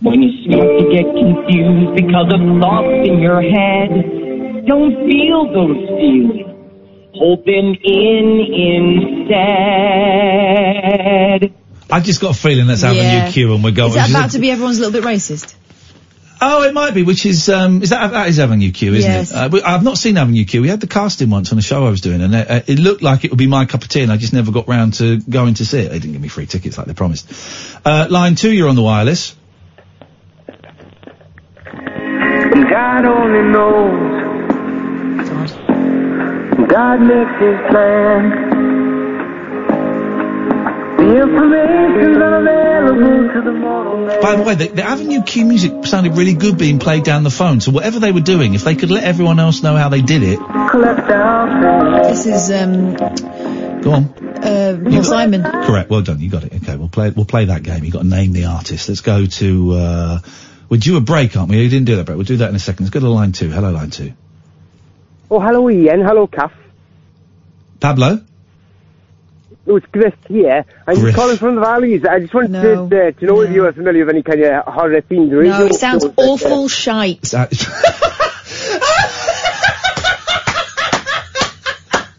[0.00, 3.90] When you start to get confused because of thoughts in your head.
[4.66, 6.42] Don't feel those feelings.
[7.14, 8.40] Hold them in
[10.56, 11.54] instead.
[11.90, 13.30] I've just got a feeling that's Avenue Yeah.
[13.30, 13.90] Q, and we're going.
[13.90, 15.54] Is that which is about to be everyone's a little bit racist?
[16.38, 17.02] Oh, it might be.
[17.02, 19.30] Which is um, is that that is Avenue Q, isn't Yes.
[19.32, 19.36] it?
[19.36, 20.60] Uh, I've not seen Avenue Q.
[20.62, 22.78] We had the casting once on a show I was doing, and it, uh, it
[22.78, 24.94] looked like it would be my cup of tea, and I just never got round
[24.94, 25.88] to going to see it.
[25.90, 27.32] They didn't give me free tickets like they promised.
[27.86, 29.34] Uh, line two, you're on the wireless.
[32.64, 34.16] God only knows.
[36.68, 38.30] God makes his plan.
[40.96, 44.20] The information's unavailable to the mortal man.
[44.22, 47.30] By the way, the, the Avenue Q music sounded really good being played down the
[47.30, 47.60] phone.
[47.60, 50.22] So whatever they were doing, if they could let everyone else know how they did
[50.22, 50.38] it,
[50.70, 52.94] Collect our This is um
[53.82, 54.04] go on.
[54.42, 55.42] uh Paul Simon.
[55.42, 55.90] Correct.
[55.90, 56.20] Well done.
[56.20, 56.54] You got it.
[56.54, 57.10] Okay, we'll play.
[57.10, 57.84] We'll play that game.
[57.84, 58.88] You got to name the artist.
[58.88, 59.72] Let's go to.
[59.72, 60.18] Uh,
[60.68, 61.62] we're due a break, aren't we?
[61.62, 62.16] You didn't do that break.
[62.16, 62.84] We'll do that in a second.
[62.86, 63.50] Let's go to line two.
[63.50, 64.12] Hello, line two.
[65.30, 66.00] Oh, hello Iain.
[66.00, 66.52] Hello, Kath.
[67.80, 68.22] Pablo.
[69.68, 70.64] Oh, it's Griff here.
[70.86, 71.16] I'm Griff.
[71.16, 72.04] calling from the valleys.
[72.04, 74.64] I just wanted to, uh, to know if you are familiar with any kind of
[74.64, 75.58] horror themed radio.
[75.58, 77.34] No, it sounds shows that, uh, awful shite.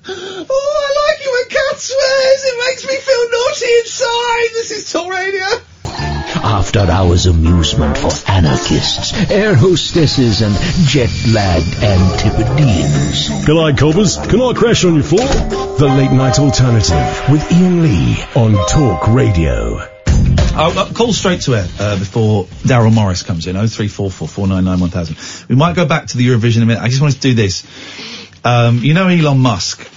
[0.09, 2.43] Oh, I like it when Cat swears.
[2.43, 4.49] It makes me feel naughty inside.
[4.53, 5.45] This is Talk Radio.
[6.43, 10.55] After hours amusement for anarchists, air hostesses, and
[10.87, 13.29] jet lagged Antipodeans.
[13.45, 14.17] G'day, coppers.
[14.17, 15.25] Can I crash on your floor?
[15.77, 19.79] The Late Night Alternative with Iain Lee on Talk Radio.
[20.55, 23.55] I'll call straight to air uh, before Daryl Morris comes in.
[23.55, 25.17] Oh three four four four nine nine one thousand.
[25.49, 26.81] We might go back to the Eurovision in a minute.
[26.81, 27.63] I just wanted to do this.
[28.43, 29.87] Um, you know, Elon Musk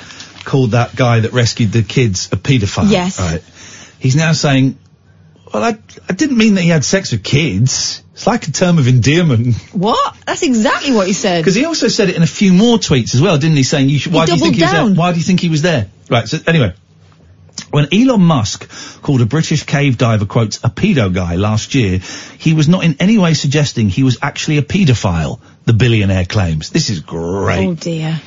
[0.44, 2.90] called that guy that rescued the kids a paedophile.
[2.90, 3.20] Yes.
[3.20, 3.42] Right.
[3.98, 4.78] He's now saying,
[5.52, 8.02] "Well, I I didn't mean that he had sex with kids.
[8.12, 10.16] It's like a term of endearment." What?
[10.26, 11.38] That's exactly what he said.
[11.40, 13.62] Because he also said it in a few more tweets as well, didn't he?
[13.62, 14.12] Saying you should.
[14.12, 14.86] He Why do you think doubled he was down.
[14.94, 14.98] there?
[15.00, 15.88] Why do you think he was there?
[16.08, 16.28] Right.
[16.28, 16.74] So anyway,
[17.70, 18.68] when Elon Musk
[19.02, 21.98] called a British cave diver quote a pedo guy last year,
[22.38, 25.40] he was not in any way suggesting he was actually a paedophile.
[25.66, 26.70] The billionaire claims.
[26.70, 27.66] This is great.
[27.66, 28.20] Oh dear.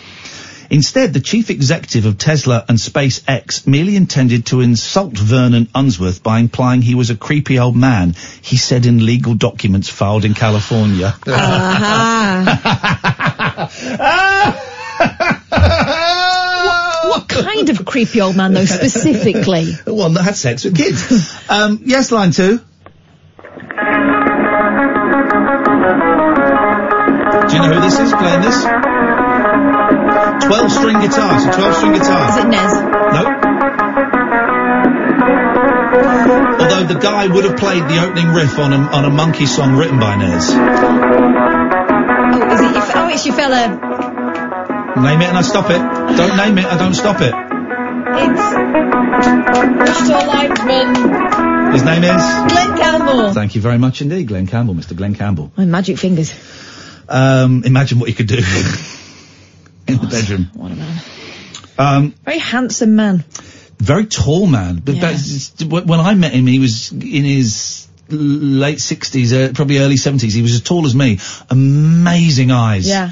[0.69, 6.39] Instead, the chief executive of Tesla and SpaceX merely intended to insult Vernon Unsworth by
[6.39, 11.15] implying he was a creepy old man, he said in legal documents filed in California.
[11.25, 11.27] what,
[17.03, 19.65] what kind of creepy old man though, specifically?
[19.65, 21.35] The one that had sex with kids.
[21.49, 22.59] um, yes, line two.
[27.43, 28.63] Do you know who this is playing this?
[30.41, 32.29] 12 string guitar, so 12 string guitar.
[32.29, 32.73] Is it Nez?
[33.13, 33.23] No.
[36.59, 39.75] Although the guy would have played the opening riff on a, on a monkey song
[39.75, 40.49] written by Nez.
[40.51, 40.55] Oh,
[42.51, 43.67] is it your, oh, it's your fella.
[45.01, 45.79] Name it and I stop it.
[46.17, 47.33] Don't name it, I don't stop it.
[48.15, 48.41] It's
[49.83, 50.19] Mr.
[50.27, 51.73] Lightman.
[51.73, 52.23] His name is?
[52.51, 53.33] Glen Campbell.
[53.33, 54.95] Thank you very much indeed, Glen Campbell, Mr.
[54.95, 55.51] Glen Campbell.
[55.57, 56.33] My magic fingers.
[57.09, 58.37] Um, imagine what you could do
[59.93, 60.49] in the bedroom.
[60.53, 61.01] What a man.
[61.77, 63.23] Um, Very handsome man.
[63.79, 64.81] very tall man.
[64.83, 65.17] But Yeah.
[65.67, 70.33] when I met him, he was in his late sixties, uh, probably early seventies.
[70.33, 71.19] He was as tall as me.
[71.49, 72.87] Amazing eyes.
[72.87, 73.11] Yeah.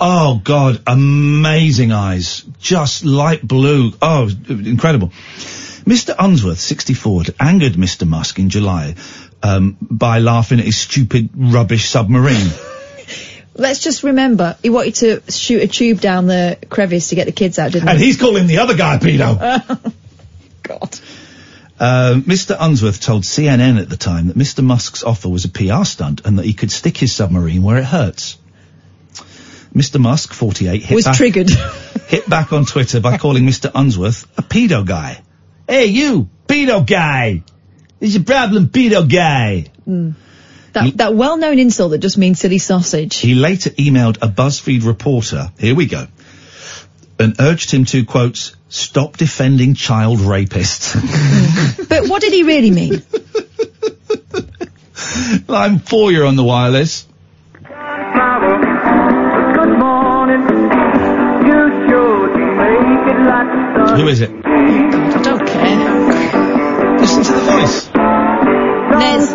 [0.00, 2.42] Oh God, amazing eyes.
[2.60, 3.92] Just light blue.
[4.00, 5.12] Oh, incredible.
[5.84, 6.14] Mr.
[6.18, 8.06] Unsworth, 64, had angered Mr.
[8.06, 8.94] Musk in July
[9.42, 12.50] um, by laughing at his stupid rubbish submarine.
[13.54, 17.32] Let's just remember, he wanted to shoot a tube down the crevice to get the
[17.32, 18.04] kids out, didn't and he?
[18.04, 19.92] And he's calling the other guy pedo.
[20.62, 20.98] God.
[21.78, 22.56] Uh, Mr.
[22.58, 24.64] Unsworth told CNN at the time that Mr.
[24.64, 27.84] Musk's offer was a PR stunt and that he could stick his submarine where it
[27.84, 28.38] hurts.
[29.74, 29.98] Mr.
[29.98, 31.50] Musk, 48, hit Was back, triggered.
[32.06, 33.70] hit back on Twitter by calling Mr.
[33.74, 35.22] Unsworth a pedo guy.
[35.66, 37.42] Hey, you, pedo guy!
[38.00, 39.66] Is your problem pedo guy?
[39.88, 40.14] Mm.
[40.72, 43.18] That, that well-known insult that just means silly sausage.
[43.18, 46.06] He later emailed a BuzzFeed reporter, here we go,
[47.18, 50.96] and urged him to, quote, stop defending child rapists.
[51.88, 53.02] But what did he really mean?
[55.46, 57.06] Line four, you're on the wireless.
[57.62, 57.70] Good
[59.78, 60.40] morning.
[61.46, 64.00] You sure do make it like the sun.
[64.00, 64.30] Who is it?
[64.30, 64.32] I
[65.22, 66.98] don't care.
[66.98, 67.90] Listen to the voice.
[68.98, 69.34] Nez.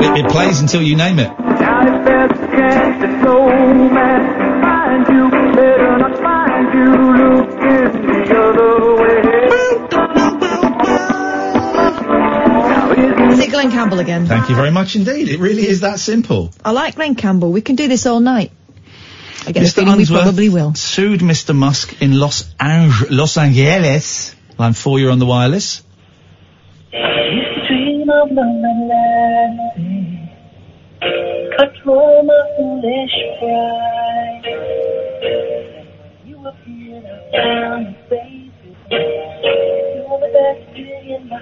[0.00, 1.28] It, it plays until you name it.
[1.38, 6.90] Now if there's a chance that no man can find you, better not find you
[7.20, 9.08] looking the other way.
[13.32, 14.26] Is it Glen Campbell again?
[14.26, 15.28] Thank you very much indeed.
[15.28, 16.52] It really is that simple.
[16.64, 17.50] I like Glen Campbell.
[17.52, 18.52] We can do this all night.
[19.46, 19.74] I get a Mr.
[19.74, 20.74] feeling we probably will.
[20.74, 21.54] sued Mr.
[21.54, 24.34] Musk in Los, Ange- Los Angeles.
[24.58, 25.82] Line four, you're on the wireless.
[31.00, 34.44] Dream of lonely landing, control my foolish pride.
[36.24, 38.76] You appeared, I found you, baby.
[38.90, 41.40] You're the best thing in my,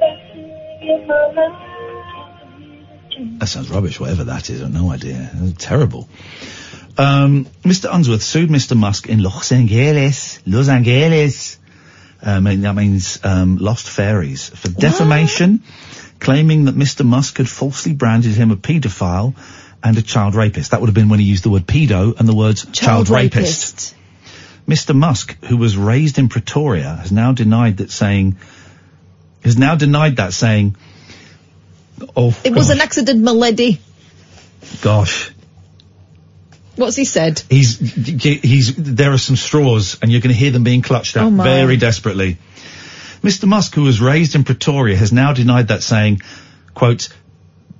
[0.00, 1.70] best thing in my life.
[3.40, 4.62] That sounds rubbish, whatever that is.
[4.62, 5.30] I've no idea.
[5.58, 6.08] Terrible.
[6.96, 7.88] Um, Mr.
[7.92, 8.76] Unsworth sued Mr.
[8.76, 10.40] Musk in Los Angeles.
[10.46, 11.58] Los Angeles.
[12.22, 15.62] Um, and that means um, lost fairies for defamation,
[16.24, 17.04] claiming that Mr.
[17.04, 19.34] Musk had falsely branded him a paedophile
[19.82, 20.70] and a child rapist.
[20.70, 23.94] That would have been when he used the word pedo and the words child, rapist.
[24.66, 24.94] Mr.
[24.94, 28.38] Musk, who was raised in Pretoria, has now denied that saying,
[29.44, 30.74] has now denied that saying,
[32.16, 33.78] oh, It was an accident, my lady.
[34.80, 35.30] gosh.
[36.76, 37.40] What's he said?
[37.50, 41.24] He's, he's, there are some straws and you're going to hear them being clutched at
[41.24, 42.38] Oh, very desperately.
[43.24, 43.46] Mr.
[43.48, 46.20] Musk, who was raised in Pretoria, has now denied that saying,
[46.74, 47.08] quote,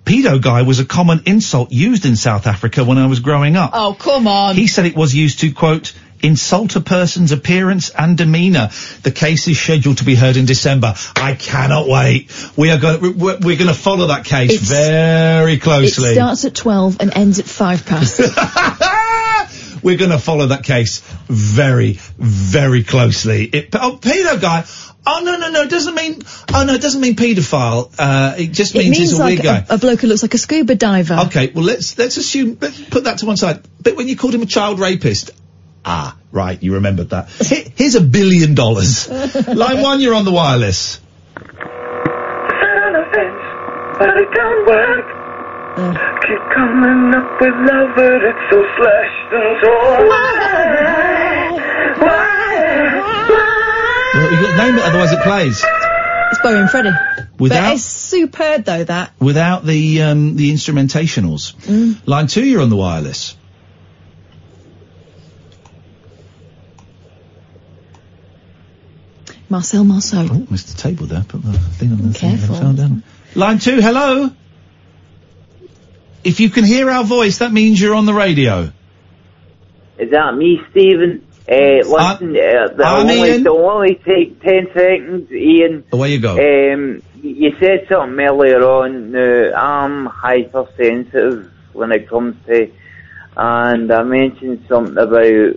[0.04, 3.72] pedo guy was a common insult used in South Africa when I was growing up.
[3.74, 4.56] Oh, come on.
[4.56, 5.92] He said it was used to, quote,
[6.22, 8.70] insult a person's appearance and demeanour.
[9.02, 10.94] The case is scheduled to be heard in December.
[11.16, 12.30] I cannot wait.
[12.56, 16.10] We are going, we're, we're going to follow that case It's- very closely.
[16.10, 18.20] It starts at 12 and ends at 5 past.
[19.84, 23.44] We're going to follow that case very, very closely.
[23.44, 24.64] It, oh, pedo guy.
[25.06, 25.62] Oh no, no, no!
[25.64, 26.22] It doesn't mean.
[26.54, 27.94] Oh no, it doesn't mean paedophile.
[27.98, 29.66] Uh, it just it means, means he's a like weird guy.
[29.68, 31.24] a, a bloke who looks like a scuba diver.
[31.26, 33.60] Okay, well let's let's assume let's put that to one side.
[33.82, 35.32] But when you called him a child rapist,
[35.84, 37.28] ah, right, you remembered that.
[37.28, 39.06] Here- Here's a billion dollars.
[39.46, 41.00] Line one, you're on the wireless.
[41.36, 42.94] Sit on
[43.98, 45.23] but it don't work.
[45.76, 50.08] Keep coming up with love, but it's so slashed and torn.
[50.08, 50.24] Why?
[51.98, 53.00] Why?
[53.28, 54.10] Why?
[54.14, 55.64] Well, you got to name it, otherwise it plays
[56.30, 56.90] It's Bowie and Freddie.
[57.38, 59.12] but it's superb though, that.
[59.18, 61.54] without the um, the instrumentationals.
[61.56, 62.06] Mm.
[62.06, 63.36] Line two, you're on the wireless.
[69.48, 70.26] Marcel Marceau.
[70.30, 71.22] Oh, missed the table there.
[71.26, 72.56] Put the thing on the thing Careful.
[72.56, 73.02] fell down.
[73.34, 74.30] Line two, hello.
[76.24, 78.72] If you can hear our voice, that means you're on the radio.
[79.98, 81.26] Is that me, Stephen?
[81.46, 83.42] Uh, listen, uh, the I'm only, Iain.
[83.42, 85.84] the only take ten seconds, Iain.
[85.92, 86.32] Away you go.
[86.38, 89.14] Um, you said something earlier on.
[89.14, 92.70] Uh, I'm hypersensitive when it comes to,
[93.36, 95.56] and I mentioned something about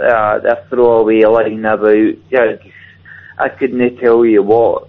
[0.00, 2.16] uh, the throwaway line about.
[2.32, 2.56] Uh,
[3.40, 4.86] I couldn't tell you what uh,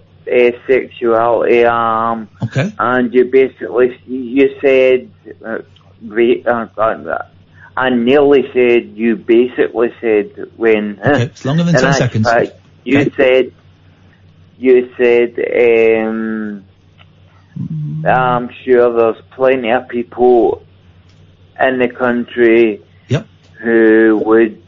[0.66, 2.28] sexuality I am.
[2.42, 2.72] Okay.
[2.78, 5.10] And you basically you said,
[5.44, 5.58] uh,
[6.06, 6.46] great.
[6.46, 7.24] Uh, uh,
[7.76, 11.00] I nearly said you basically said when.
[11.04, 12.30] Okay, it's longer than 10 actual seconds.
[12.30, 12.52] fact,
[12.84, 13.52] you said
[14.58, 16.64] you said um,
[18.06, 20.62] I'm sure there's plenty of people
[21.58, 23.26] in the country Yep.
[23.62, 24.62] who would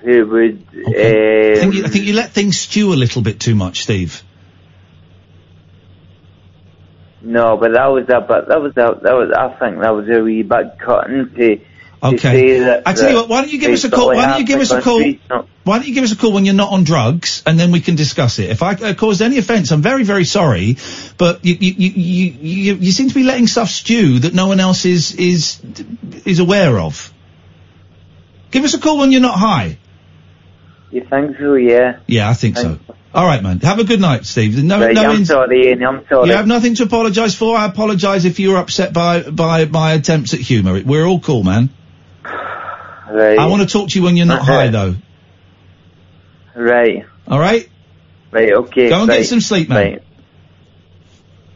[0.00, 3.40] who would I um, think, you, I think you let things stew a little bit
[3.40, 4.22] too much, Steve.
[7.26, 10.08] No, but that was a but that was a that was I think that was
[10.08, 11.60] a wee bit cutting to.
[12.02, 12.18] Okay.
[12.18, 14.08] say that, I tell you what, why don't you give us a call?
[14.08, 15.00] Why don't you give us a call?
[15.64, 17.80] Why don't you give us a call when you're not on drugs, and then we
[17.80, 18.50] can discuss it.
[18.50, 20.76] If I uh, caused any offence, I'm very, very sorry,
[21.16, 24.46] but you, you, you, you, you, you seem to be letting stuff stew that no
[24.46, 25.60] one else is is
[26.24, 27.12] is aware of.
[28.52, 29.78] Give us a call when you're not high.
[30.92, 31.54] You think so?
[31.54, 31.98] Yeah.
[32.06, 32.78] Yeah, I think so.
[33.14, 33.60] All right, man.
[33.60, 34.62] Have a good night, Steve.
[34.62, 35.02] No, no.
[35.04, 35.82] I'm ins- sorry, Iain.
[35.82, 36.28] I'm sorry.
[36.28, 37.56] you have nothing to apologise for.
[37.56, 40.82] I apologise if you were upset by by my attempts at humour.
[40.84, 41.70] We're all cool, man.
[42.24, 43.38] Right.
[43.38, 44.52] I want to talk to you when you're not Okay.
[44.52, 44.96] high, though.
[46.54, 47.06] Right.
[47.28, 47.68] All right.
[48.32, 48.52] Right.
[48.52, 48.88] Okay.
[48.88, 49.76] Go and right, get some sleep, man.
[49.76, 50.02] Right.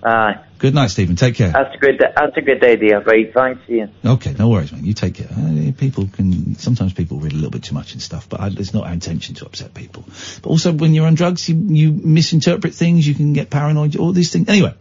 [0.02, 0.38] Aye.
[0.60, 1.16] Good night, Stephen.
[1.16, 1.52] Take care.
[1.52, 1.98] That's a good.
[1.98, 3.00] That's a good idea.
[3.00, 3.32] Right.
[3.32, 3.90] Thanks, Iain.
[4.04, 4.84] Okay, no worries, man.
[4.84, 5.28] You take care.
[5.30, 8.48] Uh, people can sometimes people read a little bit too much and stuff, but I,
[8.48, 10.04] it's not our intention to upset people.
[10.42, 13.08] But also, when you're on drugs, you, you misinterpret things.
[13.08, 13.96] You can get paranoid.
[13.96, 14.50] All these things.
[14.50, 14.74] Anyway,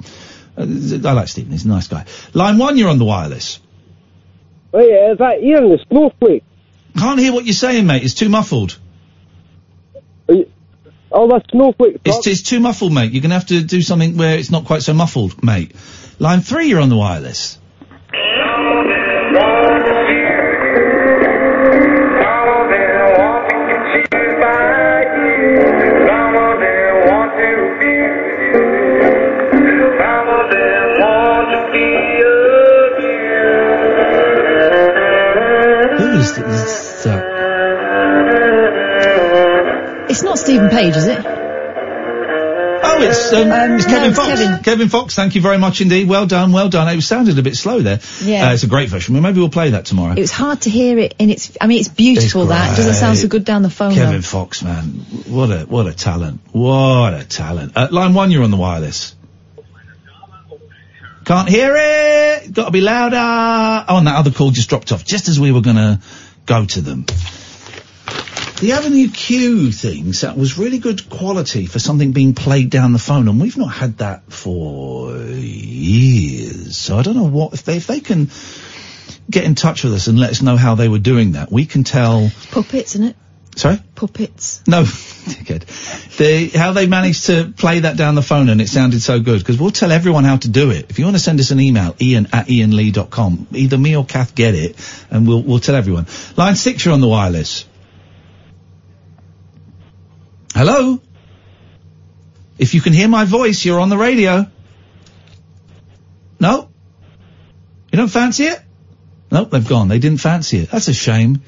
[0.58, 1.54] uh, I like Stephen.
[1.54, 2.06] He's a nice guy.
[2.34, 3.62] Line one, you're on the wireless.
[4.74, 6.44] Oh yeah, is that Iain the snowflake?
[6.98, 8.04] Can't hear what you're saying, mate.
[8.04, 8.78] It's too muffled.
[11.12, 12.02] Oh, that's snowflake.
[12.06, 13.12] It's, it's too muffled, mate.
[13.12, 15.74] You're gonna have to do something where it's not quite so muffled, mate.
[16.20, 17.58] Line three, you're on the wireless.
[40.50, 41.24] Steven Page, is it?
[42.82, 44.66] Oh, it's um, it's Kevin it's Fox.
[44.66, 44.90] Kevin.
[44.90, 46.08] Fox, thank you very much indeed.
[46.10, 46.88] Well done, well done.
[46.88, 48.00] It sounded a bit slow there.
[48.24, 48.48] Yeah.
[48.50, 49.14] Uh, it's a great version.
[49.14, 50.14] Well, maybe we'll play that tomorrow.
[50.14, 51.56] It was hard to hear it in its.
[51.62, 52.42] I mean, it's beautiful.
[52.42, 53.94] It's that doesn't sound so good down the phone.
[53.94, 54.22] Kevin though.
[54.22, 54.86] Fox, man,
[55.28, 57.74] what a what a talent, what a talent.
[57.76, 59.16] Uh, line one, you're on the wireless.
[61.26, 62.52] Can't hear it.
[62.52, 63.86] Got to be louder.
[63.88, 66.02] Oh, and that other call just dropped off just as we were gonna
[66.48, 67.06] go to them.
[68.60, 73.00] The Avenue Q things, that was really good quality for something being played down the
[73.00, 76.76] phone, and we've not had that for years.
[76.76, 78.30] So I don't know what, if they, if they can
[79.32, 81.66] get in touch with us and let us know how they were doing that, we
[81.66, 83.16] can tell, Puppets, isn't it?
[83.56, 83.80] sorry?
[83.96, 84.62] Puppets.
[84.68, 85.64] No, dickhead.
[86.18, 89.40] The, how they managed to play that down the phone and it sounded so good,
[89.40, 90.90] because we'll tell everyone how to do it.
[90.90, 94.36] If you want to send us an email, ian at ianlee.com, either me or Kath
[94.36, 94.76] get it,
[95.10, 96.08] and we'll, we'll tell everyone.
[96.36, 97.66] Line six, you're on the wireless.
[100.54, 101.00] Hello?
[102.58, 104.48] If you can hear my voice, you're on the radio.
[106.40, 106.70] No?
[107.92, 108.62] You don't fancy it?
[109.32, 109.88] Nope, they've gone.
[109.88, 110.70] They didn't fancy it.
[110.72, 111.42] That's a shame.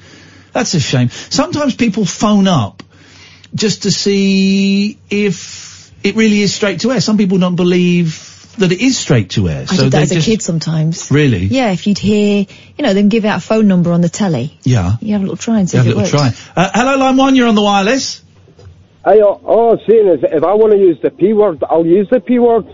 [0.52, 1.08] That's a shame.
[1.10, 2.82] Sometimes people phone up
[3.54, 7.00] just to see if it really is straight to air.
[7.00, 9.62] Some people don't believe that it is straight to air.
[9.62, 11.10] I so did that as a kid sometimes.
[11.10, 11.44] Really?
[11.46, 14.58] Yeah, if you'd hear, you know, them give out a phone number on the telly,
[14.62, 14.96] Yeah.
[15.00, 16.44] you have a little try and see You have a if it little works.
[16.54, 16.64] try.
[16.64, 18.22] Uh, hello, line one, you're on the wireless.
[19.04, 21.86] I, uh, all I'm saying is, if I want to use the P word, I'll
[21.86, 22.66] use the P word.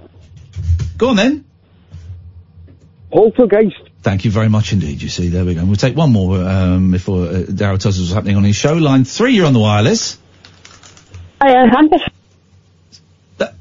[0.97, 1.45] Go on then.
[3.11, 3.77] Poltergeist.
[4.03, 5.01] Thank you very much indeed.
[5.01, 5.65] You see, there we go.
[5.65, 8.75] We'll take one more um, before uh, Daryl tells us what's happening on his show.
[8.75, 10.19] Line three, you're on the wireless.
[11.41, 12.11] Hi, uh, I'm just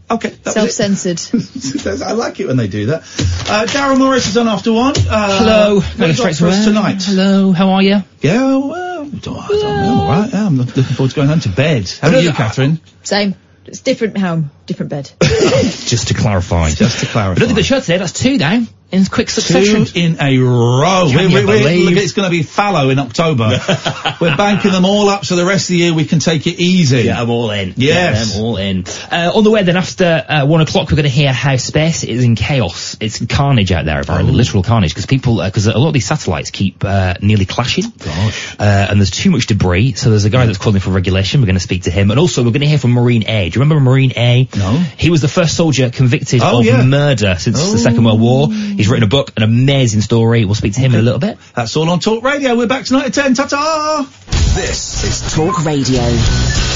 [0.09, 0.53] Okay, that.
[0.53, 2.01] Self-censored.
[2.01, 3.01] I like it when they do that.
[3.01, 4.93] Uh, Daryl Morris is on after one.
[4.97, 5.75] Uh, Hello.
[5.75, 7.03] What have straight for us tonight?
[7.03, 7.51] Hello.
[7.51, 8.03] How are you?
[8.21, 9.69] Yeah, well, I don't, I don't know.
[9.69, 10.33] I'm all right.
[10.33, 11.89] Yeah, I'm looking forward to going home to bed.
[12.01, 12.79] How are you, Katherine?
[13.03, 13.35] Same.
[13.65, 15.11] It's different home, different bed.
[15.21, 16.69] Just to clarify.
[16.69, 17.31] Just to clarify.
[17.31, 17.97] I don't think the show today.
[17.97, 19.85] That's two now in quick succession.
[19.85, 21.07] Two in a row.
[21.11, 21.85] Can believe?
[21.89, 23.49] look, it's going to be fallow in October.
[24.21, 26.59] we're banking them all up so the rest of the year we can take it
[26.59, 27.01] easy.
[27.01, 27.73] Yeah, I'm all in.
[27.75, 28.33] Yes.
[28.33, 28.85] Yeah, I'm all in.
[29.11, 32.03] Uh, on the way then after uh, one o'clock we're going to hear how space
[32.03, 32.95] is in chaos.
[32.99, 36.51] It's carnage out there, apparently, literal carnage, because people, because a lot of these satellites
[36.51, 37.89] keep uh, nearly clashing.
[37.89, 38.55] Gosh.
[38.59, 41.41] Uh, and there's too much debris, so there's a guy that's calling for regulation.
[41.41, 42.09] We're going to speak to him.
[42.11, 43.49] And also we're going to hear from Marine A.
[43.49, 44.47] Do you remember Marine A?
[44.55, 44.73] No.
[44.97, 46.83] He was the first soldier convicted Oh, of yeah.
[46.83, 48.47] murder since the Second World War.
[48.77, 50.45] He's written a book, an amazing story.
[50.45, 51.39] We'll speak to him in a little bit.
[51.55, 52.55] That's all on Talk Radio.
[52.55, 53.33] We're back tonight at 10.
[53.33, 54.07] Ta-ta!
[54.53, 56.66] This is Talk Radio.